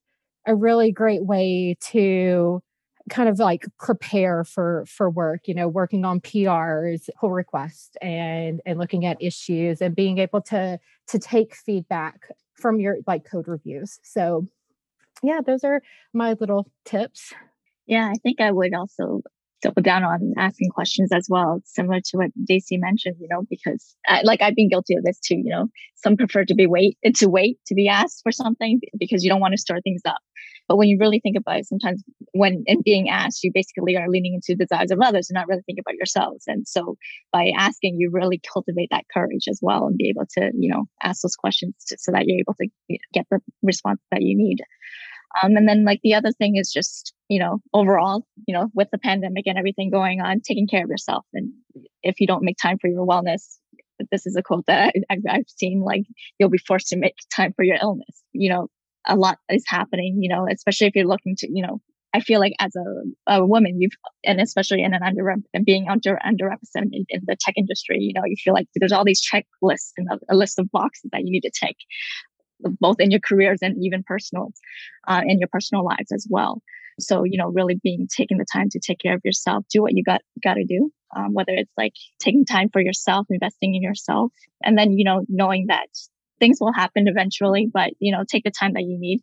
a 0.47 0.55
really 0.55 0.91
great 0.91 1.25
way 1.25 1.77
to 1.81 2.61
kind 3.09 3.29
of 3.29 3.37
like 3.39 3.65
prepare 3.79 4.43
for 4.43 4.83
for 4.87 5.11
work 5.11 5.41
you 5.47 5.53
know 5.53 5.67
working 5.67 6.03
on 6.03 6.19
prs 6.19 7.07
pull 7.19 7.31
requests 7.31 7.95
and 8.01 8.61
and 8.65 8.79
looking 8.79 9.05
at 9.05 9.15
issues 9.21 9.79
and 9.79 9.95
being 9.95 10.17
able 10.17 10.41
to 10.41 10.79
to 11.07 11.19
take 11.19 11.55
feedback 11.55 12.29
from 12.55 12.79
your 12.79 12.97
like 13.07 13.29
code 13.29 13.47
reviews. 13.47 13.99
So 14.03 14.47
yeah, 15.23 15.39
those 15.45 15.63
are 15.63 15.81
my 16.13 16.35
little 16.39 16.69
tips. 16.85 17.33
Yeah, 17.87 18.07
I 18.07 18.15
think 18.23 18.41
I 18.41 18.51
would 18.51 18.73
also 18.73 19.21
double 19.61 19.81
down 19.81 20.03
on 20.03 20.33
asking 20.37 20.69
questions 20.69 21.11
as 21.11 21.27
well, 21.29 21.61
similar 21.65 21.99
to 21.99 22.17
what 22.17 22.31
Daisy 22.45 22.77
mentioned, 22.77 23.15
you 23.19 23.27
know, 23.29 23.43
because 23.49 23.95
I, 24.07 24.21
like 24.23 24.41
I've 24.41 24.55
been 24.55 24.69
guilty 24.69 24.95
of 24.95 25.03
this 25.03 25.19
too, 25.19 25.35
you 25.37 25.49
know, 25.49 25.67
some 25.95 26.17
prefer 26.17 26.45
to 26.45 26.55
be 26.55 26.67
wait 26.67 26.97
to 27.03 27.27
wait 27.27 27.57
to 27.67 27.75
be 27.75 27.87
asked 27.87 28.21
for 28.23 28.31
something 28.31 28.79
because 28.97 29.23
you 29.23 29.29
don't 29.29 29.41
want 29.41 29.53
to 29.53 29.57
stir 29.57 29.81
things 29.81 30.01
up. 30.05 30.19
But 30.67 30.77
when 30.77 30.87
you 30.87 30.97
really 30.99 31.19
think 31.19 31.37
about 31.37 31.59
it, 31.59 31.67
sometimes 31.67 32.03
when 32.33 32.63
in 32.65 32.81
being 32.83 33.09
asked, 33.09 33.43
you 33.43 33.51
basically 33.53 33.95
are 33.97 34.09
leaning 34.09 34.33
into 34.33 34.57
the 34.57 34.65
desires 34.65 34.91
of 34.91 34.99
others 35.01 35.29
and 35.29 35.35
not 35.35 35.47
really 35.47 35.61
thinking 35.65 35.83
about 35.85 35.95
yourselves. 35.95 36.45
And 36.47 36.67
so 36.67 36.97
by 37.31 37.51
asking, 37.57 37.97
you 37.99 38.09
really 38.11 38.41
cultivate 38.51 38.89
that 38.91 39.05
courage 39.13 39.47
as 39.49 39.59
well 39.61 39.87
and 39.87 39.97
be 39.97 40.09
able 40.09 40.25
to, 40.37 40.51
you 40.57 40.69
know, 40.69 40.85
ask 41.03 41.21
those 41.21 41.35
questions 41.35 41.75
to, 41.87 41.97
so 41.99 42.11
that 42.11 42.25
you're 42.25 42.39
able 42.39 42.55
to 42.55 42.97
get 43.13 43.25
the 43.29 43.39
response 43.61 44.01
that 44.11 44.21
you 44.21 44.35
need. 44.35 44.59
Um, 45.41 45.55
and 45.55 45.67
then 45.67 45.83
like 45.83 45.99
the 46.03 46.13
other 46.13 46.31
thing 46.31 46.55
is 46.55 46.71
just, 46.71 47.13
you 47.27 47.39
know, 47.39 47.59
overall, 47.73 48.25
you 48.47 48.53
know, 48.53 48.69
with 48.73 48.87
the 48.91 48.97
pandemic 48.97 49.47
and 49.47 49.57
everything 49.57 49.89
going 49.89 50.21
on, 50.21 50.39
taking 50.41 50.67
care 50.67 50.83
of 50.83 50.89
yourself. 50.89 51.25
And 51.33 51.51
if 52.03 52.19
you 52.19 52.27
don't 52.27 52.43
make 52.43 52.57
time 52.57 52.77
for 52.79 52.87
your 52.87 53.05
wellness, 53.05 53.57
this 54.11 54.25
is 54.25 54.35
a 54.35 54.43
quote 54.43 54.65
that 54.67 54.93
I, 55.09 55.17
have 55.27 55.43
seen, 55.47 55.81
like 55.81 56.03
you'll 56.39 56.49
be 56.49 56.57
forced 56.57 56.87
to 56.89 56.97
make 56.97 57.15
time 57.33 57.53
for 57.53 57.63
your 57.63 57.77
illness. 57.81 58.23
You 58.33 58.49
know, 58.49 58.67
a 59.07 59.15
lot 59.15 59.37
is 59.49 59.63
happening, 59.67 60.17
you 60.19 60.29
know, 60.29 60.47
especially 60.51 60.87
if 60.87 60.95
you're 60.95 61.07
looking 61.07 61.35
to, 61.37 61.47
you 61.51 61.65
know, 61.65 61.81
I 62.13 62.21
feel 62.21 62.39
like 62.39 62.53
as 62.59 62.73
a, 62.77 63.35
a 63.39 63.45
woman, 63.45 63.81
you've, 63.81 63.91
and 64.23 64.39
especially 64.39 64.83
in 64.83 64.93
an 64.93 65.03
under, 65.03 65.29
and 65.29 65.65
being 65.65 65.87
under, 65.89 66.17
underrepresented 66.25 67.03
in, 67.09 67.21
the 67.25 67.35
tech 67.39 67.55
industry, 67.57 67.97
you 67.99 68.13
know, 68.13 68.21
you 68.25 68.35
feel 68.41 68.53
like 68.53 68.67
there's 68.75 68.93
all 68.93 69.03
these 69.03 69.21
checklists 69.21 69.91
and 69.97 70.07
a, 70.09 70.33
a 70.33 70.35
list 70.35 70.57
of 70.57 70.71
boxes 70.71 71.09
that 71.11 71.21
you 71.25 71.31
need 71.31 71.41
to 71.41 71.51
take, 71.53 71.77
both 72.79 72.99
in 72.99 73.11
your 73.11 73.19
careers 73.19 73.59
and 73.61 73.75
even 73.83 74.01
personal, 74.03 74.53
uh, 75.07 75.21
in 75.27 75.39
your 75.39 75.49
personal 75.51 75.83
lives 75.83 76.11
as 76.13 76.25
well. 76.29 76.61
So, 77.01 77.25
you 77.25 77.37
know, 77.37 77.49
really 77.49 77.79
being, 77.83 78.07
taking 78.15 78.37
the 78.37 78.45
time 78.51 78.69
to 78.71 78.79
take 78.79 78.99
care 78.99 79.15
of 79.15 79.21
yourself, 79.25 79.65
do 79.69 79.81
what 79.81 79.91
you 79.93 80.01
got, 80.01 80.21
got 80.41 80.53
to 80.53 80.63
do. 80.63 80.91
Um, 81.15 81.33
whether 81.33 81.53
it's 81.53 81.71
like 81.77 81.93
taking 82.19 82.45
time 82.45 82.69
for 82.73 82.81
yourself, 82.81 83.27
investing 83.29 83.73
in 83.75 83.81
yourself, 83.81 84.33
and 84.63 84.77
then, 84.77 84.97
you 84.97 85.05
know, 85.05 85.25
knowing 85.29 85.67
that 85.67 85.87
things 86.45 86.59
will 86.61 86.73
happen 86.73 87.07
eventually, 87.07 87.67
but 87.71 87.93
you 87.99 88.11
know, 88.11 88.23
take 88.29 88.43
the 88.43 88.51
time 88.51 88.73
that 88.73 88.83
you 88.83 88.97
need 88.99 89.21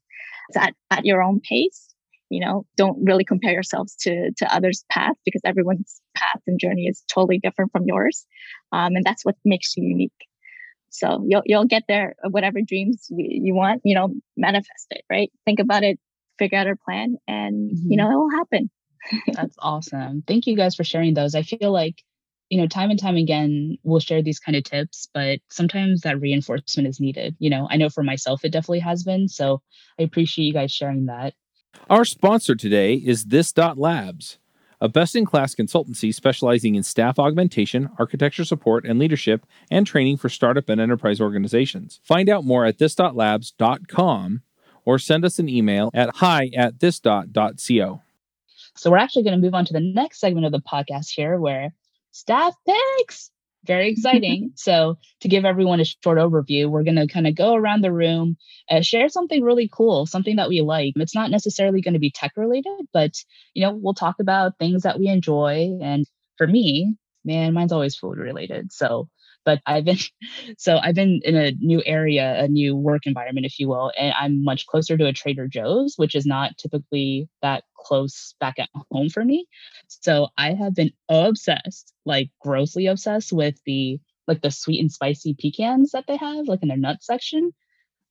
at, 0.56 0.74
at 0.90 1.04
your 1.04 1.22
own 1.22 1.40
pace. 1.40 1.88
You 2.30 2.40
know, 2.40 2.64
don't 2.76 3.04
really 3.04 3.24
compare 3.24 3.52
yourselves 3.52 3.94
to, 4.02 4.32
to 4.38 4.54
others' 4.54 4.84
path 4.90 5.16
because 5.24 5.42
everyone's 5.44 6.00
path 6.16 6.40
and 6.46 6.58
journey 6.58 6.86
is 6.86 7.04
totally 7.12 7.38
different 7.38 7.72
from 7.72 7.84
yours. 7.84 8.24
Um, 8.72 8.96
and 8.96 9.04
that's 9.04 9.22
what 9.22 9.36
makes 9.44 9.76
you 9.76 9.86
unique. 9.86 10.12
So 10.88 11.22
you'll, 11.28 11.42
you'll 11.44 11.66
get 11.66 11.82
there, 11.88 12.14
whatever 12.30 12.60
dreams 12.66 13.06
you, 13.10 13.26
you 13.28 13.54
want, 13.54 13.82
you 13.84 13.94
know, 13.94 14.08
manifest 14.34 14.86
it, 14.90 15.02
right? 15.10 15.30
Think 15.44 15.60
about 15.60 15.82
it 15.82 15.98
figure 16.38 16.58
out 16.58 16.66
a 16.66 16.76
plan 16.76 17.16
and, 17.28 17.70
mm-hmm. 17.70 17.90
you 17.90 17.96
know, 17.96 18.10
it 18.10 18.16
will 18.16 18.30
happen. 18.30 18.70
That's 19.32 19.54
awesome. 19.58 20.22
Thank 20.26 20.46
you 20.46 20.56
guys 20.56 20.74
for 20.74 20.84
sharing 20.84 21.14
those. 21.14 21.34
I 21.34 21.42
feel 21.42 21.70
like, 21.70 22.02
you 22.52 22.58
know, 22.58 22.66
time 22.66 22.90
and 22.90 23.00
time 23.00 23.16
again, 23.16 23.78
we'll 23.82 23.98
share 23.98 24.20
these 24.20 24.38
kind 24.38 24.56
of 24.56 24.62
tips, 24.62 25.08
but 25.14 25.38
sometimes 25.48 26.02
that 26.02 26.20
reinforcement 26.20 26.86
is 26.86 27.00
needed. 27.00 27.34
You 27.38 27.48
know, 27.48 27.66
I 27.70 27.78
know 27.78 27.88
for 27.88 28.02
myself, 28.02 28.44
it 28.44 28.52
definitely 28.52 28.80
has 28.80 29.04
been. 29.04 29.26
So 29.26 29.62
I 29.98 30.02
appreciate 30.02 30.44
you 30.44 30.52
guys 30.52 30.70
sharing 30.70 31.06
that. 31.06 31.32
Our 31.88 32.04
sponsor 32.04 32.54
today 32.54 32.96
is 32.96 33.24
This 33.24 33.52
Dot 33.52 33.78
Labs, 33.78 34.36
a 34.82 34.88
best 34.90 35.16
in 35.16 35.24
class 35.24 35.54
consultancy 35.54 36.14
specializing 36.14 36.74
in 36.74 36.82
staff 36.82 37.18
augmentation, 37.18 37.88
architecture 37.98 38.44
support, 38.44 38.84
and 38.84 38.98
leadership 38.98 39.46
and 39.70 39.86
training 39.86 40.18
for 40.18 40.28
startup 40.28 40.68
and 40.68 40.78
enterprise 40.78 41.22
organizations. 41.22 42.00
Find 42.04 42.28
out 42.28 42.44
more 42.44 42.66
at 42.66 42.76
this.labs.com 42.76 44.42
or 44.84 44.98
send 44.98 45.24
us 45.24 45.38
an 45.38 45.48
email 45.48 45.90
at 45.94 46.16
hi 46.16 46.50
at 46.54 46.80
this.co. 46.80 48.02
So 48.74 48.90
we're 48.90 48.98
actually 48.98 49.22
going 49.22 49.40
to 49.40 49.42
move 49.42 49.54
on 49.54 49.64
to 49.64 49.72
the 49.72 49.80
next 49.80 50.20
segment 50.20 50.44
of 50.44 50.52
the 50.52 50.60
podcast 50.60 51.08
here 51.14 51.38
where 51.38 51.72
staff 52.12 52.54
picks. 52.66 53.30
Very 53.64 53.90
exciting. 53.90 54.52
so, 54.56 54.98
to 55.20 55.28
give 55.28 55.44
everyone 55.44 55.80
a 55.80 55.84
short 55.84 56.18
overview, 56.18 56.68
we're 56.68 56.82
going 56.84 56.96
to 56.96 57.06
kind 57.06 57.26
of 57.26 57.34
go 57.34 57.54
around 57.54 57.82
the 57.82 57.92
room, 57.92 58.36
and 58.68 58.84
share 58.84 59.08
something 59.08 59.42
really 59.42 59.68
cool, 59.72 60.06
something 60.06 60.36
that 60.36 60.48
we 60.48 60.60
like. 60.60 60.94
It's 60.96 61.14
not 61.14 61.30
necessarily 61.30 61.80
going 61.80 61.94
to 61.94 62.00
be 62.00 62.10
tech 62.10 62.32
related, 62.36 62.86
but 62.92 63.12
you 63.54 63.64
know, 63.64 63.74
we'll 63.74 63.94
talk 63.94 64.16
about 64.20 64.58
things 64.58 64.82
that 64.82 64.98
we 64.98 65.08
enjoy. 65.08 65.78
And 65.80 66.06
for 66.38 66.46
me, 66.46 66.96
man, 67.24 67.54
mine's 67.54 67.72
always 67.72 67.96
food 67.96 68.18
related. 68.18 68.72
So, 68.72 69.08
but 69.44 69.60
I've 69.66 69.84
been 69.84 69.98
so 70.58 70.78
I've 70.78 70.94
been 70.94 71.20
in 71.24 71.36
a 71.36 71.52
new 71.52 71.82
area, 71.84 72.42
a 72.42 72.48
new 72.48 72.76
work 72.76 73.06
environment, 73.06 73.46
if 73.46 73.58
you 73.58 73.68
will, 73.68 73.92
and 73.98 74.14
I'm 74.18 74.44
much 74.44 74.66
closer 74.66 74.96
to 74.96 75.06
a 75.06 75.12
Trader 75.12 75.48
Joe's, 75.48 75.94
which 75.96 76.14
is 76.14 76.26
not 76.26 76.56
typically 76.58 77.28
that 77.42 77.64
close 77.76 78.34
back 78.40 78.58
at 78.58 78.68
home 78.90 79.08
for 79.08 79.24
me. 79.24 79.46
So 79.88 80.28
I 80.38 80.54
have 80.54 80.74
been 80.74 80.92
obsessed, 81.08 81.92
like 82.04 82.30
grossly 82.40 82.86
obsessed 82.86 83.32
with 83.32 83.56
the 83.66 84.00
like 84.28 84.42
the 84.42 84.50
sweet 84.50 84.80
and 84.80 84.92
spicy 84.92 85.34
pecans 85.38 85.90
that 85.92 86.04
they 86.06 86.16
have, 86.16 86.46
like 86.48 86.62
in 86.62 86.68
their 86.68 86.76
nut 86.76 86.98
section. 87.02 87.52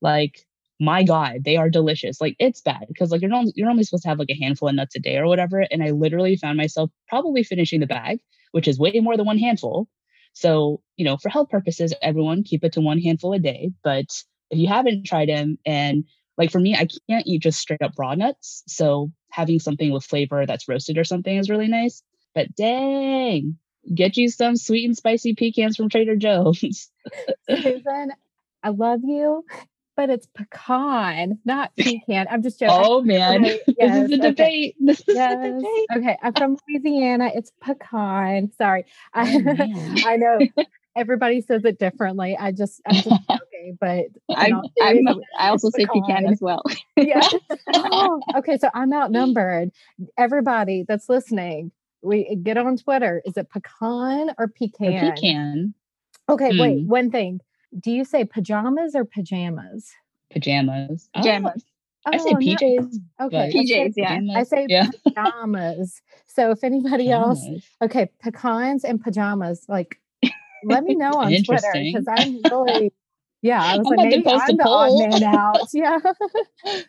Like 0.00 0.44
my 0.80 1.04
god 1.04 1.44
they 1.44 1.56
are 1.56 1.70
delicious 1.70 2.20
like 2.20 2.34
it's 2.40 2.60
bad 2.60 2.84
because 2.88 3.12
like 3.12 3.20
you're 3.20 3.30
not 3.30 3.46
you're 3.54 3.70
only 3.70 3.84
supposed 3.84 4.02
to 4.02 4.08
have 4.08 4.18
like 4.18 4.30
a 4.30 4.38
handful 4.42 4.68
of 4.68 4.74
nuts 4.74 4.96
a 4.96 4.98
day 4.98 5.16
or 5.16 5.28
whatever 5.28 5.64
and 5.70 5.80
i 5.80 5.90
literally 5.90 6.34
found 6.36 6.56
myself 6.56 6.90
probably 7.08 7.44
finishing 7.44 7.78
the 7.78 7.86
bag 7.86 8.18
which 8.50 8.66
is 8.66 8.80
way 8.80 8.90
more 9.00 9.16
than 9.16 9.26
one 9.26 9.38
handful 9.38 9.86
so, 10.32 10.82
you 10.96 11.04
know, 11.04 11.16
for 11.16 11.28
health 11.28 11.50
purposes, 11.50 11.94
everyone 12.02 12.44
keep 12.44 12.64
it 12.64 12.72
to 12.74 12.80
one 12.80 13.00
handful 13.00 13.32
a 13.32 13.38
day. 13.38 13.70
But 13.82 14.06
if 14.50 14.58
you 14.58 14.68
haven't 14.68 15.06
tried 15.06 15.28
them, 15.28 15.58
and 15.66 16.04
like 16.38 16.50
for 16.50 16.60
me, 16.60 16.74
I 16.74 16.88
can't 17.08 17.26
eat 17.26 17.42
just 17.42 17.58
straight 17.58 17.82
up 17.82 17.92
raw 17.98 18.14
nuts. 18.14 18.62
So 18.66 19.12
having 19.30 19.58
something 19.58 19.92
with 19.92 20.04
flavor 20.04 20.46
that's 20.46 20.68
roasted 20.68 20.98
or 20.98 21.04
something 21.04 21.36
is 21.36 21.50
really 21.50 21.68
nice. 21.68 22.02
But 22.34 22.54
dang, 22.54 23.58
get 23.94 24.16
you 24.16 24.28
some 24.28 24.56
sweet 24.56 24.86
and 24.86 24.96
spicy 24.96 25.34
pecans 25.34 25.76
from 25.76 25.88
Trader 25.88 26.16
Joe's. 26.16 26.90
Susan, 27.48 28.12
I 28.62 28.68
love 28.70 29.00
you 29.04 29.44
but 29.96 30.10
it's 30.10 30.26
pecan, 30.34 31.38
not 31.44 31.72
pecan. 31.78 32.26
I'm 32.30 32.42
just 32.42 32.58
joking. 32.58 32.76
Oh 32.84 33.02
man, 33.02 33.44
yes, 33.44 33.58
this 33.78 34.10
is 34.10 34.12
a 34.12 34.18
debate. 34.18 34.76
This 34.80 35.00
is 35.00 35.16
yes. 35.16 35.34
a 35.34 35.52
debate. 35.52 35.86
Okay, 35.96 36.16
I'm 36.22 36.32
from 36.34 36.56
Louisiana. 36.68 37.30
It's 37.34 37.52
pecan. 37.60 38.50
Sorry, 38.56 38.84
I, 39.14 39.36
oh, 40.04 40.08
I 40.08 40.16
know 40.16 40.38
everybody 40.96 41.40
says 41.40 41.64
it 41.64 41.78
differently. 41.78 42.36
I 42.38 42.52
just 42.52 42.80
I'm 42.86 42.94
just 42.94 43.08
joking, 43.08 43.78
but 43.80 44.06
I'm, 44.34 44.60
I'm 44.82 45.08
I 45.38 45.48
also 45.48 45.70
say 45.70 45.86
pecan. 45.86 46.02
pecan 46.02 46.26
as 46.26 46.40
well. 46.40 46.62
yeah. 46.96 47.26
Oh, 47.74 48.20
okay, 48.36 48.58
so 48.58 48.70
I'm 48.74 48.92
outnumbered. 48.92 49.70
Everybody 50.18 50.84
that's 50.86 51.08
listening, 51.08 51.72
we 52.02 52.36
get 52.42 52.56
on 52.56 52.76
Twitter. 52.76 53.22
Is 53.24 53.36
it 53.36 53.50
pecan 53.50 54.34
or 54.38 54.48
pecan? 54.48 54.94
Or 54.94 55.12
pecan. 55.12 55.74
Okay, 56.28 56.58
wait. 56.58 56.82
Hmm. 56.82 56.88
One 56.88 57.10
thing 57.10 57.40
do 57.78 57.90
you 57.90 58.04
say 58.04 58.24
pajamas 58.24 58.94
or 58.94 59.04
pajamas? 59.04 59.92
Pajamas. 60.30 61.08
Pajamas. 61.14 61.64
Oh, 62.06 62.10
I 62.12 62.16
say 62.16 62.30
oh, 62.30 62.36
PJs. 62.36 62.92
No. 63.20 63.26
Okay. 63.26 63.52
PJs, 63.54 63.92
yeah. 63.96 64.20
I 64.34 64.42
say 64.42 64.66
yeah. 64.68 64.88
pajamas. 65.04 66.02
so 66.26 66.50
if 66.50 66.64
anybody 66.64 67.06
pajamas. 67.06 67.44
else, 67.46 67.62
okay, 67.82 68.10
pecans 68.20 68.84
and 68.84 69.02
pajamas, 69.02 69.66
like 69.68 70.00
let 70.64 70.84
me 70.84 70.94
know 70.94 71.12
on 71.12 71.32
Twitter 71.44 71.72
because 71.74 72.06
I'm 72.08 72.40
really, 72.50 72.92
yeah, 73.42 73.62
I 73.62 73.78
was 73.78 73.86
I'm 73.86 73.96
like, 73.96 74.08
maybe 74.10 74.28
I'm 74.28 74.56
the 74.56 74.64
odd 74.64 75.10
man 75.10 75.22
out. 75.22 75.58
Yeah. 75.72 75.98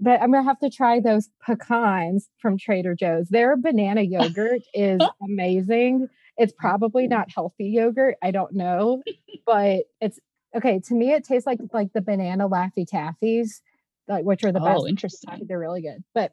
but 0.00 0.20
I'm 0.20 0.32
gonna 0.32 0.42
have 0.42 0.58
to 0.60 0.70
try 0.70 1.00
those 1.00 1.28
pecans 1.44 2.28
from 2.38 2.58
Trader 2.58 2.94
Joe's. 2.94 3.28
Their 3.28 3.56
banana 3.56 4.02
yogurt 4.02 4.62
is 4.74 5.00
amazing. 5.22 6.08
It's 6.36 6.52
probably 6.52 7.04
mm-hmm. 7.04 7.14
not 7.14 7.30
healthy 7.30 7.66
yogurt. 7.66 8.16
I 8.22 8.30
don't 8.30 8.54
know, 8.54 9.02
but 9.46 9.84
it's 10.00 10.18
okay. 10.54 10.80
To 10.88 10.94
me, 10.94 11.12
it 11.12 11.24
tastes 11.24 11.46
like 11.46 11.60
like 11.72 11.92
the 11.92 12.00
banana 12.00 12.48
Laffy 12.48 12.88
Taffies, 12.88 13.60
like 14.08 14.24
which 14.24 14.44
are 14.44 14.52
the 14.52 14.60
oh, 14.60 14.64
best. 14.64 14.88
interesting. 14.88 15.46
They're 15.46 15.58
really 15.58 15.82
good. 15.82 16.02
But 16.14 16.32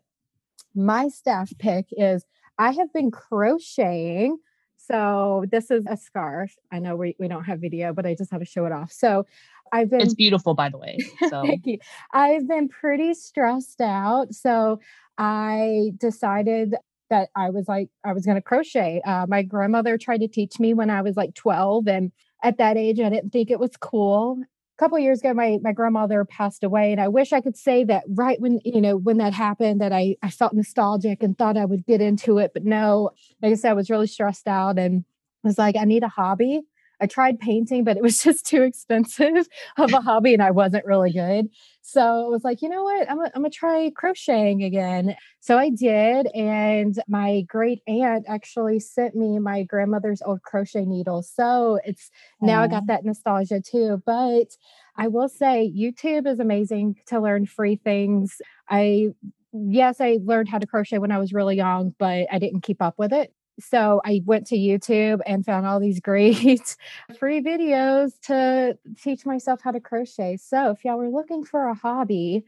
my 0.76 1.10
staff 1.10 1.52
pick 1.58 1.88
is 1.92 2.26
I 2.58 2.72
have 2.72 2.92
been 2.94 3.12
crocheting. 3.12 4.38
So 4.78 5.46
this 5.52 5.70
is 5.70 5.86
a 5.90 5.98
scarf. 5.98 6.56
I 6.72 6.80
know 6.80 6.96
we, 6.96 7.16
we 7.20 7.28
don't 7.28 7.44
have 7.44 7.60
video, 7.60 7.94
but 7.94 8.06
I 8.06 8.16
just 8.16 8.32
have 8.32 8.40
to 8.40 8.46
show 8.46 8.66
it 8.66 8.72
off. 8.72 8.92
So 8.92 9.26
I've 9.72 9.90
been 9.90 10.02
It's 10.02 10.14
beautiful 10.14 10.56
by 10.56 10.70
the 10.70 10.78
way. 10.78 10.98
So 11.30 11.44
Thank 11.44 11.66
you. 11.66 11.80
I've 12.14 12.48
been 12.48 12.70
pretty 12.70 13.14
stressed 13.14 13.82
out. 13.82 14.34
So 14.34 14.80
I 15.18 15.92
decided 15.98 16.76
that 17.10 17.30
I 17.36 17.50
was 17.50 17.68
like, 17.68 17.90
I 18.04 18.14
was 18.14 18.26
going 18.26 18.36
to 18.36 18.42
crochet. 18.42 19.02
Uh, 19.06 19.26
my 19.28 19.44
grandmother 19.44 19.98
tried 19.98 20.20
to 20.20 20.28
teach 20.28 20.60
me 20.60 20.74
when 20.74 20.90
I 20.90 21.02
was 21.02 21.18
like 21.18 21.36
12. 21.36 21.88
And 21.88 22.12
at 22.44 22.58
that 22.58 22.78
age, 22.78 23.00
I 23.00 23.10
didn't 23.10 23.32
think 23.32 23.52
it 23.52 23.60
was 23.60 23.72
cool. 23.80 24.42
A 24.42 24.80
couple 24.80 24.98
years 25.00 25.20
ago, 25.20 25.34
my, 25.34 25.60
my 25.62 25.74
grandmother 25.74 26.24
passed 26.24 26.64
away. 26.64 26.92
And 26.92 27.02
I 27.02 27.10
wish 27.10 27.34
I 27.34 27.42
could 27.42 27.58
say 27.58 27.84
that 27.86 28.04
right 28.08 28.40
when, 28.40 28.60
you 28.64 28.80
know, 28.80 28.96
when 28.96 29.18
that 29.18 29.34
happened, 29.34 29.82
that 29.82 29.92
I, 29.92 30.16
I 30.24 30.30
felt 30.30 30.54
nostalgic 30.54 31.22
and 31.22 31.38
thought 31.38 31.58
I 31.58 31.66
would 31.66 31.86
get 31.86 32.02
into 32.02 32.38
it. 32.38 32.52
But 32.54 32.64
no, 32.64 33.12
like 33.42 33.52
I 33.52 33.56
said, 33.56 33.72
I 33.72 33.74
was 33.74 33.90
really 33.90 34.08
stressed 34.08 34.48
out 34.48 34.80
and 34.80 35.04
was 35.44 35.58
like, 35.58 35.76
I 35.76 35.86
need 35.86 36.04
a 36.04 36.08
hobby. 36.08 36.62
I 37.02 37.08
tried 37.08 37.40
painting, 37.40 37.84
but 37.84 37.98
it 37.98 38.04
was 38.04 38.18
just 38.24 38.46
too 38.46 38.62
expensive 38.62 39.48
of 39.78 39.94
a 39.94 40.02
hobby 40.02 40.34
and 40.34 40.44
I 40.44 40.52
wasn't 40.52 40.86
really 40.86 41.12
good. 41.12 41.48
So 41.82 42.02
I 42.02 42.28
was 42.28 42.44
like, 42.44 42.62
you 42.62 42.70
know 42.70 42.84
what? 42.84 43.10
I'm 43.10 43.18
going 43.18 43.44
to 43.44 43.50
try 43.50 43.92
crocheting 43.96 44.64
again. 44.64 45.16
So 45.40 45.58
I 45.58 45.70
did. 45.70 46.28
And 46.36 47.02
my 47.08 47.42
great 47.48 47.80
aunt 47.88 48.26
actually 48.28 48.80
sent 48.80 49.16
me 49.16 49.40
my 49.40 49.64
grandmother's 49.64 50.22
old 50.22 50.44
crochet 50.44 50.86
needle. 50.86 51.24
So 51.24 51.80
it's 51.84 52.12
now 52.42 52.62
I 52.62 52.68
got 52.68 52.88
that 52.88 53.06
nostalgia 53.06 53.60
too. 53.60 54.04
But 54.06 54.56
I 54.98 55.08
will 55.08 55.30
say, 55.30 55.74
YouTube 55.76 56.28
is 56.28 56.40
amazing 56.40 56.98
to 57.08 57.20
learn 57.20 57.46
free 57.48 57.78
things. 57.78 58.40
I 58.70 59.08
yes, 59.52 60.00
I 60.00 60.20
learned 60.24 60.50
how 60.50 60.60
to 60.60 60.68
crochet 60.68 61.00
when 61.00 61.12
I 61.12 61.18
was 61.18 61.34
really 61.34 61.56
young, 61.56 61.96
but 61.98 62.28
I 62.32 62.38
didn't 62.40 62.62
keep 62.62 62.82
up 62.82 62.96
with 62.98 63.14
it. 63.14 63.34
So 63.60 64.02
I 64.06 64.22
went 64.26 64.48
to 64.48 64.58
YouTube 64.58 65.22
and 65.26 65.46
found 65.46 65.66
all 65.66 65.80
these 65.80 66.00
great 66.02 66.78
free 67.18 67.42
videos 67.42 68.20
to 68.24 68.78
teach 69.02 69.26
myself 69.26 69.62
how 69.64 69.72
to 69.72 69.80
crochet. 69.80 70.38
So 70.38 70.72
if 70.72 70.84
y'all 70.84 70.98
were 70.98 71.10
looking 71.10 71.44
for 71.44 71.68
a 71.68 71.76
hobby, 71.76 72.46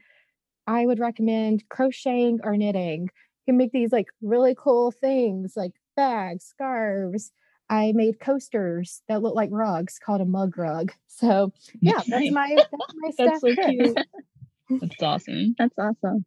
I 0.66 0.86
would 0.86 0.98
recommend 0.98 1.68
crocheting 1.68 2.40
or 2.42 2.56
knitting. 2.56 3.02
You 3.02 3.52
can 3.52 3.56
make 3.56 3.72
these 3.72 3.92
like 3.92 4.08
really 4.20 4.54
cool 4.56 4.90
things 4.92 5.54
like 5.56 5.72
bags, 5.96 6.44
scarves. 6.44 7.32
I 7.68 7.92
made 7.92 8.20
coasters 8.20 9.02
that 9.08 9.22
look 9.22 9.34
like 9.34 9.48
rugs 9.50 9.98
called 9.98 10.20
a 10.20 10.26
mug 10.26 10.58
rug. 10.58 10.92
So 11.06 11.52
yeah, 11.80 12.00
that's 12.06 12.30
my 12.30 12.54
that's 12.56 12.94
my 12.94 13.10
that's 13.18 13.40
so 13.40 13.54
cute. 13.54 13.98
That's 14.80 15.02
awesome. 15.02 15.54
That's 15.58 15.78
awesome. 15.78 16.24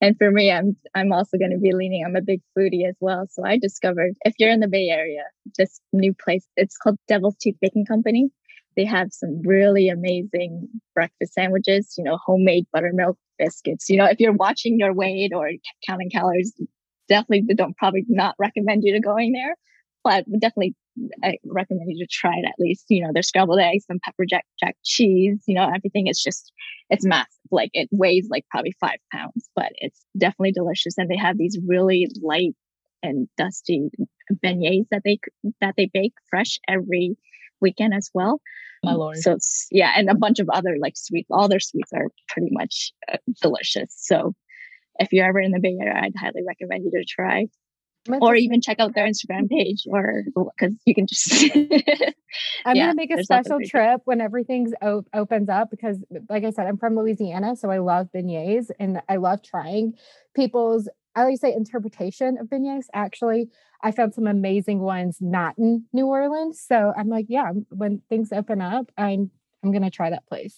And 0.00 0.16
for 0.18 0.30
me, 0.30 0.50
I'm 0.50 0.76
I'm 0.94 1.12
also 1.12 1.38
going 1.38 1.52
to 1.52 1.58
be 1.58 1.72
leaning. 1.72 2.04
I'm 2.04 2.16
a 2.16 2.22
big 2.22 2.40
foodie 2.56 2.88
as 2.88 2.96
well. 3.00 3.26
So 3.30 3.44
I 3.44 3.58
discovered 3.58 4.14
if 4.24 4.34
you're 4.38 4.50
in 4.50 4.60
the 4.60 4.68
Bay 4.68 4.88
Area, 4.88 5.22
this 5.58 5.80
new 5.92 6.14
place. 6.14 6.46
It's 6.56 6.76
called 6.76 6.96
Devil's 7.08 7.36
Teeth 7.40 7.56
Baking 7.60 7.86
Company. 7.86 8.30
They 8.76 8.84
have 8.84 9.08
some 9.12 9.42
really 9.44 9.88
amazing 9.88 10.68
breakfast 10.94 11.34
sandwiches. 11.34 11.94
You 11.96 12.04
know, 12.04 12.18
homemade 12.24 12.66
buttermilk 12.72 13.18
biscuits. 13.38 13.88
You 13.88 13.98
know, 13.98 14.06
if 14.06 14.20
you're 14.20 14.32
watching 14.32 14.78
your 14.78 14.94
weight 14.94 15.32
or 15.34 15.50
counting 15.86 16.10
calories, 16.10 16.52
definitely 17.08 17.54
don't 17.54 17.76
probably 17.76 18.04
not 18.08 18.34
recommend 18.38 18.82
you 18.84 18.92
to 18.94 19.00
going 19.00 19.32
there. 19.32 19.56
But 20.04 20.24
definitely 20.32 20.74
I 21.24 21.38
recommend 21.46 21.90
you 21.90 22.04
to 22.04 22.10
try 22.10 22.36
it 22.36 22.44
at 22.46 22.54
least. 22.58 22.86
You 22.88 23.02
know, 23.02 23.10
there's 23.12 23.28
scrambled 23.28 23.60
eggs, 23.60 23.86
some 23.86 23.98
pepper 24.04 24.24
jack 24.28 24.44
jack 24.60 24.76
cheese, 24.84 25.42
you 25.46 25.54
know, 25.54 25.68
everything. 25.74 26.06
It's 26.06 26.22
just 26.22 26.52
it's 26.90 27.04
massive. 27.04 27.28
Like 27.50 27.70
it 27.72 27.88
weighs 27.90 28.28
like 28.30 28.44
probably 28.50 28.74
five 28.80 28.98
pounds, 29.12 29.48
but 29.56 29.72
it's 29.76 30.04
definitely 30.16 30.52
delicious. 30.52 30.98
And 30.98 31.10
they 31.10 31.16
have 31.16 31.38
these 31.38 31.58
really 31.66 32.08
light 32.20 32.54
and 33.02 33.28
dusty 33.36 33.90
beignets 34.44 34.86
that 34.90 35.02
they 35.04 35.18
that 35.60 35.74
they 35.76 35.86
bake 35.86 36.14
fresh 36.28 36.58
every 36.68 37.16
weekend 37.60 37.94
as 37.94 38.10
well. 38.12 38.40
My 38.84 38.92
lord. 38.92 39.16
So 39.18 39.32
it's 39.32 39.68
yeah, 39.70 39.92
and 39.96 40.10
a 40.10 40.14
bunch 40.14 40.40
of 40.40 40.48
other 40.50 40.76
like 40.80 40.96
sweets. 40.96 41.30
All 41.30 41.48
their 41.48 41.60
sweets 41.60 41.92
are 41.92 42.08
pretty 42.28 42.48
much 42.50 42.92
uh, 43.10 43.18
delicious. 43.40 43.94
So 43.96 44.34
if 44.98 45.12
you're 45.12 45.26
ever 45.26 45.40
in 45.40 45.52
the 45.52 45.60
Bay 45.60 45.76
Area, 45.80 45.94
I'd 45.96 46.14
highly 46.18 46.42
recommend 46.46 46.84
you 46.84 46.90
to 46.98 47.04
try. 47.04 47.46
Or 48.20 48.34
even 48.34 48.60
check 48.60 48.80
out 48.80 48.94
their 48.94 49.06
Instagram 49.06 49.48
page, 49.48 49.84
or 49.86 50.24
because 50.34 50.74
you 50.84 50.94
can 50.94 51.06
just. 51.06 51.44
I'm 52.64 52.76
yeah, 52.76 52.86
gonna 52.86 52.94
make 52.94 53.12
a 53.12 53.22
special 53.22 53.58
trip 53.64 54.00
when 54.06 54.20
everything's 54.20 54.72
op- 54.82 55.06
opens 55.14 55.48
up 55.48 55.70
because, 55.70 56.02
like 56.28 56.44
I 56.44 56.50
said, 56.50 56.66
I'm 56.66 56.78
from 56.78 56.96
Louisiana, 56.96 57.54
so 57.54 57.70
I 57.70 57.78
love 57.78 58.08
beignets 58.14 58.70
and 58.80 59.00
I 59.08 59.16
love 59.16 59.42
trying 59.42 59.94
people's 60.34 60.88
I 61.14 61.22
always 61.22 61.40
say 61.40 61.52
interpretation 61.52 62.38
of 62.38 62.46
beignets. 62.46 62.86
Actually, 62.94 63.50
I 63.82 63.92
found 63.92 64.14
some 64.14 64.26
amazing 64.26 64.80
ones 64.80 65.18
not 65.20 65.56
in 65.58 65.84
New 65.92 66.06
Orleans. 66.06 66.60
So 66.60 66.92
I'm 66.96 67.08
like, 67.08 67.26
yeah, 67.28 67.52
when 67.70 68.00
things 68.08 68.32
open 68.32 68.60
up, 68.60 68.90
I'm 68.96 69.30
I'm 69.62 69.72
gonna 69.72 69.90
try 69.90 70.10
that 70.10 70.26
place. 70.26 70.56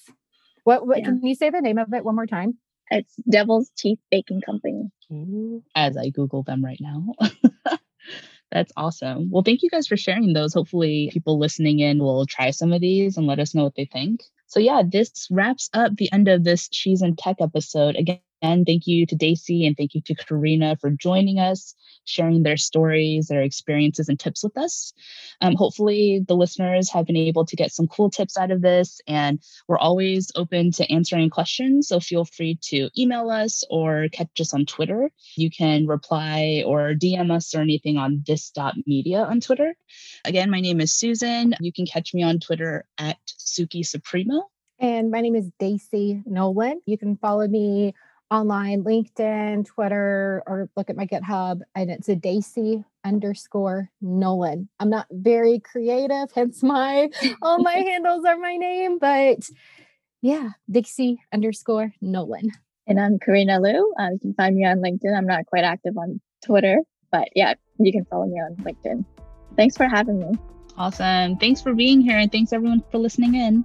What, 0.65 0.87
what 0.87 0.99
yeah. 0.99 1.05
can 1.05 1.23
you 1.23 1.35
say 1.35 1.51
the 1.51 1.61
name 1.61 1.79
of 1.79 1.93
it 1.93 2.05
one 2.05 2.15
more 2.15 2.27
time? 2.27 2.57
It's 2.91 3.15
Devil's 3.29 3.71
Teeth 3.77 3.99
Baking 4.11 4.41
Company. 4.43 4.91
As 5.75 5.97
I 5.97 6.11
Google 6.11 6.43
them 6.43 6.65
right 6.65 6.81
now. 6.81 7.15
That's 8.53 8.73
awesome. 8.77 9.31
Well, 9.31 9.43
thank 9.43 9.63
you 9.63 9.71
guys 9.71 9.89
for 9.89 9.97
sharing 9.97 10.33
those. 10.33 10.55
Hopefully, 10.55 11.11
people 11.13 11.39
listening 11.39 11.81
in 11.81 11.99
will 11.99 12.25
try 12.27 12.51
some 12.51 12.73
of 12.73 12.81
these 12.81 13.17
and 13.17 13.27
let 13.27 13.41
us 13.41 13.55
know 13.55 13.65
what 13.65 13.75
they 13.77 13.87
think. 13.87 14.23
So, 14.47 14.61
yeah, 14.61 14.83
this 14.87 15.27
wraps 15.31 15.71
up 15.75 15.97
the 15.97 16.13
end 16.13 16.29
of 16.29 16.45
this 16.45 16.69
She's 16.71 17.03
in 17.03 17.17
Tech 17.17 17.37
episode. 17.41 17.97
Again, 17.97 18.21
and 18.45 18.67
thank 18.67 18.87
you 18.87 19.07
to 19.07 19.15
Daisy 19.15 19.67
and 19.67 19.75
thank 19.75 19.95
you 19.95 20.03
to 20.03 20.15
Karina 20.15 20.77
for 20.77 20.91
joining 20.91 21.39
us, 21.39 21.75
sharing 22.05 22.43
their 22.43 22.59
stories, 22.59 23.29
their 23.29 23.41
experiences, 23.41 24.11
and 24.11 24.21
tips 24.21 24.45
with 24.45 24.59
us. 24.59 24.93
Um, 25.41 25.55
hopefully, 25.55 26.23
the 26.29 26.37
listeners 26.37 26.91
have 26.91 27.07
been 27.07 27.17
able 27.17 27.47
to 27.47 27.57
get 27.57 27.73
some 27.73 27.89
cool 27.89 28.11
tips 28.11 28.37
out 28.37 28.51
of 28.51 28.61
this. 28.61 29.01
And 29.09 29.41
we're 29.67 29.79
always 29.79 30.31
open 30.37 30.73
to 30.73 30.93
answering 30.93 31.31
questions. 31.31 31.89
So 31.89 32.01
feel 32.01 32.27
free 32.27 32.59
to 32.65 32.91
email 32.99 33.31
us 33.31 33.65
or 33.71 34.09
catch 34.13 34.39
us 34.39 34.53
on 34.53 34.67
Twitter. 34.67 35.11
You 35.37 35.51
can 35.51 35.87
reply 35.87 36.65
or 36.67 36.93
DM 36.93 37.35
us 37.35 37.55
or 37.55 37.63
anything 37.63 37.97
on 37.97 38.25
this.media 38.27 39.23
on 39.23 39.41
Twitter. 39.41 39.75
Again, 40.27 40.51
my 40.51 40.61
name 40.61 40.83
is 40.83 40.93
Susan. 40.93 41.55
You 41.61 41.73
can 41.73 41.87
catch 41.87 42.13
me 42.13 42.23
on 42.23 42.41
Twitter 42.41 42.85
at 42.99 43.17
Suki 43.39 43.87
Supremo. 43.87 44.51
And 44.79 45.11
my 45.11 45.23
name 45.23 45.37
is 45.37 45.51
Daisy 45.59 46.23
Nolan. 46.27 46.83
You 46.85 46.99
can 46.99 47.17
follow 47.17 47.49
me 47.49 47.95
online, 48.31 48.85
LinkedIn, 48.85 49.67
Twitter, 49.67 50.43
or 50.47 50.69
look 50.77 50.91
at 50.91 50.97
my 50.97 51.07
GitHub, 51.07 51.61
and 51.75 51.91
it's 51.91 52.09
a 52.09 52.17
Daisy 52.17 52.85
underscore 53.05 53.91
Nolan. 54.01 54.69
I'm 54.81 54.91
not 54.91 55.07
very 55.11 55.61
creative, 55.61 56.33
hence 56.35 56.63
my 56.63 57.11
all 57.43 57.59
my 57.59 57.75
handles 57.75 58.25
are 58.25 58.39
my 58.39 58.57
name, 58.57 58.99
but 58.99 59.49
yeah, 60.23 60.51
Dixie 60.71 61.21
underscore 61.33 61.93
Nolan. 62.01 62.51
And 62.87 63.01
I'm 63.01 63.19
Karina 63.19 63.61
Liu. 63.61 63.95
Uh, 63.99 64.11
you 64.13 64.19
can 64.19 64.35
find 64.35 64.57
me 64.57 64.65
on 64.65 64.79
LinkedIn. 64.79 65.17
I'm 65.17 65.27
not 65.27 65.47
quite 65.47 65.65
active 65.65 65.97
on 65.97 66.21
Twitter, 66.45 66.79
but 67.11 67.29
yeah, 67.35 67.55
you 67.79 67.93
can 67.93 68.05
follow 68.07 68.27
me 68.27 68.41
on 68.41 68.57
LinkedIn. 68.57 69.05
Thanks 69.57 69.77
for 69.77 69.87
having 69.87 70.19
me. 70.19 70.39
Awesome. 70.77 71.37
Thanks 71.37 71.63
for 71.63 71.75
being 71.75 72.01
here, 72.01 72.19
and 72.19 72.33
thanks 72.33 72.53
everyone 72.53 72.83
for 72.91 72.99
listening 72.99 73.35
in. 73.35 73.65